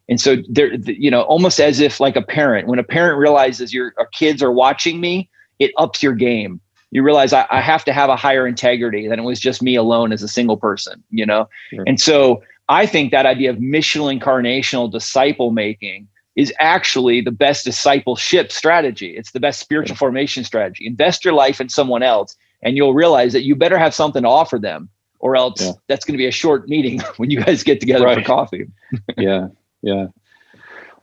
And 0.09 0.21
so 0.21 0.37
there, 0.49 0.75
you 0.75 1.11
know, 1.11 1.23
almost 1.23 1.61
as 1.61 1.81
if 1.81 2.01
like 2.01 2.17
a 2.17 2.23
parent, 2.23 2.69
when 2.69 2.79
a 2.79 2.85
parent 2.85 3.19
realizes 3.19 3.75
your 3.75 3.93
kids 4.13 4.43
are 4.43 4.53
watching 4.53 5.01
me, 5.01 5.29
it 5.59 5.73
ups 5.77 6.03
your 6.03 6.15
game. 6.15 6.61
You 6.93 7.03
realize 7.03 7.33
I, 7.33 7.47
I, 7.51 7.61
have 7.61 7.85
to 7.87 7.93
have 7.93 8.09
a 8.09 8.17
higher 8.17 8.47
integrity 8.47 9.09
than 9.09 9.19
it 9.19 9.23
was 9.23 9.41
just 9.41 9.63
me 9.63 9.75
alone 9.75 10.13
as 10.13 10.23
a 10.23 10.29
single 10.29 10.57
person, 10.57 11.03
you 11.11 11.27
know? 11.27 11.49
Sure. 11.71 11.85
And 11.87 12.01
so 12.01 12.43
I 12.69 12.87
think 12.87 13.11
that 13.11 13.27
idea 13.27 13.51
of 13.51 13.57
missional 13.57 14.17
incarnational 14.17 14.91
disciple 14.91 15.51
making 15.51 16.07
is 16.37 16.53
actually 16.59 17.23
the 17.23 17.33
best 17.33 17.65
discipleship 17.65 18.53
strategy. 18.53 19.17
It's 19.17 19.33
the 19.33 19.41
best 19.41 19.59
spiritual 19.59 19.97
formation 19.97 20.45
strategy. 20.45 20.87
Invest 20.87 21.25
your 21.25 21.35
life 21.35 21.61
in 21.61 21.71
someone 21.71 22.03
else, 22.03 22.37
and 22.63 22.77
you'll 22.77 22.95
realize 22.95 23.33
that 23.33 23.45
you 23.45 23.57
better 23.57 23.79
have 23.79 23.95
something 23.95 24.23
to 24.23 24.29
offer 24.29 24.59
them, 24.59 24.91
or 25.19 25.35
else 25.35 25.63
yeah. 25.63 25.73
that's 25.89 26.05
going 26.05 26.13
to 26.13 26.19
be 26.19 26.27
a 26.27 26.33
short 26.33 26.69
meeting 26.69 27.01
when 27.17 27.31
you 27.31 27.43
guys 27.43 27.63
get 27.63 27.81
together 27.81 28.05
right. 28.05 28.19
for 28.19 28.25
coffee. 28.25 28.67
yeah, 29.17 29.49
yeah. 29.81 30.07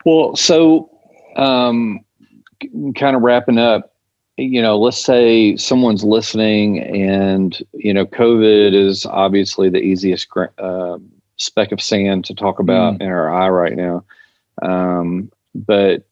Well, 0.06 0.36
so 0.36 0.92
um, 1.36 2.02
kind 2.96 3.16
of 3.16 3.24
wrapping 3.24 3.58
up, 3.58 3.94
you 4.38 4.62
know, 4.62 4.78
let's 4.78 5.04
say 5.04 5.56
someone's 5.58 6.04
listening, 6.04 6.80
and 6.80 7.60
you 7.74 7.94
know, 7.94 8.06
COVID 8.06 8.74
is 8.76 9.06
obviously 9.08 9.70
the 9.70 9.80
easiest 9.80 10.28
uh, 10.60 11.00
speck 11.38 11.72
of 11.72 11.82
sand 11.82 12.26
to 12.26 12.36
talk 12.36 12.60
about 12.60 12.96
mm. 12.96 13.02
in 13.02 13.08
our 13.08 13.34
eye 13.34 13.50
right 13.50 13.76
now. 13.76 14.04
Um, 14.62 15.32
but 15.54 16.06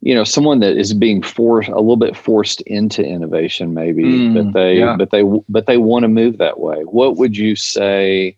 you 0.00 0.14
know, 0.14 0.24
someone 0.24 0.60
that 0.60 0.76
is 0.76 0.94
being 0.94 1.22
forced 1.22 1.68
a 1.68 1.76
little 1.76 1.96
bit 1.96 2.16
forced 2.16 2.60
into 2.62 3.04
innovation, 3.04 3.74
maybe, 3.74 4.04
mm, 4.04 4.34
but 4.34 4.52
they, 4.52 4.78
yeah. 4.78 4.94
but 4.96 5.10
they, 5.10 5.22
but 5.48 5.66
they 5.66 5.78
want 5.78 6.04
to 6.04 6.08
move 6.08 6.38
that 6.38 6.60
way. 6.60 6.82
What 6.82 7.16
would 7.16 7.36
you 7.36 7.56
say? 7.56 8.36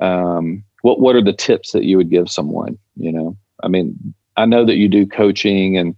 Um, 0.00 0.62
what 0.82 1.00
What 1.00 1.16
are 1.16 1.22
the 1.22 1.32
tips 1.32 1.72
that 1.72 1.84
you 1.84 1.96
would 1.96 2.10
give 2.10 2.30
someone? 2.30 2.78
You 2.96 3.12
know, 3.12 3.36
I 3.62 3.68
mean, 3.68 4.14
I 4.36 4.46
know 4.46 4.64
that 4.64 4.76
you 4.76 4.88
do 4.88 5.06
coaching 5.06 5.76
and 5.76 5.96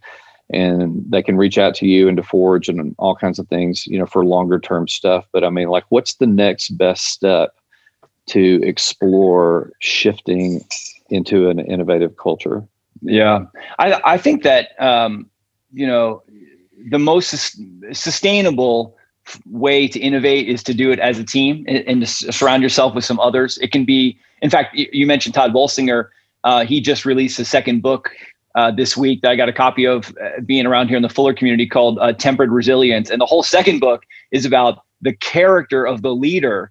and 0.51 1.05
they 1.09 1.23
can 1.23 1.37
reach 1.37 1.59
out 1.59 1.75
to 1.77 1.87
you 1.87 2.07
and 2.07 2.17
to 2.17 2.23
Forge 2.23 2.69
and 2.69 2.95
all 2.99 3.17
kinds 3.17 3.39
of 3.39 3.49
things, 3.49 3.87
you 3.87 3.99
know, 3.99 4.07
for 4.07 4.25
longer 4.25 4.59
term 4.59 4.87
stuff. 4.87 5.27
But 5.33 5.43
I 5.43 5.51
mean, 5.51 5.69
like, 5.69 5.85
what's 5.89 6.15
the 6.15 6.27
next 6.27 6.71
best 6.79 7.07
step 7.07 7.55
to 8.27 8.61
explore 8.63 9.73
shifting 9.81 10.65
into 11.11 11.49
an 11.49 11.59
innovative 11.59 12.17
culture. 12.17 12.67
Yeah, 13.03 13.47
I, 13.79 14.01
I 14.05 14.19
think 14.19 14.43
that 14.43 14.81
um, 14.81 15.29
you 15.73 15.87
know 15.87 16.23
the 16.91 16.99
most 16.99 17.31
sus- 17.31 17.61
sustainable 17.93 18.97
way 19.47 19.89
to 19.89 19.99
innovate 19.99 20.49
is 20.49 20.63
to 20.65 20.75
do 20.75 20.91
it 20.91 20.99
as 20.99 21.19
a 21.19 21.25
team 21.25 21.65
and, 21.67 21.79
and, 21.87 22.07
to 22.07 22.33
surround 22.33 22.63
yourself 22.63 22.95
with 22.95 23.05
some 23.05 23.19
others. 23.21 23.57
It 23.59 23.73
can 23.73 23.85
be, 23.87 24.19
in 24.43 24.51
fact, 24.51 24.77
you 24.77 25.07
mentioned 25.07 25.35
Tod 25.35 25.53
Bolsinger. 25.53 26.09
Uh, 26.45 26.65
he 26.67 26.81
just 26.81 27.07
released 27.07 27.39
a 27.39 27.45
second 27.45 27.81
book 27.81 28.11
uh, 28.55 28.71
this 28.71 28.97
week 28.97 29.23
that 29.23 29.31
I 29.31 29.37
got 29.37 29.49
a 29.49 29.53
copy 29.53 29.87
of 29.87 30.15
uh, 30.23 30.41
being 30.45 30.67
around 30.67 30.89
here 30.89 30.97
in 30.97 31.03
the 31.03 31.09
Fuller 31.09 31.33
community 31.33 31.67
called 31.67 31.99
uh, 32.01 32.13
Tempered 32.13 32.51
Resilience. 32.51 33.11
And 33.11 33.21
the 33.21 33.27
whole 33.27 33.43
second 33.43 33.81
book 33.81 34.05
is 34.31 34.45
about 34.45 34.85
the 35.01 35.15
character 35.15 35.87
of 35.87 36.03
the 36.03 36.15
leader 36.15 36.71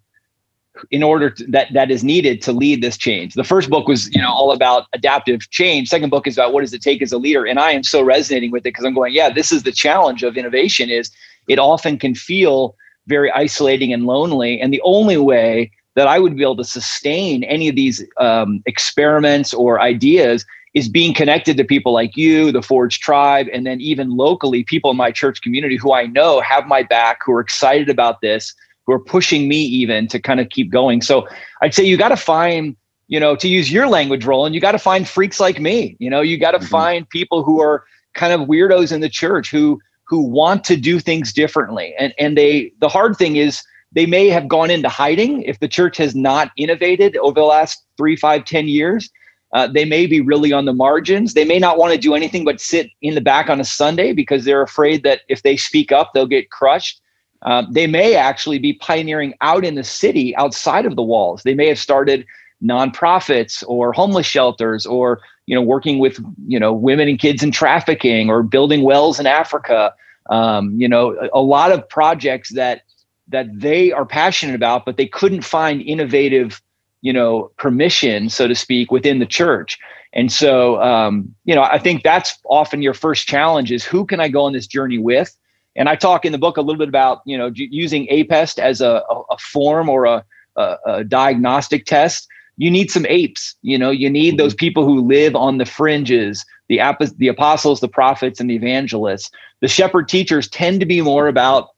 in 0.92 1.04
order 1.04 1.30
to, 1.30 1.46
that 1.48 1.72
that 1.74 1.92
is 1.92 2.04
needed 2.04 2.42
to 2.42 2.52
lead 2.52 2.82
this 2.82 2.98
change. 2.98 3.36
The 3.36 3.44
first 3.44 3.70
book 3.70 3.88
was, 3.88 4.14
you 4.14 4.22
know, 4.22 4.32
all 4.32 4.52
about 4.52 4.88
adaptive 4.94 5.50
change. 5.50 5.90
Second 5.90 6.10
book 6.10 6.28
is 6.28 6.38
about 6.38 6.54
what 6.54 6.62
does 6.62 6.74
it 6.74 6.82
take 6.82 7.02
as 7.02 7.12
a 7.12 7.18
leader. 7.18 7.46
And 7.46 7.60
I 7.60 7.72
am 7.72 7.84
so 7.84 8.02
resonating 8.02 8.52
with 8.52 8.62
it 8.62 8.74
because 8.74 8.86
I'm 8.86 8.94
going, 8.94 9.14
yeah, 9.14 9.30
this 9.30 9.52
is 9.52 9.64
the 9.64 9.72
challenge 9.72 10.24
of 10.24 10.36
innovation 10.36 10.90
is 10.90 11.12
it 11.48 11.60
often 11.60 11.98
can 12.00 12.16
feel 12.16 12.76
very 13.08 13.32
isolating 13.32 13.94
and 13.94 14.06
lonely. 14.06 14.60
And 14.60 14.74
the 14.74 14.82
only 14.84 15.18
way 15.18 15.72
that 15.96 16.08
I 16.08 16.20
would 16.20 16.36
be 16.36 16.42
able 16.42 16.58
to 16.58 16.64
sustain 16.64 17.44
any 17.44 17.68
of 17.68 17.76
these 17.76 18.04
um, 18.18 18.64
experiments 18.66 19.54
or 19.54 19.80
ideas 19.80 20.46
is 20.74 20.90
being 20.90 21.14
connected 21.14 21.56
to 21.58 21.64
people 21.64 21.94
like 21.94 22.18
you, 22.18 22.52
the 22.52 22.64
Forge 22.64 23.00
Tribe, 23.00 23.48
and 23.54 23.66
then 23.68 23.80
even 23.80 24.10
locally, 24.18 24.64
people 24.64 24.90
in 24.90 24.98
my 24.98 25.12
church 25.12 25.42
community 25.42 25.78
who 25.78 25.94
I 25.94 26.08
know 26.08 26.42
have 26.42 26.66
my 26.66 26.82
back, 26.82 27.20
who 27.24 27.34
are 27.34 27.42
excited 27.42 27.90
about 27.90 28.22
this, 28.22 28.56
who 28.86 28.93
are 28.93 29.00
pushing 29.00 29.48
me 29.48 29.58
even 29.58 30.08
to 30.08 30.19
kind 30.19 30.39
of 30.39 30.50
keep 30.50 30.72
going. 30.72 31.02
So 31.02 31.28
I'd 31.62 31.74
say 31.74 31.84
you 31.84 31.98
got 31.98 32.10
to 32.10 32.17
find, 32.17 32.76
you 33.08 33.19
know, 33.19 33.36
to 33.36 33.48
use 33.48 33.72
your 33.72 33.88
language, 33.88 34.26
Roland, 34.26 34.56
you 34.56 34.62
got 34.62 34.74
to 34.74 34.80
find 34.80 35.08
freaks 35.08 35.39
like 35.39 35.60
me. 35.60 35.96
You 36.00 36.10
know, 36.10 36.22
you 36.22 36.38
got 36.38 36.52
to 36.52 36.60
mm-hmm. 36.60 36.67
find 36.67 37.10
people 37.10 37.43
who 37.43 37.62
are 37.62 37.86
kind 38.13 38.34
of 38.34 38.48
weirdos 38.48 38.91
in 38.91 39.02
the 39.02 39.10
church 39.10 39.50
who 39.50 39.80
who 40.06 40.22
want 40.22 40.63
to 40.65 40.76
do 40.76 41.00
things 41.00 41.34
differently. 41.34 41.93
And 41.98 42.13
and 42.19 42.38
they 42.38 42.72
the 42.80 42.89
hard 42.89 43.17
thing 43.17 43.38
is 43.38 43.63
they 43.93 44.06
may 44.06 44.28
have 44.30 44.48
gone 44.48 44.72
into 44.72 44.89
hiding 44.89 45.43
if 45.43 45.60
the 45.60 45.67
church 45.67 45.98
has 45.98 46.15
not 46.15 46.52
innovated 46.58 47.15
over 47.17 47.39
the 47.39 47.46
last 47.46 47.84
three, 47.98 48.15
five, 48.15 48.46
ten 48.46 48.67
years. 48.67 49.10
Uh, 49.54 49.67
they 49.67 49.86
may 49.86 50.08
be 50.08 50.19
really 50.19 50.52
on 50.52 50.65
the 50.65 50.74
margins. 50.74 51.36
They 51.36 51.46
may 51.46 51.60
not 51.60 51.78
want 51.78 51.93
to 51.93 52.00
do 52.00 52.15
anything 52.15 52.43
but 52.43 52.60
sit 52.60 52.89
in 53.04 53.13
the 53.13 53.22
back 53.22 53.52
on 53.52 53.60
a 53.60 53.65
Sunday 53.65 54.12
because 54.12 54.46
they're 54.46 54.63
afraid 54.63 55.04
that 55.04 55.22
if 55.30 55.43
they 55.43 55.58
speak 55.58 55.91
up, 55.91 56.12
they'll 56.13 56.26
get 56.26 56.50
crushed. 56.50 57.00
Uh, 57.44 57.64
they 57.70 57.88
may 57.88 58.16
actually 58.16 58.58
be 58.58 58.74
pioneering 58.74 59.34
out 59.42 59.66
in 59.66 59.76
the 59.76 59.84
city 59.84 60.36
outside 60.36 60.86
of 60.86 60.96
the 60.96 61.04
walls. 61.04 61.44
They 61.44 61.54
may 61.54 61.68
have 61.68 61.80
started 61.80 62.26
nonprofits 62.64 63.64
or 63.68 63.92
homeless 63.92 64.26
shelters 64.26 64.86
or 64.86 65.20
you 65.46 65.56
know 65.56 65.62
working 65.62 66.00
with 66.00 66.20
you 66.48 66.60
know 66.60 66.72
women 66.74 67.10
and 67.10 67.20
kids 67.20 67.44
in 67.44 67.52
trafficking 67.52 68.30
or 68.30 68.44
building 68.44 68.84
wells 68.84 69.20
in 69.20 69.28
Africa. 69.28 69.94
Um, 70.30 70.74
you 70.80 70.88
know 70.88 71.18
a, 71.20 71.40
a 71.40 71.42
lot 71.42 71.72
of 71.72 71.88
projects 71.90 72.50
that 72.54 72.84
that 73.28 73.48
they 73.54 73.92
are 73.92 74.06
passionate 74.06 74.56
about, 74.56 74.86
but 74.86 74.98
they 74.98 75.08
couldn't 75.08 75.42
find 75.42 75.82
innovative 75.82 76.62
you 77.04 77.14
know 77.14 77.52
permission 77.58 78.30
so 78.30 78.48
to 78.48 78.56
speak 78.56 78.90
within 78.90 79.20
the 79.20 79.26
church 79.26 79.78
and 80.14 80.32
so 80.32 80.82
um, 80.82 81.36
you 81.46 81.54
know 81.54 81.62
i 81.62 81.78
think 81.78 82.02
that's 82.02 82.40
often 82.50 82.82
your 82.82 82.94
first 82.96 83.28
challenge 83.28 83.72
is 83.72 83.84
who 83.84 84.06
can 84.06 84.20
i 84.20 84.28
go 84.28 84.44
on 84.46 84.54
this 84.54 84.66
journey 84.66 84.98
with 84.98 85.38
and 85.76 85.90
I 85.90 85.96
talk 85.96 86.26
in 86.26 86.32
the 86.32 86.38
book 86.38 86.58
a 86.58 86.62
little 86.62 86.80
bit 86.80 86.90
about 86.90 87.22
you 87.26 87.38
know 87.38 87.52
using 87.54 88.08
APEST 88.08 88.60
as 88.60 88.82
a, 88.82 89.04
a, 89.10 89.22
a 89.32 89.38
form 89.38 89.90
or 89.90 90.06
a, 90.06 90.24
a, 90.56 90.78
a, 90.86 91.04
diagnostic 91.04 91.86
test. 91.86 92.28
You 92.58 92.70
need 92.70 92.92
some 92.92 93.06
apes. 93.08 93.56
You 93.64 93.78
know, 93.78 93.90
you 93.90 94.10
need 94.10 94.38
those 94.38 94.54
mm-hmm. 94.54 94.60
people 94.60 94.86
who 94.86 95.02
live 95.02 95.36
on 95.36 95.58
the 95.58 95.66
fringes, 95.66 96.46
the 96.70 96.80
the 97.18 97.28
apostles, 97.28 97.80
the 97.80 97.88
prophets, 97.88 98.40
and 98.40 98.50
the 98.50 98.56
evangelists. 98.56 99.32
The 99.62 99.68
shepherd 99.68 100.08
teachers 100.08 100.48
tend 100.48 100.80
to 100.80 100.86
be 100.86 101.02
more 101.02 101.28
about 101.28 101.70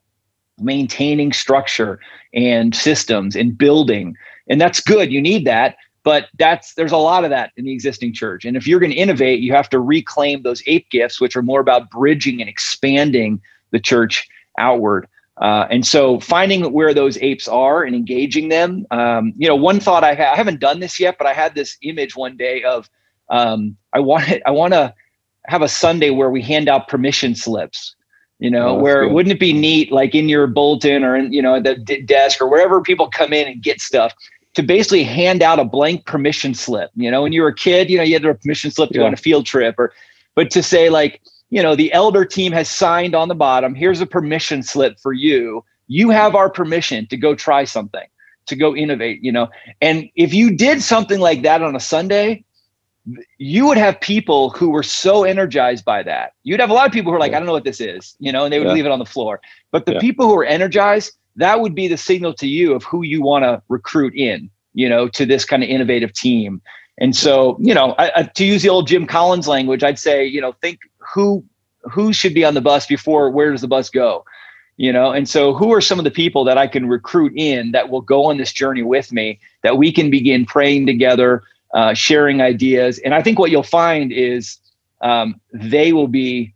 maintaining 0.58 1.32
structure 1.32 2.00
and 2.34 2.74
systems 2.74 3.36
and 3.36 3.56
building, 3.56 4.16
and 4.48 4.60
that's 4.60 4.80
good. 4.80 5.10
You 5.10 5.22
need 5.22 5.46
that. 5.46 5.76
But 6.02 6.28
that's 6.38 6.74
there's 6.74 6.92
a 6.92 6.98
lot 6.98 7.24
of 7.24 7.30
that 7.30 7.50
in 7.56 7.64
the 7.64 7.72
existing 7.72 8.12
church. 8.12 8.44
And 8.44 8.56
if 8.56 8.64
you're 8.64 8.78
going 8.78 8.92
to 8.92 8.96
innovate, 8.96 9.40
you 9.40 9.52
have 9.54 9.68
to 9.70 9.80
reclaim 9.80 10.42
those 10.42 10.62
ape 10.68 10.88
gifts, 10.90 11.20
which 11.20 11.34
are 11.34 11.42
more 11.42 11.58
about 11.58 11.90
bridging 11.90 12.40
and 12.40 12.48
expanding 12.48 13.40
the 13.76 13.80
church 13.80 14.26
outward. 14.58 15.06
Uh, 15.38 15.66
and 15.70 15.86
so 15.86 16.18
finding 16.18 16.72
where 16.72 16.94
those 16.94 17.18
apes 17.18 17.46
are 17.46 17.82
and 17.84 17.94
engaging 17.94 18.48
them. 18.48 18.86
Um, 18.90 19.34
you 19.36 19.46
know, 19.46 19.54
one 19.54 19.80
thought 19.80 20.02
I, 20.02 20.14
ha- 20.14 20.32
I 20.32 20.36
haven't 20.36 20.60
done 20.60 20.80
this 20.80 20.98
yet, 20.98 21.16
but 21.18 21.26
I 21.26 21.34
had 21.34 21.54
this 21.54 21.76
image 21.82 22.16
one 22.16 22.38
day 22.38 22.62
of 22.62 22.88
um, 23.28 23.76
I 23.92 24.00
want 24.00 24.24
I 24.46 24.50
want 24.50 24.72
to 24.72 24.94
have 25.46 25.62
a 25.62 25.68
Sunday 25.68 26.10
where 26.10 26.30
we 26.30 26.42
hand 26.42 26.68
out 26.68 26.88
permission 26.88 27.34
slips. 27.34 27.94
You 28.38 28.50
know, 28.50 28.68
oh, 28.68 28.78
where 28.78 29.04
good. 29.04 29.14
wouldn't 29.14 29.32
it 29.32 29.40
be 29.40 29.54
neat, 29.54 29.90
like 29.90 30.14
in 30.14 30.28
your 30.28 30.46
bulletin 30.46 31.04
or 31.04 31.16
in 31.16 31.32
you 31.32 31.42
know 31.42 31.60
the 31.60 31.74
d- 31.74 32.02
desk 32.02 32.40
or 32.40 32.48
wherever 32.48 32.80
people 32.80 33.08
come 33.08 33.32
in 33.32 33.48
and 33.48 33.62
get 33.62 33.80
stuff, 33.80 34.12
to 34.54 34.62
basically 34.62 35.04
hand 35.04 35.42
out 35.42 35.58
a 35.58 35.64
blank 35.64 36.04
permission 36.06 36.54
slip. 36.54 36.90
You 36.96 37.10
know, 37.10 37.22
when 37.22 37.32
you 37.32 37.42
were 37.42 37.48
a 37.48 37.54
kid, 37.54 37.90
you 37.90 37.96
know 37.96 38.02
you 38.02 38.14
had 38.14 38.24
a 38.24 38.34
permission 38.34 38.70
slip 38.70 38.90
to 38.90 38.96
yeah. 38.96 39.02
go 39.02 39.06
on 39.06 39.14
a 39.14 39.18
field 39.18 39.46
trip, 39.46 39.74
or 39.78 39.92
but 40.34 40.50
to 40.50 40.62
say 40.62 40.90
like 40.90 41.20
you 41.50 41.62
know, 41.62 41.76
the 41.76 41.92
elder 41.92 42.24
team 42.24 42.52
has 42.52 42.68
signed 42.68 43.14
on 43.14 43.28
the 43.28 43.34
bottom. 43.34 43.74
Here's 43.74 44.00
a 44.00 44.06
permission 44.06 44.62
slip 44.62 44.98
for 45.00 45.12
you. 45.12 45.64
You 45.86 46.10
have 46.10 46.34
our 46.34 46.50
permission 46.50 47.06
to 47.08 47.16
go 47.16 47.34
try 47.34 47.64
something, 47.64 48.06
to 48.46 48.56
go 48.56 48.74
innovate, 48.74 49.22
you 49.22 49.30
know. 49.30 49.48
And 49.80 50.08
if 50.16 50.34
you 50.34 50.56
did 50.56 50.82
something 50.82 51.20
like 51.20 51.42
that 51.42 51.62
on 51.62 51.76
a 51.76 51.80
Sunday, 51.80 52.44
you 53.38 53.66
would 53.66 53.78
have 53.78 54.00
people 54.00 54.50
who 54.50 54.70
were 54.70 54.82
so 54.82 55.22
energized 55.22 55.84
by 55.84 56.02
that. 56.02 56.32
You'd 56.42 56.58
have 56.58 56.70
a 56.70 56.74
lot 56.74 56.86
of 56.86 56.92
people 56.92 57.12
who 57.12 57.16
are 57.16 57.20
like, 57.20 57.34
I 57.34 57.38
don't 57.38 57.46
know 57.46 57.52
what 57.52 57.64
this 57.64 57.80
is, 57.80 58.16
you 58.18 58.32
know, 58.32 58.44
and 58.44 58.52
they 58.52 58.58
would 58.58 58.68
yeah. 58.68 58.74
leave 58.74 58.86
it 58.86 58.90
on 58.90 58.98
the 58.98 59.04
floor. 59.04 59.40
But 59.70 59.86
the 59.86 59.94
yeah. 59.94 60.00
people 60.00 60.26
who 60.26 60.36
are 60.36 60.44
energized, 60.44 61.12
that 61.36 61.60
would 61.60 61.74
be 61.74 61.86
the 61.86 61.96
signal 61.96 62.34
to 62.34 62.48
you 62.48 62.74
of 62.74 62.82
who 62.82 63.04
you 63.04 63.22
want 63.22 63.44
to 63.44 63.62
recruit 63.68 64.14
in, 64.16 64.50
you 64.74 64.88
know, 64.88 65.06
to 65.08 65.24
this 65.24 65.44
kind 65.44 65.62
of 65.62 65.68
innovative 65.68 66.12
team. 66.14 66.60
And 66.98 67.14
so, 67.14 67.58
you 67.60 67.74
know, 67.74 67.94
I, 67.98 68.10
I, 68.16 68.22
to 68.24 68.44
use 68.44 68.62
the 68.62 68.70
old 68.70 68.88
Jim 68.88 69.06
Collins 69.06 69.46
language, 69.46 69.84
I'd 69.84 69.98
say, 69.98 70.24
you 70.24 70.40
know, 70.40 70.52
think 70.62 70.80
who 71.16 71.42
who 71.90 72.12
should 72.12 72.34
be 72.34 72.44
on 72.44 72.54
the 72.54 72.60
bus 72.60 72.86
before 72.86 73.30
where 73.30 73.50
does 73.50 73.62
the 73.62 73.68
bus 73.68 73.88
go 73.88 74.24
you 74.76 74.92
know 74.92 75.10
and 75.10 75.28
so 75.28 75.54
who 75.54 75.72
are 75.72 75.80
some 75.80 75.98
of 75.98 76.04
the 76.04 76.10
people 76.10 76.44
that 76.44 76.58
i 76.58 76.66
can 76.66 76.86
recruit 76.86 77.32
in 77.34 77.72
that 77.72 77.88
will 77.88 78.02
go 78.02 78.26
on 78.26 78.36
this 78.36 78.52
journey 78.52 78.82
with 78.82 79.12
me 79.12 79.40
that 79.62 79.78
we 79.78 79.90
can 79.90 80.10
begin 80.10 80.44
praying 80.44 80.86
together 80.86 81.42
uh, 81.74 81.94
sharing 81.94 82.42
ideas 82.42 82.98
and 82.98 83.14
i 83.14 83.22
think 83.22 83.38
what 83.38 83.50
you'll 83.50 83.62
find 83.62 84.12
is 84.12 84.58
um, 85.00 85.40
they 85.52 85.92
will 85.92 86.08
be 86.08 86.54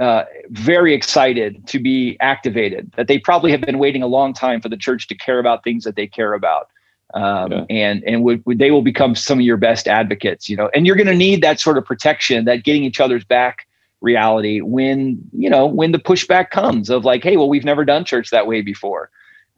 uh, 0.00 0.24
very 0.50 0.94
excited 0.94 1.66
to 1.66 1.78
be 1.80 2.16
activated. 2.20 2.92
That 2.96 3.08
they 3.08 3.18
probably 3.18 3.50
have 3.50 3.60
been 3.60 3.78
waiting 3.78 4.02
a 4.02 4.06
long 4.06 4.32
time 4.32 4.60
for 4.60 4.68
the 4.68 4.76
church 4.76 5.08
to 5.08 5.14
care 5.14 5.38
about 5.38 5.64
things 5.64 5.84
that 5.84 5.96
they 5.96 6.06
care 6.06 6.34
about, 6.34 6.68
um, 7.14 7.52
yeah. 7.52 7.64
and 7.70 8.04
and 8.04 8.22
would, 8.22 8.44
would, 8.46 8.58
they 8.58 8.70
will 8.70 8.82
become 8.82 9.14
some 9.14 9.38
of 9.38 9.44
your 9.44 9.56
best 9.56 9.88
advocates. 9.88 10.48
You 10.48 10.56
know, 10.56 10.70
and 10.74 10.86
you're 10.86 10.96
going 10.96 11.08
to 11.08 11.16
need 11.16 11.42
that 11.42 11.60
sort 11.60 11.78
of 11.78 11.84
protection, 11.84 12.44
that 12.46 12.64
getting 12.64 12.84
each 12.84 13.00
other's 13.00 13.24
back 13.24 13.67
reality 14.00 14.60
when 14.60 15.18
you 15.32 15.50
know 15.50 15.66
when 15.66 15.92
the 15.92 15.98
pushback 15.98 16.50
comes 16.50 16.90
of 16.90 17.04
like, 17.04 17.22
hey, 17.22 17.36
well, 17.36 17.48
we've 17.48 17.64
never 17.64 17.84
done 17.84 18.04
church 18.04 18.30
that 18.30 18.46
way 18.46 18.62
before. 18.62 19.10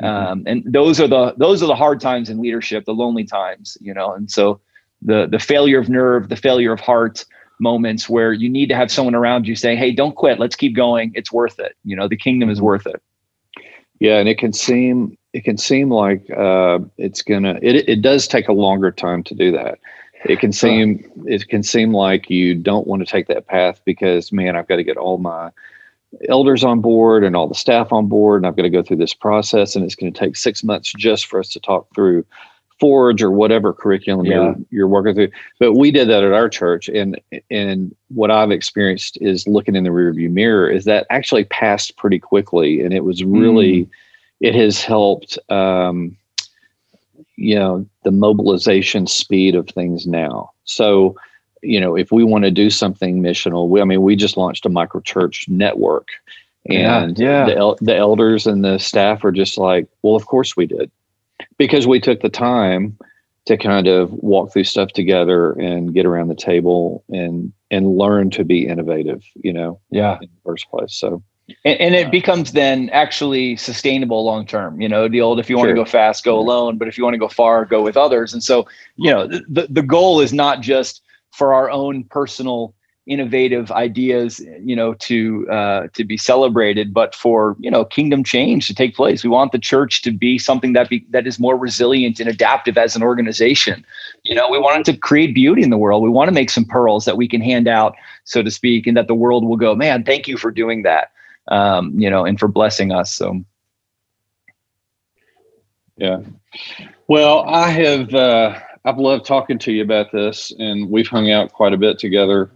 Mm-hmm. 0.02 0.32
Um, 0.32 0.42
and 0.46 0.64
those 0.66 1.00
are 1.00 1.08
the 1.08 1.34
those 1.36 1.62
are 1.62 1.66
the 1.66 1.74
hard 1.74 2.00
times 2.00 2.30
in 2.30 2.40
leadership, 2.40 2.84
the 2.84 2.94
lonely 2.94 3.24
times, 3.24 3.76
you 3.80 3.92
know. 3.92 4.12
And 4.12 4.30
so 4.30 4.60
the 5.02 5.26
the 5.26 5.38
failure 5.38 5.78
of 5.78 5.88
nerve, 5.88 6.28
the 6.28 6.36
failure 6.36 6.72
of 6.72 6.80
heart, 6.80 7.24
moments 7.58 8.08
where 8.08 8.32
you 8.32 8.48
need 8.48 8.68
to 8.70 8.74
have 8.74 8.90
someone 8.90 9.14
around 9.14 9.46
you 9.46 9.54
saying, 9.54 9.78
"Hey, 9.78 9.92
don't 9.92 10.16
quit. 10.16 10.38
Let's 10.38 10.56
keep 10.56 10.74
going. 10.74 11.12
It's 11.14 11.30
worth 11.30 11.58
it. 11.58 11.76
You 11.84 11.96
know, 11.96 12.08
the 12.08 12.16
kingdom 12.16 12.48
is 12.50 12.58
mm-hmm. 12.58 12.66
worth 12.66 12.86
it." 12.86 13.02
Yeah, 13.98 14.18
and 14.18 14.28
it 14.28 14.38
can 14.38 14.52
seem 14.52 15.18
it 15.32 15.44
can 15.44 15.58
seem 15.58 15.90
like 15.90 16.28
uh, 16.30 16.78
it's 16.96 17.22
gonna. 17.22 17.58
It 17.62 17.88
it 17.88 18.02
does 18.02 18.26
take 18.26 18.48
a 18.48 18.52
longer 18.52 18.90
time 18.90 19.22
to 19.24 19.34
do 19.34 19.52
that. 19.52 19.78
It 20.24 20.38
can 20.38 20.52
seem 20.52 21.10
it 21.26 21.48
can 21.48 21.62
seem 21.62 21.94
like 21.94 22.28
you 22.28 22.54
don't 22.54 22.86
want 22.86 23.00
to 23.00 23.10
take 23.10 23.26
that 23.28 23.46
path 23.46 23.80
because 23.84 24.32
man, 24.32 24.56
I've 24.56 24.68
got 24.68 24.76
to 24.76 24.84
get 24.84 24.96
all 24.96 25.18
my 25.18 25.50
elders 26.28 26.64
on 26.64 26.80
board 26.80 27.24
and 27.24 27.36
all 27.36 27.46
the 27.46 27.54
staff 27.54 27.92
on 27.92 28.06
board, 28.06 28.40
and 28.40 28.46
I've 28.46 28.56
got 28.56 28.62
to 28.62 28.70
go 28.70 28.82
through 28.82 28.98
this 28.98 29.14
process, 29.14 29.74
and 29.74 29.84
it's 29.84 29.94
going 29.94 30.12
to 30.12 30.18
take 30.18 30.36
six 30.36 30.62
months 30.62 30.92
just 30.92 31.26
for 31.26 31.40
us 31.40 31.48
to 31.50 31.60
talk 31.60 31.88
through 31.94 32.24
Forge 32.80 33.22
or 33.22 33.30
whatever 33.30 33.74
curriculum 33.74 34.24
yeah. 34.24 34.32
you're, 34.32 34.54
you're 34.70 34.88
working 34.88 35.14
through. 35.14 35.30
But 35.58 35.74
we 35.74 35.90
did 35.90 36.08
that 36.08 36.24
at 36.24 36.32
our 36.32 36.48
church, 36.48 36.88
and 36.88 37.20
and 37.50 37.94
what 38.08 38.30
I've 38.30 38.50
experienced 38.50 39.18
is 39.20 39.46
looking 39.46 39.76
in 39.76 39.84
the 39.84 39.90
rearview 39.90 40.30
mirror 40.30 40.68
is 40.68 40.86
that 40.86 41.06
actually 41.10 41.44
passed 41.44 41.96
pretty 41.96 42.18
quickly, 42.18 42.82
and 42.82 42.94
it 42.94 43.04
was 43.04 43.22
really, 43.22 43.84
mm. 43.84 43.90
it 44.40 44.54
has 44.54 44.82
helped. 44.82 45.38
Um, 45.50 46.16
you 47.40 47.54
know 47.54 47.86
the 48.04 48.10
mobilization 48.10 49.06
speed 49.06 49.54
of 49.54 49.68
things 49.68 50.06
now. 50.06 50.50
So, 50.64 51.16
you 51.62 51.80
know, 51.80 51.96
if 51.96 52.12
we 52.12 52.22
want 52.22 52.44
to 52.44 52.50
do 52.50 52.68
something 52.68 53.22
missional, 53.22 53.68
we, 53.68 53.80
I 53.80 53.84
mean, 53.84 54.02
we 54.02 54.14
just 54.14 54.36
launched 54.36 54.66
a 54.66 54.68
micro 54.68 55.00
church 55.00 55.46
network, 55.48 56.08
and 56.66 57.18
yeah, 57.18 57.46
yeah. 57.46 57.54
the 57.54 57.76
the 57.80 57.96
elders 57.96 58.46
and 58.46 58.62
the 58.62 58.78
staff 58.78 59.24
are 59.24 59.32
just 59.32 59.56
like, 59.56 59.88
well, 60.02 60.16
of 60.16 60.26
course 60.26 60.56
we 60.56 60.66
did 60.66 60.90
because 61.56 61.86
we 61.86 61.98
took 61.98 62.20
the 62.20 62.28
time 62.28 62.98
to 63.46 63.56
kind 63.56 63.86
of 63.86 64.12
walk 64.12 64.52
through 64.52 64.64
stuff 64.64 64.90
together 64.90 65.52
and 65.52 65.94
get 65.94 66.04
around 66.04 66.28
the 66.28 66.34
table 66.34 67.02
and 67.08 67.52
and 67.70 67.96
learn 67.96 68.28
to 68.30 68.44
be 68.44 68.66
innovative 68.66 69.24
you 69.34 69.52
know 69.52 69.80
yeah 69.90 70.18
in 70.20 70.28
the 70.28 70.40
first 70.44 70.68
place 70.70 70.94
so 70.94 71.22
and, 71.64 71.80
and 71.80 71.94
it 71.94 72.06
uh, 72.06 72.10
becomes 72.10 72.52
then 72.52 72.90
actually 72.90 73.56
sustainable 73.56 74.24
long 74.24 74.46
term 74.46 74.80
you 74.80 74.88
know 74.88 75.08
the 75.08 75.20
old 75.20 75.38
if 75.38 75.48
you 75.48 75.56
want 75.56 75.66
sure. 75.66 75.74
to 75.74 75.80
go 75.80 75.84
fast 75.84 76.24
go 76.24 76.38
alone 76.38 76.78
but 76.78 76.88
if 76.88 76.96
you 76.96 77.04
want 77.04 77.14
to 77.14 77.18
go 77.18 77.28
far 77.28 77.64
go 77.64 77.82
with 77.82 77.96
others 77.96 78.32
and 78.32 78.42
so 78.42 78.66
you 78.96 79.10
know 79.10 79.26
the, 79.26 79.66
the 79.70 79.82
goal 79.82 80.20
is 80.20 80.32
not 80.32 80.60
just 80.60 81.02
for 81.32 81.54
our 81.54 81.70
own 81.70 82.04
personal 82.04 82.74
innovative 83.10 83.72
ideas, 83.72 84.40
you 84.62 84.76
know, 84.76 84.94
to 84.94 85.48
uh, 85.50 85.88
to 85.94 86.04
be 86.04 86.16
celebrated, 86.16 86.94
but 86.94 87.14
for 87.14 87.56
you 87.58 87.70
know 87.70 87.84
kingdom 87.84 88.22
change 88.22 88.68
to 88.68 88.74
take 88.74 88.94
place. 88.94 89.24
We 89.24 89.30
want 89.30 89.52
the 89.52 89.58
church 89.58 90.02
to 90.02 90.12
be 90.12 90.38
something 90.38 90.74
that 90.74 90.88
be 90.88 91.04
that 91.10 91.26
is 91.26 91.38
more 91.38 91.56
resilient 91.56 92.20
and 92.20 92.28
adaptive 92.28 92.78
as 92.78 92.94
an 92.94 93.02
organization. 93.02 93.84
You 94.22 94.34
know, 94.34 94.48
we 94.48 94.58
want 94.58 94.86
it 94.86 94.92
to 94.92 94.98
create 94.98 95.34
beauty 95.34 95.62
in 95.62 95.70
the 95.70 95.78
world. 95.78 96.02
We 96.02 96.10
want 96.10 96.28
to 96.28 96.32
make 96.32 96.50
some 96.50 96.64
pearls 96.64 97.04
that 97.04 97.16
we 97.16 97.26
can 97.26 97.40
hand 97.40 97.66
out, 97.66 97.96
so 98.24 98.42
to 98.42 98.50
speak, 98.50 98.86
and 98.86 98.96
that 98.96 99.08
the 99.08 99.14
world 99.14 99.44
will 99.44 99.56
go, 99.56 99.74
man, 99.74 100.04
thank 100.04 100.28
you 100.28 100.36
for 100.36 100.50
doing 100.50 100.82
that. 100.82 101.10
Um, 101.50 101.98
you 101.98 102.08
know, 102.08 102.24
and 102.24 102.38
for 102.38 102.48
blessing 102.48 102.92
us. 102.92 103.12
So. 103.12 103.40
Yeah. 105.96 106.20
Well, 107.08 107.40
I 107.40 107.68
have 107.70 108.14
uh, 108.14 108.58
I've 108.84 108.98
loved 108.98 109.26
talking 109.26 109.58
to 109.58 109.72
you 109.72 109.82
about 109.82 110.12
this, 110.12 110.52
and 110.58 110.88
we've 110.90 111.08
hung 111.08 111.30
out 111.30 111.52
quite 111.52 111.72
a 111.72 111.76
bit 111.76 111.98
together 111.98 112.50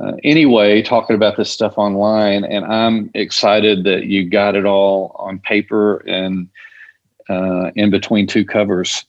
uh, 0.00 0.12
anyway, 0.24 0.80
talking 0.80 1.14
about 1.14 1.36
this 1.36 1.50
stuff 1.50 1.76
online, 1.76 2.44
and 2.44 2.64
I'm 2.64 3.10
excited 3.14 3.84
that 3.84 4.06
you 4.06 4.28
got 4.28 4.56
it 4.56 4.64
all 4.64 5.14
on 5.18 5.38
paper 5.40 5.98
and 6.08 6.48
uh, 7.28 7.70
in 7.76 7.90
between 7.90 8.26
two 8.26 8.44
covers, 8.44 9.04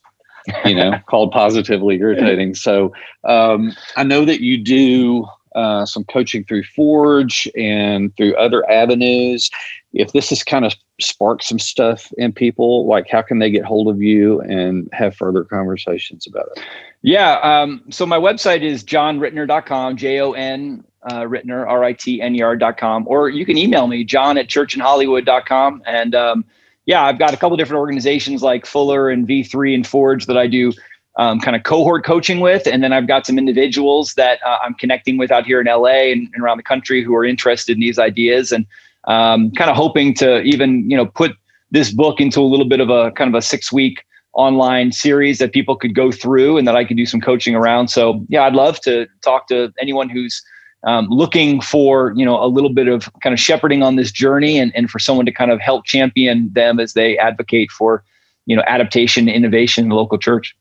you 0.66 0.76
know, 0.76 1.00
called 1.08 1.32
Positively 1.32 1.98
Irritating. 1.98 2.56
So 2.56 2.94
um, 3.24 3.74
I 3.96 4.04
know 4.04 4.26
that 4.26 4.42
you 4.42 4.58
do 4.58 5.26
uh, 5.56 5.86
some 5.86 6.04
coaching 6.06 6.44
through 6.44 6.64
Forge 6.64 7.50
and 7.56 8.16
through 8.16 8.36
other 8.36 8.70
avenues. 8.70 9.50
If 9.94 10.14
this 10.14 10.30
has 10.30 10.44
kind 10.44 10.66
of 10.66 10.74
sparked 11.00 11.44
some 11.44 11.60
stuff 11.60 12.12
in 12.18 12.32
people, 12.32 12.88
like 12.88 13.10
how 13.10 13.22
can 13.22 13.40
they 13.40 13.52
get 13.52 13.66
hold 13.66 13.88
of 13.88 14.02
you 14.02 14.42
and 14.42 14.90
have 14.94 15.16
further 15.16 15.44
conversations 15.44 16.26
about 16.28 16.48
it? 16.56 16.64
Yeah. 17.02 17.40
Um, 17.40 17.84
so 17.90 18.06
my 18.06 18.18
website 18.18 18.62
is 18.62 18.84
jonritner.com, 18.84 19.98
J 19.98 20.22
O 20.22 20.32
N 20.34 20.84
uh, 21.04 21.22
Ritner, 21.22 21.68
R 21.68 21.84
I 21.84 21.94
T 21.94 22.22
N 22.22 22.36
E 22.36 22.42
R.com, 22.42 23.08
or 23.08 23.30
you 23.30 23.46
can 23.46 23.58
email 23.58 23.88
me, 23.88 24.04
jon 24.04 24.38
at 24.38 24.48
churchinhollywood.com. 24.48 25.84
And 25.86 26.16
um, 26.16 26.46
yeah, 26.86 27.04
I've 27.04 27.20
got 27.20 27.34
a 27.34 27.38
couple 27.38 27.58
different 27.58 27.80
organizations 27.80 28.42
like 28.44 28.66
Fuller 28.66 29.10
and 29.10 29.28
V3 29.28 29.76
and 29.76 29.88
Forge 29.88 30.26
that 30.28 30.38
I 30.38 30.48
do 30.48 30.74
um, 31.18 31.40
kind 31.40 31.56
of 31.56 31.64
cohort 31.64 32.06
coaching 32.06 32.40
with. 32.40 32.68
And 32.68 32.84
then 32.84 32.94
I've 32.94 33.08
got 33.08 33.26
some 33.26 33.38
individuals 33.38 34.14
that 34.14 34.40
uh, 34.46 34.58
I'm 34.64 34.74
connecting 34.76 35.18
with 35.18 35.32
out 35.32 35.46
here 35.46 35.60
in 35.60 35.68
LA 35.68 36.12
and, 36.12 36.30
and, 36.34 36.44
around 36.44 36.58
the 36.58 36.64
country 36.64 37.04
who 37.04 37.16
are 37.16 37.26
interested 37.26 37.74
in 37.74 37.82
these 37.82 38.00
ideas 38.00 38.52
and 38.52 38.66
um, 39.06 39.52
kind 39.52 39.70
of 39.70 39.76
hoping 39.76 40.14
to 40.16 40.42
even, 40.42 40.90
you 40.90 40.96
know, 40.96 41.06
put 41.06 41.34
this 41.72 41.92
book 41.92 42.22
into 42.22 42.40
a 42.40 42.44
little 42.44 42.68
bit 42.68 42.80
of 42.80 42.90
a 42.90 43.12
kind 43.12 43.34
of 43.34 43.38
a 43.38 43.42
six 43.42 43.72
week 43.72 44.06
online 44.34 44.92
series 44.92 45.40
that 45.40 45.52
people 45.52 45.76
could 45.76 45.94
go 45.94 46.12
through 46.12 46.58
and 46.58 46.68
that 46.68 46.76
I 46.76 46.86
could 46.86 46.98
do 46.98 47.06
some 47.06 47.20
coaching 47.20 47.56
around. 47.56 47.90
So 47.90 48.26
yeah, 48.30 48.44
I'd 48.44 48.54
love 48.54 48.80
to 48.82 49.08
talk 49.22 49.48
to 49.48 49.74
anyone 49.80 50.10
who's 50.10 50.42
um, 50.84 51.08
looking 51.10 51.62
for 51.62 52.14
you 52.16 52.26
know 52.26 52.44
a 52.44 52.48
little 52.48 52.74
bit 52.74 52.88
of 52.88 53.10
kind 53.22 53.34
of 53.34 53.40
shepherding 53.40 53.84
on 53.84 53.98
this 53.98 54.12
journey 54.12 54.58
and, 54.58 54.76
and 54.76 54.90
for 54.90 55.00
someone 55.00 55.26
to 55.26 55.32
kind 55.32 55.52
of 55.52 55.60
help 55.60 55.86
champion 55.86 56.52
them 56.54 56.80
as 56.80 56.94
they 56.94 57.18
advocate 57.18 57.72
for 57.72 58.04
you 58.46 58.56
know 58.56 58.64
adaptation 58.66 59.30
innovation 59.30 59.86
in 59.86 59.90
the 59.90 59.96
local 59.96 60.18
church 60.18 60.56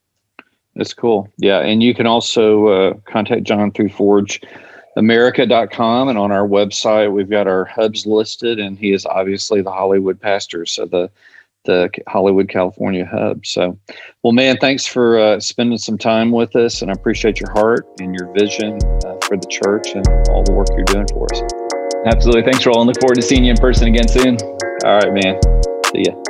that's 0.77 0.95
cool 0.95 1.29
yeah 1.37 1.61
and 1.61 1.83
you 1.83 1.95
can 1.95 2.07
also 2.07 2.67
uh, 2.69 2.95
contact 3.07 3.45
jon 3.45 3.71
through 3.73 3.89
forge 3.89 4.41
america.com 4.97 6.09
and 6.09 6.19
on 6.19 6.33
our 6.33 6.47
website 6.47 7.13
we've 7.13 7.31
got 7.31 7.47
our 7.47 7.65
hubs 7.65 8.07
listed 8.07 8.59
and 8.59 8.79
he 8.79 8.93
is 8.93 9.07
obviously 9.07 9.63
the 9.63 9.71
hollywood 9.71 10.21
pastor 10.21 10.67
so 10.67 10.87
the 10.87 11.11
the 11.65 11.91
Hollywood, 12.09 12.49
California 12.49 13.07
hub. 13.07 13.45
So, 13.45 13.79
well, 14.23 14.33
man, 14.33 14.57
thanks 14.59 14.87
for 14.87 15.19
uh, 15.19 15.41
spending 15.41 15.79
some 15.79 15.99
time 15.99 16.31
with 16.31 16.57
us, 16.57 16.83
and 16.83 16.91
I 16.91 16.95
appreciate 16.95 17.41
your 17.41 17.51
heart 17.53 17.87
and 18.01 18.15
your 18.15 18.33
vision 18.33 18.79
uh, 19.05 19.19
for 19.27 19.37
the 19.37 19.47
church 19.51 19.95
and 19.95 20.07
all 20.31 20.43
the 20.45 20.53
work 20.53 20.69
you're 20.75 20.85
doing 20.85 21.07
for 21.09 21.27
us. 21.33 21.43
Absolutely. 22.07 22.51
Thanks, 22.51 22.65
Roland. 22.65 22.89
Look 22.89 23.01
forward 23.01 23.17
to 23.17 23.23
seeing 23.23 23.45
you 23.45 23.51
in 23.51 23.57
person 23.59 23.89
again 23.89 24.09
soon. 24.09 24.39
All 24.85 24.99
right, 24.99 25.13
man. 25.13 25.41
See 25.93 26.05
ya. 26.07 26.30